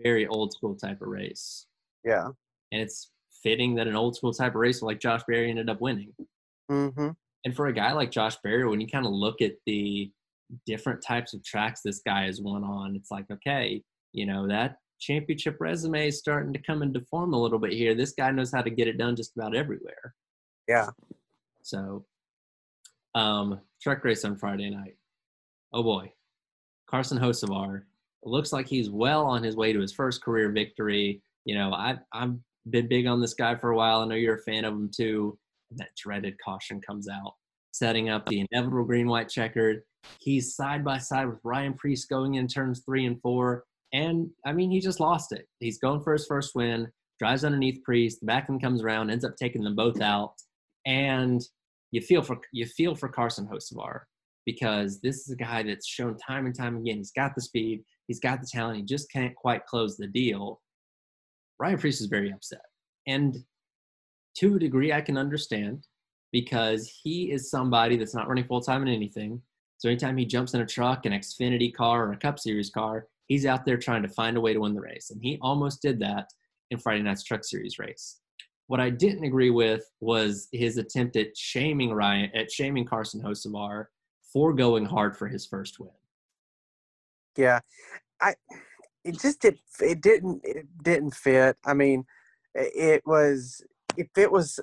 very 0.00 0.28
old 0.28 0.52
school 0.52 0.76
type 0.76 1.02
of 1.02 1.08
race. 1.08 1.66
Yeah, 2.04 2.28
and 2.70 2.80
it's 2.80 3.10
fitting 3.42 3.74
that 3.74 3.88
an 3.88 3.96
old 3.96 4.14
school 4.14 4.32
type 4.32 4.52
of 4.54 4.60
race 4.60 4.82
like 4.82 5.00
Josh 5.00 5.22
Berry 5.26 5.50
ended 5.50 5.68
up 5.68 5.80
winning. 5.80 6.12
Mm-hmm. 6.70 7.08
And 7.44 7.56
for 7.56 7.66
a 7.66 7.72
guy 7.72 7.92
like 7.92 8.12
Josh 8.12 8.36
Berry, 8.44 8.68
when 8.68 8.80
you 8.80 8.86
kind 8.86 9.04
of 9.04 9.10
look 9.10 9.42
at 9.42 9.54
the 9.66 10.12
different 10.64 11.02
types 11.02 11.34
of 11.34 11.42
tracks 11.42 11.80
this 11.84 12.00
guy 12.06 12.26
has 12.26 12.40
won 12.40 12.62
on, 12.62 12.94
it's 12.94 13.10
like 13.10 13.26
okay, 13.32 13.82
you 14.12 14.26
know, 14.26 14.48
that 14.48 14.76
championship 15.00 15.56
resume 15.60 16.08
is 16.08 16.18
starting 16.18 16.52
to 16.52 16.62
come 16.62 16.82
into 16.82 17.00
form 17.10 17.32
a 17.34 17.40
little 17.40 17.58
bit 17.58 17.72
here. 17.72 17.94
This 17.94 18.12
guy 18.12 18.30
knows 18.30 18.52
how 18.52 18.62
to 18.62 18.70
get 18.70 18.88
it 18.88 18.98
done 18.98 19.16
just 19.16 19.36
about 19.36 19.56
everywhere. 19.56 20.14
Yeah. 20.66 20.90
So, 21.62 22.04
um, 23.14 23.60
truck 23.82 24.04
race 24.04 24.24
on 24.24 24.36
Friday 24.36 24.70
night. 24.70 24.96
Oh 25.72 25.82
boy, 25.82 26.12
Carson 26.88 27.18
Hocevar. 27.18 27.82
Looks 28.24 28.52
like 28.52 28.66
he's 28.66 28.90
well 28.90 29.24
on 29.26 29.42
his 29.42 29.56
way 29.56 29.72
to 29.72 29.80
his 29.80 29.92
first 29.92 30.22
career 30.22 30.50
victory. 30.50 31.22
You 31.44 31.54
know, 31.54 31.72
I 31.72 31.96
I've 32.12 32.34
been 32.70 32.88
big 32.88 33.06
on 33.06 33.20
this 33.20 33.34
guy 33.34 33.54
for 33.54 33.70
a 33.70 33.76
while. 33.76 34.00
I 34.00 34.06
know 34.06 34.14
you're 34.14 34.36
a 34.36 34.42
fan 34.42 34.64
of 34.64 34.74
him 34.74 34.90
too. 34.94 35.38
And 35.70 35.78
that 35.78 35.94
dreaded 35.96 36.36
caution 36.42 36.80
comes 36.80 37.08
out, 37.08 37.34
setting 37.72 38.08
up 38.08 38.26
the 38.26 38.44
inevitable 38.50 38.84
green 38.84 39.06
white 39.06 39.28
checkered. 39.28 39.82
He's 40.20 40.54
side 40.54 40.84
by 40.84 40.98
side 40.98 41.28
with 41.28 41.40
Ryan 41.44 41.74
Preece 41.74 42.06
going 42.06 42.34
in 42.34 42.48
turns 42.48 42.82
three 42.84 43.06
and 43.06 43.20
four. 43.20 43.64
And 43.92 44.30
I 44.46 44.52
mean, 44.52 44.70
he 44.70 44.80
just 44.80 45.00
lost 45.00 45.32
it. 45.32 45.46
He's 45.60 45.78
going 45.78 46.02
for 46.02 46.12
his 46.12 46.26
first 46.26 46.54
win, 46.54 46.88
drives 47.18 47.44
underneath 47.44 47.82
Preece, 47.84 48.18
the 48.18 48.26
back 48.26 48.48
end 48.48 48.62
comes 48.62 48.82
around, 48.82 49.10
ends 49.10 49.24
up 49.24 49.36
taking 49.36 49.62
them 49.62 49.74
both 49.76 50.00
out. 50.00 50.34
And 50.86 51.40
you 51.90 52.00
feel 52.00 52.22
for 52.22 52.38
you 52.52 52.66
feel 52.66 52.94
for 52.94 53.08
Carson 53.08 53.46
Hocevar 53.46 54.00
because 54.44 55.00
this 55.00 55.16
is 55.16 55.30
a 55.30 55.36
guy 55.36 55.62
that's 55.62 55.86
shown 55.86 56.16
time 56.16 56.46
and 56.46 56.56
time 56.56 56.76
again. 56.76 56.98
He's 56.98 57.12
got 57.12 57.34
the 57.34 57.42
speed, 57.42 57.82
he's 58.06 58.20
got 58.20 58.40
the 58.40 58.48
talent, 58.50 58.78
he 58.78 58.82
just 58.82 59.10
can't 59.10 59.34
quite 59.34 59.66
close 59.66 59.96
the 59.96 60.06
deal. 60.06 60.60
Ryan 61.58 61.78
Preece 61.78 62.00
is 62.00 62.06
very 62.06 62.30
upset. 62.30 62.62
And 63.06 63.36
to 64.36 64.56
a 64.56 64.58
degree, 64.58 64.92
I 64.92 65.00
can 65.00 65.18
understand 65.18 65.86
because 66.32 66.90
he 67.02 67.32
is 67.32 67.50
somebody 67.50 67.96
that's 67.96 68.14
not 68.14 68.28
running 68.28 68.44
full 68.44 68.60
time 68.60 68.82
in 68.82 68.88
anything. 68.88 69.42
So 69.78 69.88
anytime 69.88 70.16
he 70.16 70.26
jumps 70.26 70.54
in 70.54 70.60
a 70.60 70.66
truck, 70.66 71.06
an 71.06 71.12
Xfinity 71.12 71.74
car, 71.74 72.06
or 72.06 72.12
a 72.12 72.16
Cup 72.16 72.38
Series 72.38 72.70
car, 72.70 73.06
he's 73.28 73.46
out 73.46 73.64
there 73.64 73.76
trying 73.76 74.02
to 74.02 74.08
find 74.08 74.36
a 74.36 74.40
way 74.40 74.52
to 74.52 74.60
win 74.60 74.74
the 74.74 74.80
race. 74.80 75.10
And 75.10 75.22
he 75.22 75.38
almost 75.40 75.80
did 75.80 76.00
that 76.00 76.28
in 76.70 76.78
Friday 76.78 77.02
night's 77.02 77.22
Truck 77.22 77.44
Series 77.44 77.78
race. 77.78 78.20
What 78.66 78.80
I 78.80 78.90
didn't 78.90 79.24
agree 79.24 79.50
with 79.50 79.84
was 80.00 80.48
his 80.52 80.76
attempt 80.76 81.16
at 81.16 81.36
shaming 81.36 81.92
Ryan, 81.92 82.30
at 82.34 82.50
shaming 82.50 82.84
Carson 82.84 83.22
Hocevar 83.22 83.86
for 84.32 84.52
going 84.52 84.84
hard 84.84 85.16
for 85.16 85.28
his 85.28 85.46
first 85.46 85.78
win. 85.78 85.90
Yeah, 87.36 87.60
I 88.20 88.34
it 89.04 89.18
just 89.18 89.40
did 89.40 89.58
it 89.80 90.00
didn't 90.00 90.40
it 90.44 90.66
didn't 90.82 91.14
fit. 91.14 91.56
I 91.64 91.72
mean, 91.72 92.04
it 92.54 93.02
was 93.06 93.62
if 93.96 94.08
it 94.16 94.30
was 94.30 94.60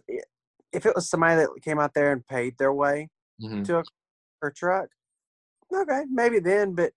if 0.72 0.86
it 0.86 0.94
was 0.94 1.10
somebody 1.10 1.38
that 1.38 1.50
came 1.64 1.80
out 1.80 1.94
there 1.96 2.12
and 2.12 2.28
paid 2.28 2.58
their 2.58 2.74
way 2.74 3.10
mm-hmm. 3.42 3.64
to 3.64 3.80
a, 3.80 3.84
a 4.44 4.52
truck, 4.52 4.90
okay, 5.74 6.04
maybe 6.12 6.40
then. 6.40 6.76
But 6.76 6.92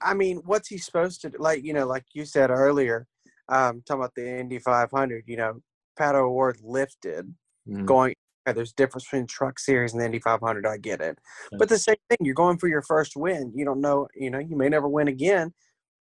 I 0.00 0.14
mean, 0.14 0.42
what's 0.44 0.68
he 0.68 0.78
supposed 0.78 1.20
to 1.22 1.30
do? 1.30 1.38
Like, 1.38 1.64
you 1.64 1.72
know, 1.72 1.86
like 1.86 2.04
you 2.12 2.24
said 2.24 2.50
earlier, 2.50 3.06
um, 3.48 3.82
talking 3.86 4.02
about 4.02 4.14
the 4.14 4.38
Indy 4.40 4.58
500, 4.58 5.24
you 5.26 5.36
know, 5.36 5.60
Pato 5.98 6.22
O'Ward 6.26 6.58
lifted 6.62 7.26
mm-hmm. 7.68 7.84
going. 7.84 8.14
Okay, 8.46 8.54
there's 8.54 8.72
difference 8.72 9.04
between 9.04 9.26
truck 9.26 9.58
series 9.58 9.92
and 9.92 10.00
the 10.00 10.06
Indy 10.06 10.20
500. 10.20 10.66
I 10.66 10.78
get 10.78 11.00
it, 11.00 11.18
yeah. 11.52 11.58
but 11.58 11.68
the 11.68 11.78
same 11.78 11.96
thing. 12.08 12.18
You're 12.20 12.34
going 12.34 12.58
for 12.58 12.68
your 12.68 12.82
first 12.82 13.16
win. 13.16 13.52
You 13.54 13.64
don't 13.64 13.80
know. 13.80 14.08
You 14.14 14.30
know, 14.30 14.38
you 14.38 14.56
may 14.56 14.68
never 14.68 14.88
win 14.88 15.08
again. 15.08 15.52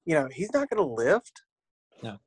You 0.05 0.15
know, 0.15 0.29
he's 0.31 0.51
not 0.53 0.69
going 0.69 0.81
to 0.81 0.93
lift. 0.93 1.41
No. 2.03 2.17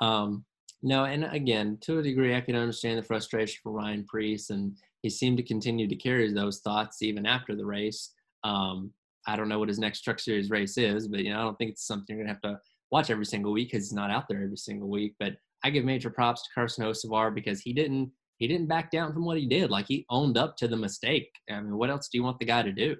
Um, 0.00 0.44
No, 0.82 1.04
and 1.04 1.24
again, 1.24 1.78
to 1.82 1.98
a 1.98 2.02
degree, 2.02 2.34
I 2.34 2.40
can 2.40 2.56
understand 2.56 2.98
the 2.98 3.02
frustration 3.02 3.60
for 3.62 3.72
Ryan 3.72 4.04
Preece, 4.04 4.50
and 4.50 4.76
he 5.02 5.10
seemed 5.10 5.36
to 5.36 5.42
continue 5.42 5.86
to 5.88 5.96
carry 5.96 6.32
those 6.32 6.60
thoughts 6.60 7.02
even 7.02 7.26
after 7.26 7.54
the 7.54 7.64
race. 7.64 8.12
Um, 8.42 8.90
I 9.26 9.36
don't 9.36 9.48
know 9.48 9.58
what 9.58 9.68
his 9.68 9.78
next 9.78 10.02
Truck 10.02 10.18
Series 10.18 10.50
race 10.50 10.78
is, 10.78 11.08
but 11.08 11.20
you 11.20 11.30
know, 11.30 11.38
I 11.38 11.42
don't 11.42 11.56
think 11.56 11.72
it's 11.72 11.86
something 11.86 12.16
you're 12.16 12.24
gonna 12.24 12.34
have 12.34 12.42
to 12.42 12.60
watch 12.90 13.10
every 13.10 13.26
single 13.26 13.52
week 13.52 13.70
because 13.70 13.86
he's 13.86 13.92
not 13.92 14.10
out 14.10 14.24
there 14.28 14.42
every 14.42 14.56
single 14.56 14.88
week. 14.88 15.14
But 15.18 15.36
I 15.64 15.70
give 15.70 15.84
major 15.84 16.10
props 16.10 16.42
to 16.42 16.48
Carson 16.54 16.84
Hocevar 16.84 17.34
because 17.34 17.60
he 17.60 17.72
didn't 17.72 18.10
he 18.38 18.46
didn't 18.46 18.66
back 18.66 18.90
down 18.90 19.12
from 19.12 19.24
what 19.24 19.38
he 19.38 19.46
did. 19.46 19.70
Like 19.70 19.86
he 19.88 20.04
owned 20.10 20.36
up 20.36 20.56
to 20.58 20.68
the 20.68 20.76
mistake. 20.76 21.30
I 21.50 21.60
mean, 21.60 21.76
what 21.76 21.90
else 21.90 22.08
do 22.08 22.18
you 22.18 22.24
want 22.24 22.38
the 22.38 22.44
guy 22.44 22.62
to 22.62 22.72
do? 22.72 22.96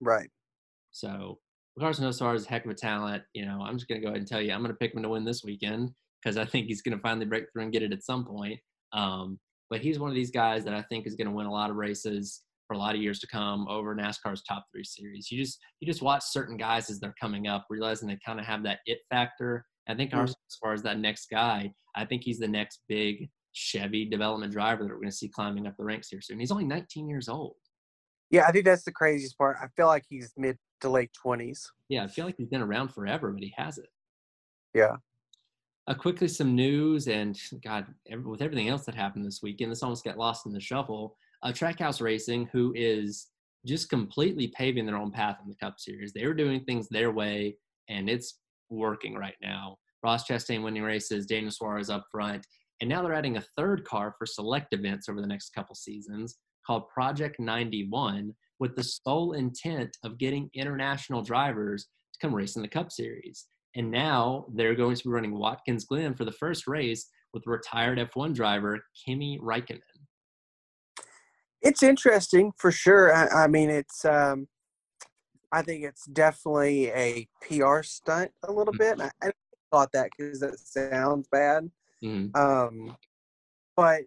Right. 0.00 0.28
So 0.90 1.38
Carson 1.78 2.04
Hocevar 2.04 2.34
is 2.34 2.46
a 2.46 2.48
heck 2.48 2.64
of 2.64 2.70
a 2.70 2.74
talent. 2.74 3.22
You 3.34 3.46
know, 3.46 3.62
I'm 3.62 3.76
just 3.76 3.88
gonna 3.88 4.00
go 4.00 4.08
ahead 4.08 4.18
and 4.18 4.28
tell 4.28 4.40
you, 4.40 4.52
I'm 4.52 4.62
gonna 4.62 4.74
pick 4.74 4.94
him 4.94 5.02
to 5.02 5.08
win 5.08 5.24
this 5.24 5.42
weekend 5.44 5.90
because 6.22 6.36
I 6.36 6.44
think 6.44 6.66
he's 6.66 6.82
gonna 6.82 6.98
finally 6.98 7.26
break 7.26 7.44
through 7.52 7.62
and 7.62 7.72
get 7.72 7.82
it 7.82 7.92
at 7.92 8.04
some 8.04 8.24
point. 8.24 8.58
Um, 8.92 9.38
but 9.70 9.80
he's 9.80 9.98
one 9.98 10.10
of 10.10 10.16
these 10.16 10.30
guys 10.30 10.64
that 10.64 10.74
I 10.74 10.82
think 10.82 11.06
is 11.06 11.14
gonna 11.14 11.32
win 11.32 11.46
a 11.46 11.52
lot 11.52 11.70
of 11.70 11.76
races 11.76 12.42
for 12.68 12.74
a 12.74 12.78
lot 12.78 12.94
of 12.94 13.00
years 13.00 13.18
to 13.20 13.26
come 13.26 13.66
over 13.66 13.96
NASCAR's 13.96 14.42
top 14.42 14.66
three 14.72 14.84
series. 14.84 15.30
You 15.32 15.42
just 15.42 15.58
you 15.80 15.90
just 15.90 16.02
watch 16.02 16.22
certain 16.22 16.56
guys 16.56 16.90
as 16.90 17.00
they're 17.00 17.14
coming 17.20 17.48
up, 17.48 17.66
realizing 17.70 18.06
they 18.06 18.18
kind 18.24 18.38
of 18.38 18.46
have 18.46 18.62
that 18.62 18.80
it 18.86 18.98
factor. 19.10 19.64
I 19.88 19.94
think 19.94 20.12
mm-hmm. 20.12 20.24
as 20.24 20.36
far 20.62 20.74
as 20.74 20.82
that 20.82 20.98
next 20.98 21.28
guy, 21.30 21.72
I 21.96 22.04
think 22.04 22.22
he's 22.22 22.38
the 22.38 22.46
next 22.46 22.82
big 22.88 23.30
Chevy 23.52 24.04
development 24.04 24.52
driver 24.52 24.84
that 24.84 24.90
we're 24.90 24.96
going 24.96 25.10
to 25.10 25.16
see 25.16 25.28
climbing 25.28 25.66
up 25.66 25.74
the 25.78 25.84
ranks 25.84 26.08
here 26.10 26.20
soon. 26.20 26.38
He's 26.38 26.52
only 26.52 26.66
19 26.66 27.08
years 27.08 27.28
old. 27.28 27.54
Yeah, 28.30 28.44
I 28.46 28.52
think 28.52 28.66
that's 28.66 28.84
the 28.84 28.92
craziest 28.92 29.38
part. 29.38 29.56
I 29.60 29.66
feel 29.74 29.86
like 29.86 30.04
he's 30.08 30.32
mid 30.36 30.58
to 30.82 30.90
late 30.90 31.10
20s. 31.24 31.60
Yeah, 31.88 32.04
I 32.04 32.06
feel 32.06 32.26
like 32.26 32.36
he's 32.36 32.48
been 32.48 32.60
around 32.60 32.92
forever, 32.92 33.32
but 33.32 33.42
he 33.42 33.52
has 33.56 33.78
it. 33.78 33.88
Yeah. 34.74 34.96
Uh, 35.86 35.94
quickly, 35.94 36.28
some 36.28 36.54
news, 36.54 37.08
and 37.08 37.40
God, 37.64 37.86
with 38.24 38.42
everything 38.42 38.68
else 38.68 38.84
that 38.84 38.94
happened 38.94 39.24
this 39.24 39.40
weekend, 39.42 39.72
this 39.72 39.82
almost 39.82 40.04
got 40.04 40.18
lost 40.18 40.44
in 40.44 40.52
the 40.52 40.60
shuffle. 40.60 41.16
Uh, 41.42 41.52
Trackhouse 41.52 42.00
Racing, 42.00 42.48
who 42.52 42.72
is 42.76 43.28
just 43.66 43.90
completely 43.90 44.48
paving 44.48 44.86
their 44.86 44.96
own 44.96 45.10
path 45.10 45.38
in 45.42 45.48
the 45.48 45.56
Cup 45.56 45.78
Series. 45.78 46.12
They 46.12 46.26
were 46.26 46.34
doing 46.34 46.64
things 46.64 46.88
their 46.88 47.10
way, 47.10 47.56
and 47.88 48.08
it's 48.08 48.38
working 48.70 49.14
right 49.14 49.36
now. 49.42 49.76
Ross 50.02 50.26
Chastain 50.26 50.62
winning 50.62 50.82
races, 50.82 51.26
Daniel 51.26 51.50
Suarez 51.50 51.90
up 51.90 52.04
front, 52.10 52.46
and 52.80 52.88
now 52.88 53.02
they're 53.02 53.14
adding 53.14 53.36
a 53.36 53.44
third 53.56 53.84
car 53.84 54.14
for 54.18 54.26
select 54.26 54.72
events 54.72 55.08
over 55.08 55.20
the 55.20 55.26
next 55.26 55.50
couple 55.50 55.74
seasons 55.74 56.36
called 56.66 56.88
Project 56.88 57.40
91 57.40 58.32
with 58.60 58.76
the 58.76 58.84
sole 58.84 59.32
intent 59.32 59.96
of 60.04 60.18
getting 60.18 60.50
international 60.54 61.22
drivers 61.22 61.86
to 62.12 62.18
come 62.20 62.34
race 62.34 62.56
in 62.56 62.62
the 62.62 62.68
Cup 62.68 62.92
Series. 62.92 63.46
And 63.74 63.90
now 63.90 64.46
they're 64.54 64.74
going 64.74 64.96
to 64.96 65.04
be 65.04 65.10
running 65.10 65.38
Watkins 65.38 65.84
Glen 65.84 66.14
for 66.14 66.24
the 66.24 66.32
first 66.32 66.66
race 66.66 67.08
with 67.32 67.46
retired 67.46 67.98
F1 67.98 68.34
driver 68.34 68.80
Kimi 69.04 69.38
Raikkonen. 69.42 69.80
It's 71.62 71.82
interesting 71.82 72.52
for 72.56 72.70
sure. 72.70 73.14
I, 73.14 73.44
I 73.44 73.46
mean, 73.48 73.70
it's 73.70 74.04
um, 74.04 74.46
I 75.52 75.62
think 75.62 75.84
it's 75.84 76.04
definitely 76.06 76.88
a 76.88 77.28
PR 77.42 77.82
stunt 77.82 78.30
a 78.44 78.52
little 78.52 78.72
mm-hmm. 78.72 79.00
bit. 79.00 79.12
I, 79.22 79.28
I 79.28 79.32
thought 79.70 79.92
that 79.92 80.10
because 80.16 80.40
that 80.40 80.58
sounds 80.58 81.28
bad. 81.30 81.70
Mm-hmm. 82.02 82.40
Um, 82.40 82.96
but 83.76 84.02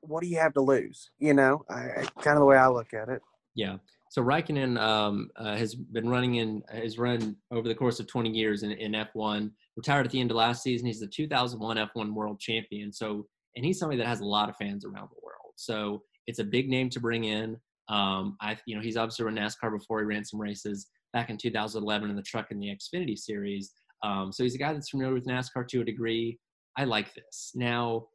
what 0.00 0.22
do 0.22 0.28
you 0.28 0.38
have 0.38 0.54
to 0.54 0.60
lose? 0.60 1.10
You 1.18 1.34
know, 1.34 1.64
I, 1.70 2.06
kind 2.20 2.36
of 2.36 2.40
the 2.40 2.44
way 2.44 2.56
I 2.56 2.68
look 2.68 2.92
at 2.94 3.08
it. 3.08 3.22
Yeah. 3.54 3.76
So 4.10 4.22
Raikkonen 4.22 4.78
um, 4.78 5.30
uh, 5.36 5.56
has 5.56 5.74
been 5.74 6.08
running 6.08 6.34
in, 6.34 6.62
has 6.70 6.98
run 6.98 7.36
over 7.50 7.66
the 7.66 7.74
course 7.74 7.98
of 7.98 8.06
20 8.06 8.30
years 8.30 8.62
in, 8.62 8.72
in 8.72 8.92
F1. 8.92 9.50
Retired 9.76 10.04
at 10.04 10.12
the 10.12 10.20
end 10.20 10.30
of 10.30 10.36
last 10.36 10.62
season. 10.62 10.86
He's 10.86 11.00
the 11.00 11.06
2001 11.06 11.78
F1 11.78 12.12
World 12.12 12.38
Champion. 12.38 12.92
So, 12.92 13.26
and 13.56 13.64
he's 13.64 13.78
somebody 13.78 13.98
that 13.98 14.06
has 14.06 14.20
a 14.20 14.26
lot 14.26 14.50
of 14.50 14.56
fans 14.56 14.84
around 14.84 15.08
the 15.10 15.20
world. 15.22 15.41
So 15.56 16.02
it's 16.26 16.38
a 16.38 16.44
big 16.44 16.68
name 16.68 16.88
to 16.90 17.00
bring 17.00 17.24
in. 17.24 17.56
Um, 17.88 18.36
I, 18.40 18.56
you 18.66 18.76
know, 18.76 18.82
he's 18.82 18.96
obviously 18.96 19.24
run 19.24 19.36
NASCAR 19.36 19.76
before 19.76 20.00
he 20.00 20.06
ran 20.06 20.24
some 20.24 20.40
races 20.40 20.88
back 21.12 21.30
in 21.30 21.36
2011 21.36 22.10
in 22.10 22.16
the 22.16 22.22
truck 22.22 22.50
in 22.50 22.58
the 22.58 22.68
Xfinity 22.68 23.18
Series. 23.18 23.72
Um, 24.02 24.32
so 24.32 24.42
he's 24.42 24.54
a 24.54 24.58
guy 24.58 24.72
that's 24.72 24.90
familiar 24.90 25.14
with 25.14 25.26
NASCAR 25.26 25.66
to 25.68 25.80
a 25.80 25.84
degree. 25.84 26.38
I 26.76 26.84
like 26.84 27.14
this. 27.14 27.52
Now, 27.54 28.06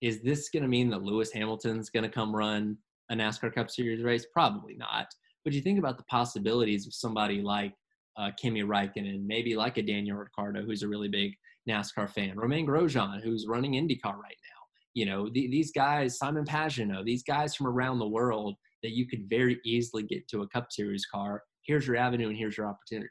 is 0.00 0.22
this 0.22 0.48
going 0.48 0.62
to 0.62 0.68
mean 0.68 0.90
that 0.90 1.02
Lewis 1.02 1.32
Hamilton's 1.32 1.90
going 1.90 2.04
to 2.04 2.08
come 2.08 2.34
run 2.34 2.76
a 3.10 3.14
NASCAR 3.14 3.54
Cup 3.54 3.70
Series 3.70 4.02
race? 4.02 4.26
Probably 4.32 4.74
not. 4.74 5.06
But 5.44 5.52
you 5.52 5.60
think 5.60 5.78
about 5.78 5.98
the 5.98 6.04
possibilities 6.04 6.86
of 6.86 6.94
somebody 6.94 7.42
like 7.42 7.74
uh, 8.16 8.30
Kimi 8.40 8.62
Raikkonen, 8.62 9.24
maybe 9.26 9.56
like 9.56 9.78
a 9.78 9.82
Daniel 9.82 10.16
Ricciardo, 10.16 10.62
who's 10.62 10.82
a 10.82 10.88
really 10.88 11.08
big 11.08 11.32
NASCAR 11.68 12.10
fan, 12.10 12.36
Romain 12.36 12.66
Grosjean, 12.66 13.22
who's 13.22 13.46
running 13.46 13.72
IndyCar 13.72 14.16
right 14.16 14.36
now. 14.42 14.57
You 14.94 15.06
know, 15.06 15.28
the, 15.28 15.48
these 15.48 15.70
guys, 15.72 16.18
Simon 16.18 16.44
Pagenaud, 16.44 17.04
these 17.04 17.22
guys 17.22 17.54
from 17.54 17.66
around 17.66 17.98
the 17.98 18.08
world 18.08 18.56
that 18.82 18.92
you 18.92 19.06
could 19.06 19.28
very 19.28 19.60
easily 19.64 20.02
get 20.02 20.26
to 20.28 20.42
a 20.42 20.48
Cup 20.48 20.70
Series 20.70 21.06
car. 21.06 21.42
Here's 21.62 21.86
your 21.86 21.96
avenue 21.96 22.28
and 22.28 22.36
here's 22.36 22.56
your 22.56 22.66
opportunity. 22.66 23.10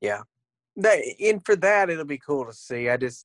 Yeah, 0.00 0.22
that, 0.76 0.98
and 1.20 1.44
for 1.44 1.56
that, 1.56 1.90
it'll 1.90 2.04
be 2.04 2.18
cool 2.18 2.44
to 2.44 2.52
see. 2.52 2.88
I 2.88 2.96
just, 2.96 3.24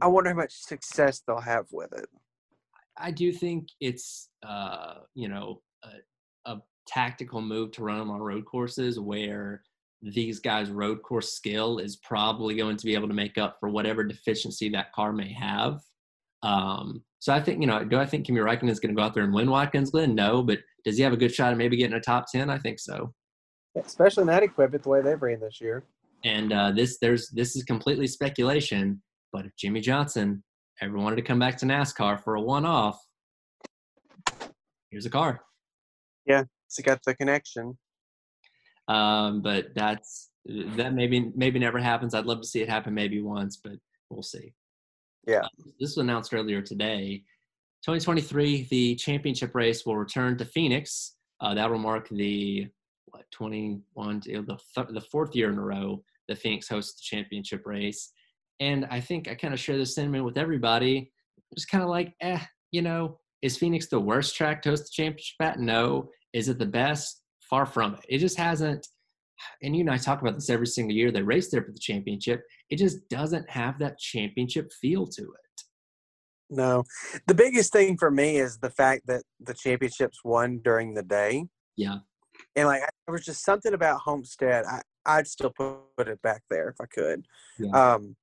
I 0.00 0.06
wonder 0.06 0.30
how 0.30 0.36
much 0.36 0.52
success 0.52 1.22
they'll 1.26 1.40
have 1.40 1.66
with 1.72 1.92
it. 1.92 2.08
I 2.96 3.10
do 3.10 3.32
think 3.32 3.68
it's, 3.80 4.28
uh, 4.46 4.94
you 5.14 5.28
know, 5.28 5.62
a, 5.82 6.50
a 6.52 6.58
tactical 6.86 7.40
move 7.40 7.72
to 7.72 7.82
run 7.82 7.98
them 7.98 8.10
on 8.10 8.20
road 8.20 8.44
courses 8.44 9.00
where 9.00 9.62
these 10.02 10.38
guys' 10.38 10.70
road 10.70 11.02
course 11.02 11.32
skill 11.32 11.78
is 11.78 11.96
probably 11.96 12.56
going 12.56 12.76
to 12.76 12.86
be 12.86 12.94
able 12.94 13.08
to 13.08 13.14
make 13.14 13.38
up 13.38 13.58
for 13.60 13.68
whatever 13.68 14.02
deficiency 14.04 14.68
that 14.70 14.92
car 14.92 15.12
may 15.12 15.32
have. 15.32 15.80
Um, 16.42 17.02
so 17.18 17.34
I 17.34 17.40
think, 17.40 17.60
you 17.60 17.66
know, 17.66 17.84
do 17.84 17.98
I 17.98 18.06
think 18.06 18.26
Kimi 18.26 18.40
Raikkonen 18.40 18.70
is 18.70 18.80
going 18.80 18.94
to 18.94 18.98
go 18.98 19.04
out 19.04 19.14
there 19.14 19.24
and 19.24 19.32
win 19.32 19.50
Watkins 19.50 19.90
Glen? 19.90 20.14
No, 20.14 20.42
but 20.42 20.58
does 20.84 20.96
he 20.96 21.02
have 21.02 21.12
a 21.12 21.16
good 21.16 21.34
shot 21.34 21.52
at 21.52 21.58
maybe 21.58 21.76
getting 21.76 21.96
a 21.96 22.00
top 22.00 22.26
10? 22.32 22.48
I 22.48 22.58
think 22.58 22.78
so. 22.78 23.12
Especially 23.76 24.22
in 24.22 24.28
that 24.28 24.42
equipment, 24.42 24.82
the 24.82 24.88
way 24.88 25.02
they've 25.02 25.20
ran 25.20 25.40
this 25.40 25.60
year. 25.60 25.84
And 26.24 26.52
uh, 26.52 26.72
this 26.72 26.98
there's 27.00 27.30
this 27.30 27.56
is 27.56 27.62
completely 27.62 28.06
speculation, 28.06 29.00
but 29.32 29.46
if 29.46 29.56
Jimmie 29.56 29.80
Johnson 29.80 30.42
ever 30.82 30.98
wanted 30.98 31.16
to 31.16 31.22
come 31.22 31.38
back 31.38 31.56
to 31.58 31.66
NASCAR 31.66 32.22
for 32.22 32.34
a 32.34 32.40
one-off, 32.42 33.00
here's 34.90 35.06
a 35.06 35.10
car. 35.10 35.40
Yeah, 36.26 36.44
it's 36.66 36.78
got 36.80 37.00
the 37.06 37.14
connection. 37.14 37.78
Um, 38.88 39.40
but 39.40 39.68
that's 39.74 40.30
that 40.46 40.94
maybe 40.94 41.32
maybe 41.34 41.58
never 41.58 41.78
happens. 41.78 42.14
I'd 42.14 42.26
love 42.26 42.40
to 42.40 42.46
see 42.46 42.60
it 42.60 42.68
happen 42.68 42.92
maybe 42.92 43.22
once, 43.22 43.58
but 43.62 43.74
we'll 44.10 44.22
see. 44.22 44.52
Yeah, 45.30 45.46
this 45.78 45.90
was 45.90 45.98
announced 45.98 46.34
earlier 46.34 46.60
today. 46.60 47.22
2023, 47.84 48.66
the 48.70 48.94
championship 48.96 49.54
race 49.54 49.86
will 49.86 49.96
return 49.96 50.36
to 50.36 50.44
Phoenix. 50.44 51.14
Uh, 51.40 51.54
that 51.54 51.70
will 51.70 51.78
mark 51.78 52.08
the 52.10 52.66
what 53.06 53.24
21 53.30 54.20
the 54.20 54.58
th- 54.74 54.88
the 54.90 55.00
fourth 55.00 55.34
year 55.34 55.50
in 55.50 55.58
a 55.58 55.62
row 55.62 56.02
that 56.28 56.38
Phoenix 56.38 56.68
hosts 56.68 57.00
the 57.00 57.16
championship 57.16 57.66
race. 57.66 58.12
And 58.60 58.86
I 58.90 59.00
think 59.00 59.28
I 59.28 59.34
kind 59.34 59.54
of 59.54 59.60
share 59.60 59.78
this 59.78 59.94
sentiment 59.94 60.24
with 60.24 60.36
everybody. 60.36 61.10
Just 61.54 61.68
kind 61.68 61.82
of 61.82 61.90
like, 61.90 62.14
eh, 62.20 62.40
you 62.70 62.82
know, 62.82 63.18
is 63.42 63.56
Phoenix 63.56 63.86
the 63.86 63.98
worst 63.98 64.36
track 64.36 64.62
to 64.62 64.70
host 64.70 64.84
the 64.84 65.02
championship 65.02 65.36
at? 65.40 65.58
No. 65.58 66.10
Is 66.32 66.48
it 66.48 66.58
the 66.58 66.66
best? 66.66 67.22
Far 67.40 67.66
from 67.66 67.94
it. 67.94 68.00
It 68.08 68.18
just 68.18 68.36
hasn't. 68.36 68.86
And 69.62 69.74
you 69.74 69.82
and 69.82 69.90
I 69.90 69.96
talk 69.96 70.20
about 70.20 70.34
this 70.34 70.50
every 70.50 70.66
single 70.66 70.94
year. 70.94 71.10
They 71.10 71.22
race 71.22 71.50
there 71.50 71.62
for 71.62 71.72
the 71.72 71.78
championship. 71.78 72.42
It 72.68 72.76
just 72.76 73.08
doesn't 73.08 73.48
have 73.50 73.78
that 73.78 73.98
championship 73.98 74.70
feel 74.80 75.06
to 75.06 75.22
it. 75.22 75.62
No. 76.50 76.84
The 77.26 77.34
biggest 77.34 77.72
thing 77.72 77.96
for 77.96 78.10
me 78.10 78.36
is 78.36 78.58
the 78.58 78.70
fact 78.70 79.06
that 79.06 79.22
the 79.38 79.54
championships 79.54 80.18
won 80.24 80.60
during 80.64 80.94
the 80.94 81.02
day. 81.02 81.46
Yeah. 81.76 81.98
And 82.56 82.66
like 82.66 82.80
there 82.80 83.12
was 83.12 83.24
just 83.24 83.44
something 83.44 83.72
about 83.72 84.00
Homestead. 84.00 84.64
I, 84.66 84.82
I'd 85.06 85.26
still 85.26 85.50
put 85.50 86.08
it 86.08 86.20
back 86.22 86.42
there 86.50 86.68
if 86.68 86.76
I 86.80 86.86
could. 86.86 87.26
Yeah. 87.58 87.70
Um, 87.70 88.16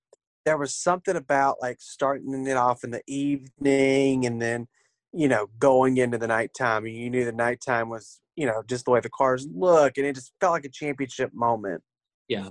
there 0.45 0.57
was 0.57 0.75
something 0.75 1.15
about 1.15 1.57
like 1.61 1.77
starting 1.79 2.45
it 2.47 2.57
off 2.57 2.83
in 2.83 2.91
the 2.91 3.01
evening 3.07 4.25
and 4.25 4.41
then, 4.41 4.67
you 5.13 5.27
know, 5.27 5.47
going 5.59 5.97
into 5.97 6.17
the 6.17 6.27
nighttime. 6.27 6.85
You 6.85 7.09
knew 7.09 7.25
the 7.25 7.31
nighttime 7.31 7.89
was, 7.89 8.19
you 8.37 8.45
know, 8.45 8.63
just 8.67 8.85
the 8.85 8.91
way 8.91 9.01
the 9.01 9.09
cars 9.09 9.45
look, 9.53 9.97
and 9.97 10.05
it 10.05 10.15
just 10.15 10.31
felt 10.39 10.53
like 10.53 10.65
a 10.65 10.69
championship 10.69 11.31
moment. 11.33 11.83
Yeah, 12.29 12.49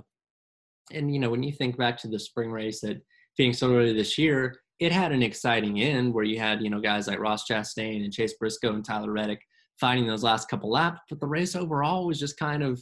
and 0.93 1.11
you 1.11 1.19
know, 1.19 1.29
when 1.29 1.43
you 1.43 1.51
think 1.51 1.77
back 1.77 1.97
to 2.01 2.07
the 2.07 2.19
spring 2.19 2.51
race 2.51 2.83
at 2.83 2.97
Phoenix 3.35 3.63
earlier 3.63 3.93
this 3.93 4.17
year, 4.17 4.59
it 4.79 4.91
had 4.91 5.11
an 5.11 5.23
exciting 5.23 5.81
end 5.81 6.13
where 6.13 6.23
you 6.23 6.39
had, 6.39 6.61
you 6.61 6.69
know, 6.69 6.79
guys 6.79 7.07
like 7.07 7.19
Ross 7.19 7.45
Chastain 7.49 8.03
and 8.03 8.13
Chase 8.13 8.35
Briscoe 8.39 8.73
and 8.73 8.85
Tyler 8.85 9.11
Reddick 9.11 9.41
fighting 9.79 10.07
those 10.07 10.23
last 10.23 10.49
couple 10.49 10.71
laps, 10.71 11.01
but 11.09 11.19
the 11.19 11.27
race 11.27 11.55
overall 11.55 12.07
was 12.07 12.19
just 12.19 12.37
kind 12.37 12.63
of 12.63 12.81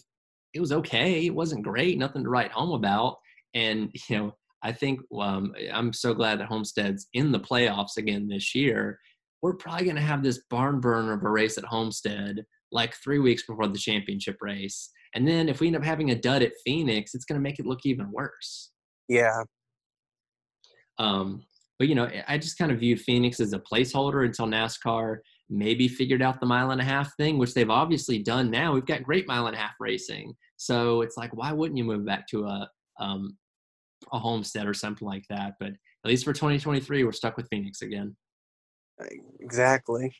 it 0.53 0.61
was 0.61 0.71
okay. 0.71 1.25
It 1.25 1.35
wasn't 1.35 1.63
great, 1.63 1.97
nothing 1.97 2.23
to 2.23 2.29
write 2.29 2.51
home 2.51 2.71
about. 2.71 3.17
And 3.53 3.89
you 4.09 4.17
know, 4.17 4.35
I 4.63 4.71
think 4.71 4.99
um, 5.19 5.53
I'm 5.71 5.93
so 5.93 6.13
glad 6.13 6.39
that 6.39 6.47
Homestead's 6.47 7.07
in 7.13 7.31
the 7.31 7.39
playoffs 7.39 7.97
again 7.97 8.27
this 8.27 8.55
year. 8.55 8.99
We're 9.41 9.55
probably 9.55 9.85
going 9.85 9.97
to 9.97 10.01
have 10.01 10.23
this 10.23 10.43
barn 10.49 10.79
burner 10.79 11.13
of 11.13 11.23
a 11.23 11.29
race 11.29 11.57
at 11.57 11.65
Homestead 11.65 12.43
like 12.71 12.95
three 12.95 13.19
weeks 13.19 13.43
before 13.45 13.67
the 13.67 13.77
championship 13.77 14.37
race. 14.41 14.89
And 15.13 15.27
then 15.27 15.47
if 15.47 15.59
we 15.59 15.67
end 15.67 15.75
up 15.75 15.83
having 15.83 16.11
a 16.11 16.15
dud 16.15 16.41
at 16.41 16.51
Phoenix, 16.65 17.15
it's 17.15 17.25
going 17.25 17.39
to 17.39 17.43
make 17.43 17.59
it 17.59 17.65
look 17.65 17.85
even 17.85 18.11
worse. 18.11 18.71
Yeah. 19.07 19.43
Um, 20.97 21.43
but 21.79 21.87
you 21.87 21.95
know, 21.95 22.09
I 22.27 22.37
just 22.37 22.57
kind 22.57 22.71
of 22.71 22.79
viewed 22.79 23.01
Phoenix 23.01 23.39
as 23.39 23.53
a 23.53 23.59
placeholder 23.59 24.25
until 24.25 24.47
NASCAR 24.47 25.17
maybe 25.49 25.87
figured 25.87 26.21
out 26.21 26.39
the 26.39 26.45
mile 26.45 26.71
and 26.71 26.81
a 26.81 26.85
half 26.85 27.15
thing, 27.17 27.37
which 27.37 27.53
they've 27.53 27.69
obviously 27.69 28.19
done 28.19 28.49
now. 28.49 28.73
We've 28.73 28.85
got 28.85 29.03
great 29.03 29.27
mile 29.27 29.47
and 29.47 29.55
a 29.55 29.59
half 29.59 29.75
racing, 29.79 30.33
so 30.57 31.01
it's 31.01 31.17
like, 31.17 31.35
why 31.35 31.51
wouldn't 31.51 31.77
you 31.77 31.83
move 31.83 32.05
back 32.05 32.27
to 32.29 32.45
a 32.45 32.69
um, 32.99 33.37
a 34.13 34.19
homestead 34.19 34.67
or 34.67 34.73
something 34.73 35.07
like 35.07 35.25
that? 35.29 35.53
But 35.59 35.69
at 35.69 36.09
least 36.09 36.23
for 36.25 36.33
2023, 36.33 37.03
we're 37.03 37.11
stuck 37.11 37.37
with 37.37 37.47
Phoenix 37.49 37.81
again. 37.81 38.15
Exactly. 39.39 40.13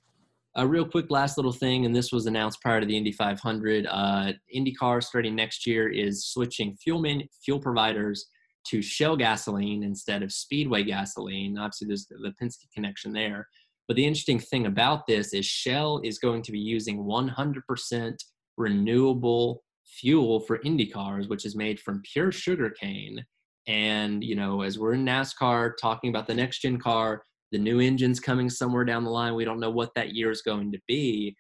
A 0.58 0.66
real 0.66 0.86
quick 0.86 1.12
last 1.12 1.38
little 1.38 1.52
thing, 1.52 1.86
and 1.86 1.94
this 1.94 2.14
was 2.14 2.28
announced 2.28 2.62
prior 2.62 2.80
to 2.80 2.86
the 2.86 2.96
Indy 2.96 3.12
500. 3.12 3.88
Uh, 3.88 4.32
IndyCar 4.56 5.04
starting 5.04 5.36
next 5.36 5.68
year 5.68 5.90
is 5.90 6.28
switching 6.28 6.78
fuel 6.78 7.02
man, 7.02 7.24
fuel 7.44 7.60
providers 7.60 8.28
to 8.68 8.82
Shell 8.82 9.18
gasoline 9.18 9.84
instead 9.84 10.24
of 10.24 10.32
Speedway 10.32 10.84
gasoline. 10.84 11.58
Obviously, 11.58 11.88
there's 11.88 12.08
the 12.08 12.34
Penske 12.42 12.72
connection 12.74 13.12
there. 13.12 13.48
But 13.88 13.98
the 13.98 14.06
interesting 14.06 14.40
thing 14.40 14.66
about 14.66 15.06
this 15.08 15.34
is 15.34 15.46
Shell 15.46 16.02
is 16.04 16.20
going 16.20 16.42
to 16.44 16.52
be 16.52 16.60
using 16.60 17.04
100% 17.04 18.16
renewable 18.58 19.64
fuel 19.86 20.40
for 20.40 20.62
Indy 20.64 20.88
cars, 20.88 21.28
which 21.28 21.46
is 21.46 21.56
made 21.56 21.80
from 21.80 22.02
pure 22.14 22.32
sugar 22.32 22.70
cane. 22.70 23.24
And, 23.68 24.24
you 24.24 24.36
know, 24.36 24.62
as 24.62 24.80
we're 24.80 24.94
in 24.94 25.06
NASCAR 25.06 25.74
talking 25.80 26.10
about 26.10 26.28
the 26.28 26.34
next 26.34 26.60
gen 26.60 26.80
car, 26.80 27.24
the 27.56 27.62
new 27.62 27.80
engine's 27.80 28.20
coming 28.20 28.50
somewhere 28.50 28.84
down 28.84 29.06
the 29.06 29.10
line. 29.10 29.34
We 29.34 29.46
don't 29.46 29.62
know 29.62 29.70
what 29.70 29.96
that 29.96 30.14
year 30.14 30.30
is 30.30 30.42
going 30.42 30.74
to 30.74 30.80
be. 30.90 31.38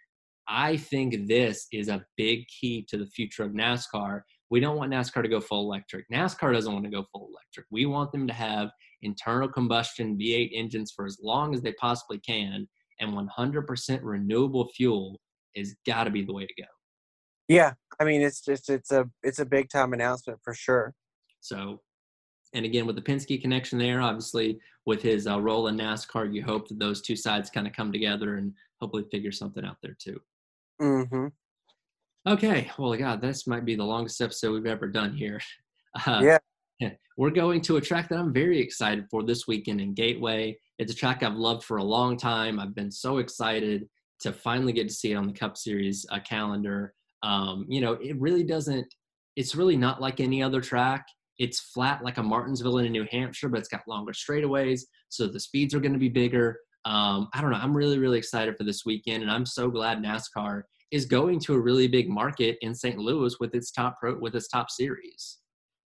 I 0.47 0.77
think 0.77 1.27
this 1.27 1.67
is 1.73 1.89
a 1.89 2.05
big 2.15 2.47
key 2.47 2.85
to 2.87 2.97
the 2.97 3.07
future 3.07 3.43
of 3.43 3.51
NASCAR. 3.51 4.21
We 4.49 4.61
don't 4.61 4.77
want 4.77 4.93
NASCAR 4.93 5.23
to 5.23 5.27
go 5.27 5.41
full 5.41 5.65
electric. 5.65 6.05
NASCAR 6.09 6.53
doesn't 6.53 6.71
want 6.71 6.85
to 6.85 6.89
go 6.89 7.03
full 7.11 7.27
electric. 7.33 7.65
We 7.69 7.85
want 7.85 8.13
them 8.13 8.27
to 8.27 8.33
have 8.33 8.69
internal 9.01 9.49
combustion 9.49 10.17
V8 10.17 10.51
engines 10.53 10.93
for 10.95 11.05
as 11.05 11.17
long 11.21 11.53
as 11.53 11.61
they 11.61 11.73
possibly 11.73 12.19
can, 12.19 12.65
and 13.01 13.11
100% 13.11 13.99
renewable 14.01 14.69
fuel 14.69 15.19
is 15.53 15.75
got 15.85 16.05
to 16.05 16.11
be 16.11 16.23
the 16.23 16.31
way 16.31 16.45
to 16.45 16.61
go. 16.61 16.67
Yeah, 17.49 17.73
I 17.99 18.05
mean 18.05 18.21
it's 18.21 18.39
just 18.39 18.69
it's 18.69 18.91
a 18.91 19.09
it's 19.21 19.39
a 19.39 19.45
big 19.45 19.67
time 19.69 19.91
announcement 19.91 20.39
for 20.41 20.53
sure. 20.53 20.93
So, 21.41 21.81
and 22.55 22.65
again 22.65 22.85
with 22.85 22.95
the 22.95 23.01
Penske 23.01 23.41
connection 23.41 23.77
there, 23.77 24.01
obviously 24.01 24.59
with 24.85 25.01
his 25.01 25.27
uh, 25.27 25.39
role 25.39 25.67
in 25.67 25.77
NASCAR, 25.77 26.33
you 26.33 26.43
hope 26.43 26.67
that 26.69 26.79
those 26.79 27.01
two 27.01 27.15
sides 27.15 27.49
kind 27.49 27.67
of 27.67 27.73
come 27.73 27.91
together 27.91 28.35
and 28.35 28.53
hopefully 28.79 29.03
figure 29.11 29.31
something 29.31 29.65
out 29.65 29.77
there 29.83 29.95
too. 29.99 30.19
Mm-hmm. 30.81 31.27
Okay, 32.27 32.71
well, 32.79 32.95
God, 32.95 33.21
this 33.21 33.45
might 33.45 33.65
be 33.65 33.75
the 33.75 33.83
longest 33.83 34.21
episode 34.21 34.53
we've 34.53 34.65
ever 34.65 34.87
done 34.87 35.13
here. 35.13 35.39
Uh, 36.05 36.19
yeah, 36.21 36.37
we're 37.15 37.29
going 37.29 37.61
to 37.61 37.77
a 37.77 37.81
track 37.81 38.09
that 38.09 38.19
I'm 38.19 38.33
very 38.33 38.59
excited 38.59 39.05
for 39.09 39.23
this 39.23 39.47
weekend 39.47 39.79
in 39.79 39.93
Gateway. 39.93 40.59
It's 40.77 40.91
a 40.91 40.95
track 40.95 41.23
I've 41.23 41.37
loved 41.37 41.63
for 41.63 41.77
a 41.77 41.83
long 41.83 42.17
time. 42.17 42.59
I've 42.59 42.75
been 42.75 42.91
so 42.91 43.19
excited 43.19 43.87
to 44.19 44.33
finally 44.33 44.73
get 44.73 44.89
to 44.89 44.93
see 44.93 45.13
it 45.13 45.15
on 45.15 45.25
the 45.25 45.31
Cup 45.31 45.55
Series 45.55 46.05
uh, 46.11 46.19
calendar. 46.19 46.93
Um, 47.23 47.65
you 47.69 47.79
know, 47.79 47.93
it 47.93 48.19
really 48.19 48.43
doesn't, 48.43 48.93
it's 49.37 49.55
really 49.55 49.77
not 49.77 50.01
like 50.01 50.19
any 50.19 50.43
other 50.43 50.59
track. 50.59 51.05
It's 51.37 51.59
flat 51.59 52.03
like 52.03 52.17
a 52.17 52.23
Martinsville 52.23 52.77
in 52.79 52.91
New 52.91 53.05
Hampshire, 53.11 53.49
but 53.49 53.59
it's 53.59 53.67
got 53.67 53.87
longer 53.87 54.13
straightaways. 54.13 54.81
So 55.09 55.27
the 55.27 55.39
speeds 55.39 55.73
are 55.73 55.79
going 55.79 55.93
to 55.93 55.99
be 55.99 56.09
bigger. 56.09 56.57
Um, 56.85 57.29
I 57.33 57.41
don't 57.41 57.51
know. 57.51 57.57
I'm 57.57 57.75
really, 57.75 57.97
really 57.97 58.17
excited 58.17 58.55
for 58.57 58.63
this 58.63 58.85
weekend. 58.85 59.23
And 59.23 59.31
I'm 59.31 59.45
so 59.45 59.69
glad 59.69 60.01
NASCAR 60.01 60.63
is 60.91 61.05
going 61.05 61.39
to 61.41 61.55
a 61.55 61.59
really 61.59 61.87
big 61.87 62.09
market 62.09 62.57
in 62.61 62.75
St. 62.75 62.97
Louis 62.97 63.35
with 63.39 63.55
its 63.55 63.71
top 63.71 63.97
pro, 63.99 64.17
with 64.17 64.35
its 64.35 64.47
top 64.47 64.69
series. 64.69 65.39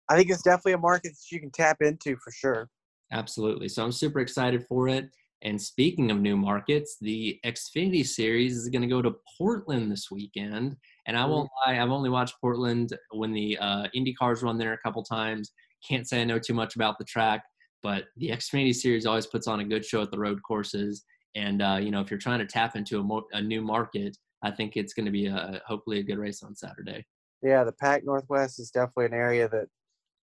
I 0.09 0.17
think 0.17 0.31
it's 0.31 0.43
definitely 0.43 0.75
a 0.75 0.79
market 0.79 1.13
that 1.13 1.35
you 1.35 1.41
can 1.41 1.51
tap 1.51 1.79
into 1.81 2.17
for 2.17 2.31
sure. 2.31 2.69
Absolutely. 3.13 3.69
So 3.69 3.83
I'm 3.83 3.93
super 3.93 4.21
excited 4.21 4.65
for 4.69 4.89
it. 4.89 5.07
And 5.43 5.61
speaking 5.61 6.11
of 6.11 6.21
new 6.21 6.37
markets, 6.37 6.97
the 7.01 7.39
Xfinity 7.45 8.07
Series 8.07 8.57
is 8.57 8.69
going 8.69 8.83
to 8.83 8.89
go 8.89 9.03
to 9.03 9.17
Portland 9.37 9.91
this 9.91 10.11
weekend. 10.11 10.77
And 11.07 11.17
I 11.17 11.25
won't 11.25 11.51
lie, 11.67 11.81
I've 11.81 11.91
only 11.91 12.11
watched 12.11 12.41
Portland 12.41 12.97
when 13.11 13.33
the 13.33 13.59
uh, 13.59 13.89
Indy 13.93 14.15
cars 14.15 14.43
run 14.43 14.57
there 14.57 14.73
a 14.73 14.79
couple 14.79 15.03
times. 15.03 15.53
Can't 15.87 16.09
say 16.09 16.21
I 16.21 16.25
know 16.25 16.39
too 16.39 16.55
much 16.55 16.77
about 16.77 16.99
the 16.99 17.05
track, 17.05 17.43
but 17.83 18.05
the 18.17 18.29
Xfinity 18.29 18.75
Series 18.75 19.05
always 19.05 19.27
puts 19.27 19.49
on 19.49 19.61
a 19.61 19.65
good 19.65 19.85
show 19.85 20.03
at 20.03 20.13
the 20.13 20.19
road 20.19 20.41
courses. 20.47 21.05
And 21.35 21.61
uh, 21.61 21.79
you 21.81 21.91
know, 21.91 22.01
if 22.01 22.11
you're 22.11 22.21
trying 22.21 22.39
to 22.39 22.47
tap 22.47 22.77
into 22.77 23.01
a, 23.01 23.03
mo- 23.03 23.27
a 23.33 23.43
new 23.43 23.63
market, 23.63 24.17
I 24.45 24.51
think 24.51 24.77
it's 24.77 24.93
going 24.93 25.07
to 25.07 25.13
be 25.13 25.27
a 25.27 25.61
hopefully 25.67 25.99
a 25.99 26.03
good 26.03 26.19
race 26.19 26.43
on 26.43 26.55
Saturday. 26.55 27.05
Yeah, 27.43 27.65
the 27.65 27.73
Pac 27.73 28.05
Northwest 28.05 28.61
is 28.61 28.71
definitely 28.71 29.07
an 29.07 29.15
area 29.15 29.49
that 29.49 29.67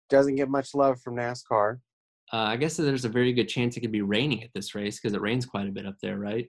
doesn't 0.09 0.37
get 0.37 0.49
much 0.49 0.75
love 0.75 1.01
from 1.01 1.17
NASCAR. 1.17 1.79
Uh, 2.33 2.37
I 2.37 2.57
guess 2.57 2.77
there's 2.77 3.05
a 3.05 3.09
very 3.09 3.33
good 3.33 3.49
chance 3.49 3.77
it 3.77 3.81
could 3.81 3.91
be 3.91 4.03
raining 4.03 4.45
at 4.45 4.51
this 4.55 4.75
race 4.75 5.01
because 5.01 5.15
it 5.15 5.21
rains 5.21 5.47
quite 5.47 5.67
a 5.67 5.73
bit 5.73 5.87
up 5.87 5.97
there, 6.03 6.19
right? 6.19 6.47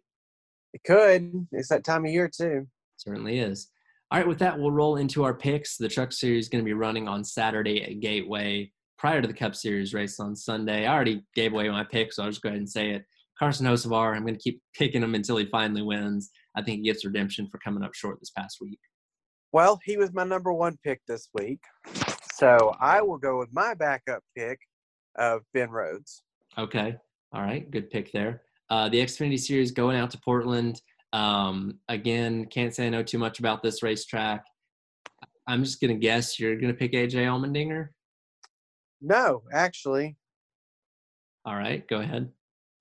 It 0.74 0.82
could. 0.86 1.48
It's 1.52 1.70
that 1.70 1.84
time 1.84 2.06
of 2.06 2.12
year 2.12 2.30
too. 2.30 2.68
Certainly 2.98 3.40
is. 3.40 3.70
All 4.12 4.18
right, 4.18 4.28
with 4.28 4.40
that, 4.40 4.58
we'll 4.58 4.72
roll 4.72 4.98
into 4.98 5.24
our 5.24 5.36
picks. 5.36 5.78
The 5.78 5.88
Truck 5.88 6.12
Series 6.12 6.46
is 6.46 6.50
going 6.50 6.64
to 6.64 6.66
be 6.66 6.74
running 6.74 7.08
on 7.08 7.24
Saturday 7.24 7.84
at 7.84 8.00
Gateway 8.00 8.72
prior 8.98 9.22
to 9.22 9.28
the 9.28 9.34
Cup 9.34 9.54
Series 9.54 9.94
race 9.94 10.20
on 10.20 10.36
Sunday. 10.36 10.88
I 10.88 10.94
already 10.96 11.24
gave 11.36 11.54
away 11.54 11.70
my 11.70 11.84
pick, 11.84 12.12
so 12.12 12.24
I'll 12.24 12.30
just 12.30 12.42
go 12.42 12.50
ahead 12.50 12.58
and 12.58 12.70
say 12.70 12.90
it. 12.90 13.04
Carson 13.38 13.68
Hocevar, 13.68 14.16
I'm 14.16 14.24
going 14.24 14.34
to 14.34 14.42
keep 14.42 14.62
picking 14.76 15.04
him 15.04 15.14
until 15.14 15.38
he 15.38 15.46
finally 15.46 15.84
wins. 15.84 16.32
I 16.58 16.64
think 16.64 16.80
he 16.80 16.86
gets 16.86 17.06
redemption 17.06 17.48
for 17.50 17.60
coming 17.60 17.84
up 17.84 17.94
short 17.94 18.20
this 18.20 18.32
past 18.32 18.58
week. 18.60 18.80
Well, 19.52 19.80
he 19.86 19.96
was 19.96 20.12
my 20.12 20.24
number 20.24 20.52
one 20.54 20.78
pick 20.84 21.02
this 21.08 21.30
week. 21.36 21.62
So 22.34 22.76
I 22.82 23.04
will 23.04 23.20
go 23.20 23.38
with 23.38 23.54
my 23.54 23.76
backup 23.76 24.24
pick 24.36 24.60
of 25.20 25.42
Ben 25.54 25.70
Rhodes. 25.70 26.24
Okay. 26.58 26.96
All 27.32 27.44
right. 27.44 27.70
Good 27.70 27.92
pick 27.92 28.12
there. 28.12 28.42
Uh, 28.72 28.90
the 28.90 28.98
Xfinity 28.98 29.40
Series 29.40 29.72
going 29.72 29.98
out 29.98 30.10
to 30.12 30.20
Portland. 30.20 30.82
Um, 31.14 31.80
again, 31.88 32.46
can't 32.46 32.74
say 32.74 32.88
I 32.88 32.90
know 32.90 33.04
too 33.04 33.18
much 33.18 33.40
about 33.40 33.64
this 33.64 33.84
racetrack. 33.84 34.44
I'm 35.48 35.64
just 35.64 35.82
going 35.82 35.94
to 35.94 36.00
guess 36.00 36.40
you're 36.40 36.56
going 36.56 36.74
to 36.74 36.78
pick 36.78 36.94
AJ 36.94 37.14
Allmendinger? 37.14 37.90
No, 39.02 39.44
actually. 39.52 40.18
All 41.46 41.56
right. 41.56 41.88
Go 41.88 42.02
ahead. 42.02 42.30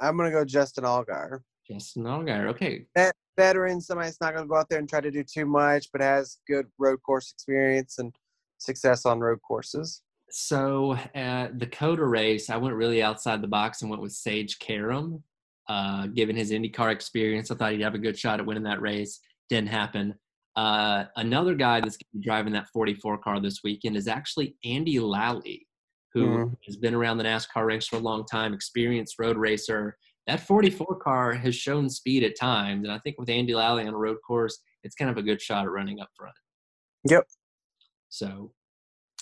I'm 0.01 0.17
going 0.17 0.31
to 0.31 0.37
go 0.37 0.45
Justin 0.45 0.85
Allgaier. 0.85 1.41
Justin 1.67 2.05
Allgaier. 2.05 2.49
Okay. 2.49 2.87
That 2.95 3.15
veteran, 3.37 3.81
somebody 3.81 4.09
that's 4.09 4.21
not 4.21 4.35
going 4.35 4.45
to 4.45 4.49
go 4.49 4.57
out 4.57 4.69
there 4.69 4.79
and 4.79 4.89
try 4.89 5.01
to 5.01 5.11
do 5.11 5.25
too 5.25 5.47
much, 5.47 5.89
but 5.93 6.03
has 6.03 6.39
good 6.47 6.67
road 6.79 7.03
course 7.03 7.33
experience 7.33 7.99
and– 7.99 8.15
success 8.59 9.07
on 9.07 9.21
road 9.21 9.41
courses? 9.43 10.03
So 10.31 10.99
at 11.15 11.59
the 11.59 11.67
COTA 11.67 12.05
race, 12.05 12.51
I 12.51 12.57
went 12.57 12.75
really 12.75 13.03
outside 13.03 13.41
the 13.41 13.49
box 13.49 13.81
and 13.81 13.91
went 13.91 14.03
with 14.03 14.13
Sage 14.13 14.59
Karam. 14.59 15.23
Uh, 15.69 16.07
given 16.07 16.35
his 16.35 16.51
IndyCar 16.51 16.91
experience, 16.91 17.51
I 17.51 17.55
thought 17.55 17.73
he'd 17.73 17.83
have 17.83 17.95
a 17.95 17.99
good 17.99 18.19
shot 18.19 18.41
at 18.41 18.47
winning 18.47 18.63
that 18.65 18.81
race. 18.81 19.21
Didn't 19.51 19.69
happen. 19.69 20.15
Uh, 20.57 21.05
another 21.17 21.55
guy 21.55 21.81
that's 21.81 21.97
going 21.97 22.11
to 22.13 22.19
be 22.19 22.25
driving 22.25 22.53
that 22.53 22.69
44 22.73 23.19
car 23.19 23.41
this 23.41 23.61
weekend 23.63 23.97
is 23.97 24.09
actually 24.09 24.57
Andy 24.65 24.99
Lally, 24.99 25.67
who 26.15 26.27
mm. 26.27 26.57
has 26.67 26.77
been 26.77 26.95
around 26.95 27.19
the 27.19 27.25
NASCAR 27.25 27.67
ranks 27.67 27.87
for 27.87 27.97
a 27.97 28.01
long 28.01 28.25
time, 28.27 28.55
experienced 28.55 29.17
road 29.19 29.37
racer. 29.37 29.97
That 30.27 30.41
44 30.41 30.97
car 30.97 31.33
has 31.33 31.55
shown 31.55 31.89
speed 31.89 32.25
at 32.25 32.39
times, 32.39 32.85
and 32.85 32.93
I 32.93 32.99
think 32.99 33.17
with 33.19 33.29
Andy 33.29 33.55
Lally 33.55 33.87
on 33.87 33.95
a 33.95 33.97
road 33.97 34.19
course, 34.27 34.59
it's 34.85 34.95
kind 34.95 35.11
of 35.11 35.17
a 35.17 35.23
good 35.23 35.41
shot 35.41 35.65
at 35.65 35.71
running 35.71 36.01
up 36.01 36.09
front. 36.17 36.35
Yep. 37.09 37.25
So 38.09 38.53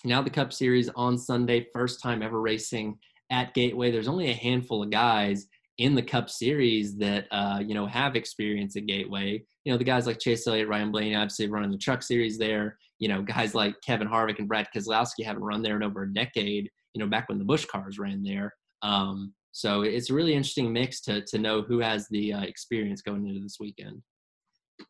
now 0.05 0.23
the 0.23 0.31
Cup 0.31 0.53
Series 0.53 0.89
on 0.97 1.19
Sunday, 1.19 1.67
first 1.73 2.01
time 2.01 2.23
ever 2.23 2.41
racing 2.41 2.99
at 3.31 3.55
Gateway. 3.55 3.91
There's 3.91 4.09
only 4.09 4.31
a 4.31 4.35
handful 4.35 4.83
of 4.83 4.91
guys 4.91 5.47
in 5.79 5.95
the 5.95 6.03
Cup 6.03 6.31
Series 6.31 6.97
that 6.97 7.27
uh, 7.31 7.61
you 7.65 7.75
know 7.75 7.87
have 7.87 8.17
experience 8.17 8.77
at 8.77 8.87
Gateway. 8.87 9.43
You 9.65 9.73
know 9.73 9.79
the 9.79 9.85
guys 9.85 10.07
like 10.07 10.19
Chase 10.19 10.47
Elliott, 10.47 10.69
Ryan 10.69 10.91
Blaney, 10.91 11.15
obviously 11.15 11.49
running 11.49 11.71
the 11.71 11.79
Truck 11.79 12.03
Series 12.03 12.39
there. 12.39 12.79
You 12.99 13.09
know 13.09 13.23
guys 13.23 13.55
like 13.55 13.75
Kevin 13.85 14.09
Harvick 14.09 14.39
and 14.39 14.49
Brad 14.49 14.69
Keselowski 14.75 15.25
haven't 15.25 15.43
run 15.43 15.63
there 15.63 15.77
in 15.77 15.83
over 15.83 16.03
a 16.03 16.13
decade. 16.13 16.71
You 16.95 17.01
know 17.01 17.09
back 17.09 17.29
when 17.29 17.39
the 17.39 17.45
Busch 17.45 17.67
cars 17.67 17.99
ran 17.99 18.23
there. 18.23 18.55
Um, 18.83 19.35
so 19.53 19.83
it's 19.83 20.11
a 20.11 20.15
really 20.15 20.35
interesting 20.35 20.73
mix 20.73 21.01
to 21.03 21.23
to 21.23 21.39
know 21.39 21.63
who 21.63 21.81
has 21.81 22.09
the 22.09 22.33
uh, 22.33 22.43
experience 22.43 23.03
going 23.03 23.27
into 23.27 23.41
this 23.41 23.59
weekend. 23.61 24.03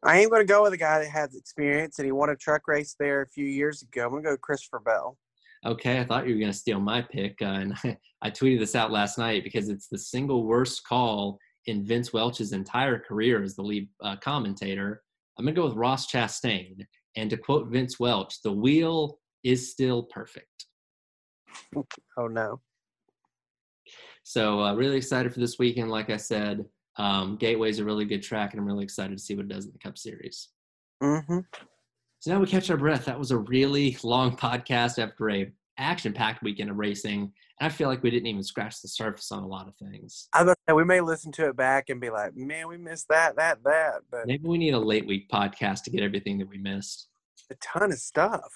I 0.03 0.19
am 0.19 0.29
going 0.29 0.41
to 0.41 0.53
go 0.53 0.63
with 0.63 0.73
a 0.73 0.77
guy 0.79 0.99
that 1.01 1.11
has 1.11 1.35
experience 1.35 1.99
and 1.99 2.07
he 2.07 2.13
won 2.13 2.31
a 2.31 2.37
truck 2.37 2.67
race 2.67 2.97
there 2.99 3.23
a 3.23 3.29
few 3.29 3.45
years 3.45 3.83
ago. 3.83 4.05
I'm 4.05 4.11
going 4.11 4.25
to 4.25 4.31
go 4.31 4.37
Christopher 4.37 4.81
Bell. 4.81 5.17
Okay, 5.67 5.99
I 5.99 6.05
thought 6.05 6.29
you 6.29 6.35
were 6.35 6.41
going 6.41 6.53
to 6.53 6.57
steal 6.57 6.79
my 6.79 7.03
pick, 7.03 7.37
uh, 7.43 7.47
and 7.47 7.75
I, 7.85 7.97
I 8.23 8.31
tweeted 8.31 8.61
this 8.61 8.77
out 8.77 8.93
last 8.93 9.19
night 9.19 9.43
because 9.43 9.69
it's 9.69 9.89
the 9.89 9.99
single 9.99 10.45
worst 10.45 10.87
call 10.87 11.39
in 11.67 11.85
Vince 11.85 12.13
Welch's 12.13 12.53
entire 12.53 13.01
career 13.01 13.43
as 13.43 13.57
the 13.57 13.63
lead 13.63 13.89
uh, 14.03 14.15
commentator. 14.23 15.03
I'm 15.37 15.45
going 15.45 15.55
to 15.55 15.61
go 15.61 15.67
with 15.67 15.77
Ross 15.77 16.11
Chastain, 16.11 16.87
and 17.17 17.29
to 17.31 17.37
quote 17.37 17.69
Vince 17.69 17.99
Welch, 17.99 18.41
"The 18.43 18.53
wheel 18.53 19.19
is 19.43 19.73
still 19.73 20.05
perfect." 20.05 20.67
Oh 22.17 22.29
no! 22.29 22.61
So 24.23 24.61
uh, 24.63 24.75
really 24.75 24.97
excited 24.97 25.35
for 25.35 25.41
this 25.41 25.59
weekend. 25.59 25.91
Like 25.91 26.11
I 26.11 26.17
said, 26.17 26.65
um, 26.97 27.37
Gateway 27.39 27.71
is 27.71 27.81
a 27.81 27.85
really 27.85 28.05
good 28.05 28.23
track, 28.23 28.53
and 28.53 28.61
I'm 28.61 28.67
really 28.67 28.85
excited 28.85 29.19
to 29.19 29.23
see 29.23 29.35
what 29.35 29.47
it 29.47 29.49
does 29.49 29.67
in 29.67 29.73
the 29.73 29.79
Cup 29.79 29.99
Series. 29.99 30.49
Mm-hmm. 31.03 31.41
So 32.19 32.33
now 32.33 32.41
we 32.41 32.47
catch 32.47 32.71
our 32.71 32.77
breath. 32.77 33.05
That 33.05 33.19
was 33.19 33.31
a 33.31 33.39
really 33.39 33.97
long 34.03 34.37
podcast 34.37 34.99
after 34.99 35.31
a 35.31 35.53
action-packed 35.79 36.43
weekend 36.43 36.71
of 36.71 36.77
racing, 36.77 37.21
and 37.61 37.67
I 37.67 37.69
feel 37.69 37.89
like 37.89 38.03
we 38.03 38.11
didn't 38.11 38.27
even 38.27 38.43
scratch 38.43 38.81
the 38.81 38.89
surface 38.89 39.31
on 39.31 39.43
a 39.43 39.47
lot 39.47 39.69
of 39.69 39.77
things. 39.77 40.29
I 40.33 40.45
say, 40.45 40.73
we 40.75 40.85
may 40.85 41.03
listen 41.03 41.31
to 41.33 41.49
it 41.49 41.57
back 41.57 41.91
and 41.91 42.01
be 42.01 42.09
like, 42.09 42.35
man, 42.35 42.67
we 42.67 42.79
missed 42.79 43.09
that, 43.11 43.37
that, 43.37 43.63
that, 43.65 44.01
but 44.11 44.27
Maybe 44.27 44.49
we 44.49 44.57
need 44.59 44.73
a 44.75 44.79
late 44.79 45.07
week 45.07 45.29
podcast 45.31 45.85
to 45.85 45.91
get 45.91 46.03
everything 46.03 46.39
that 46.39 46.49
we 46.49 46.57
missed. 46.57 47.09
a 47.51 47.55
ton 47.57 47.93
of 47.93 47.99
stuff. 47.99 48.53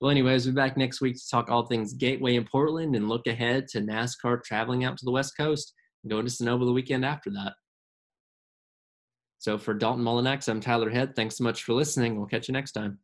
Well, 0.00 0.10
anyways, 0.10 0.44
we'll 0.46 0.54
be 0.54 0.60
back 0.60 0.76
next 0.76 1.00
week 1.00 1.16
to 1.16 1.28
talk 1.28 1.50
all 1.50 1.66
things 1.66 1.92
Gateway 1.92 2.36
in 2.36 2.44
Portland 2.44 2.94
and 2.94 3.08
look 3.08 3.26
ahead 3.26 3.66
to 3.68 3.80
NASCAR 3.80 4.42
traveling 4.44 4.84
out 4.84 4.96
to 4.98 5.04
the 5.04 5.10
West 5.10 5.36
Coast 5.36 5.72
and 6.04 6.10
going 6.10 6.24
to 6.24 6.30
Sonoma 6.30 6.64
the 6.64 6.72
weekend 6.72 7.04
after 7.04 7.30
that. 7.30 7.54
So 9.38 9.56
for 9.56 9.72
Dalton 9.72 10.04
Mullinex, 10.04 10.48
I'm 10.48 10.60
Tyler 10.60 10.90
Head. 10.90 11.14
Thanks 11.14 11.36
so 11.36 11.44
much 11.44 11.62
for 11.62 11.72
listening. 11.72 12.16
We'll 12.16 12.26
catch 12.26 12.48
you 12.48 12.52
next 12.52 12.72
time. 12.72 12.98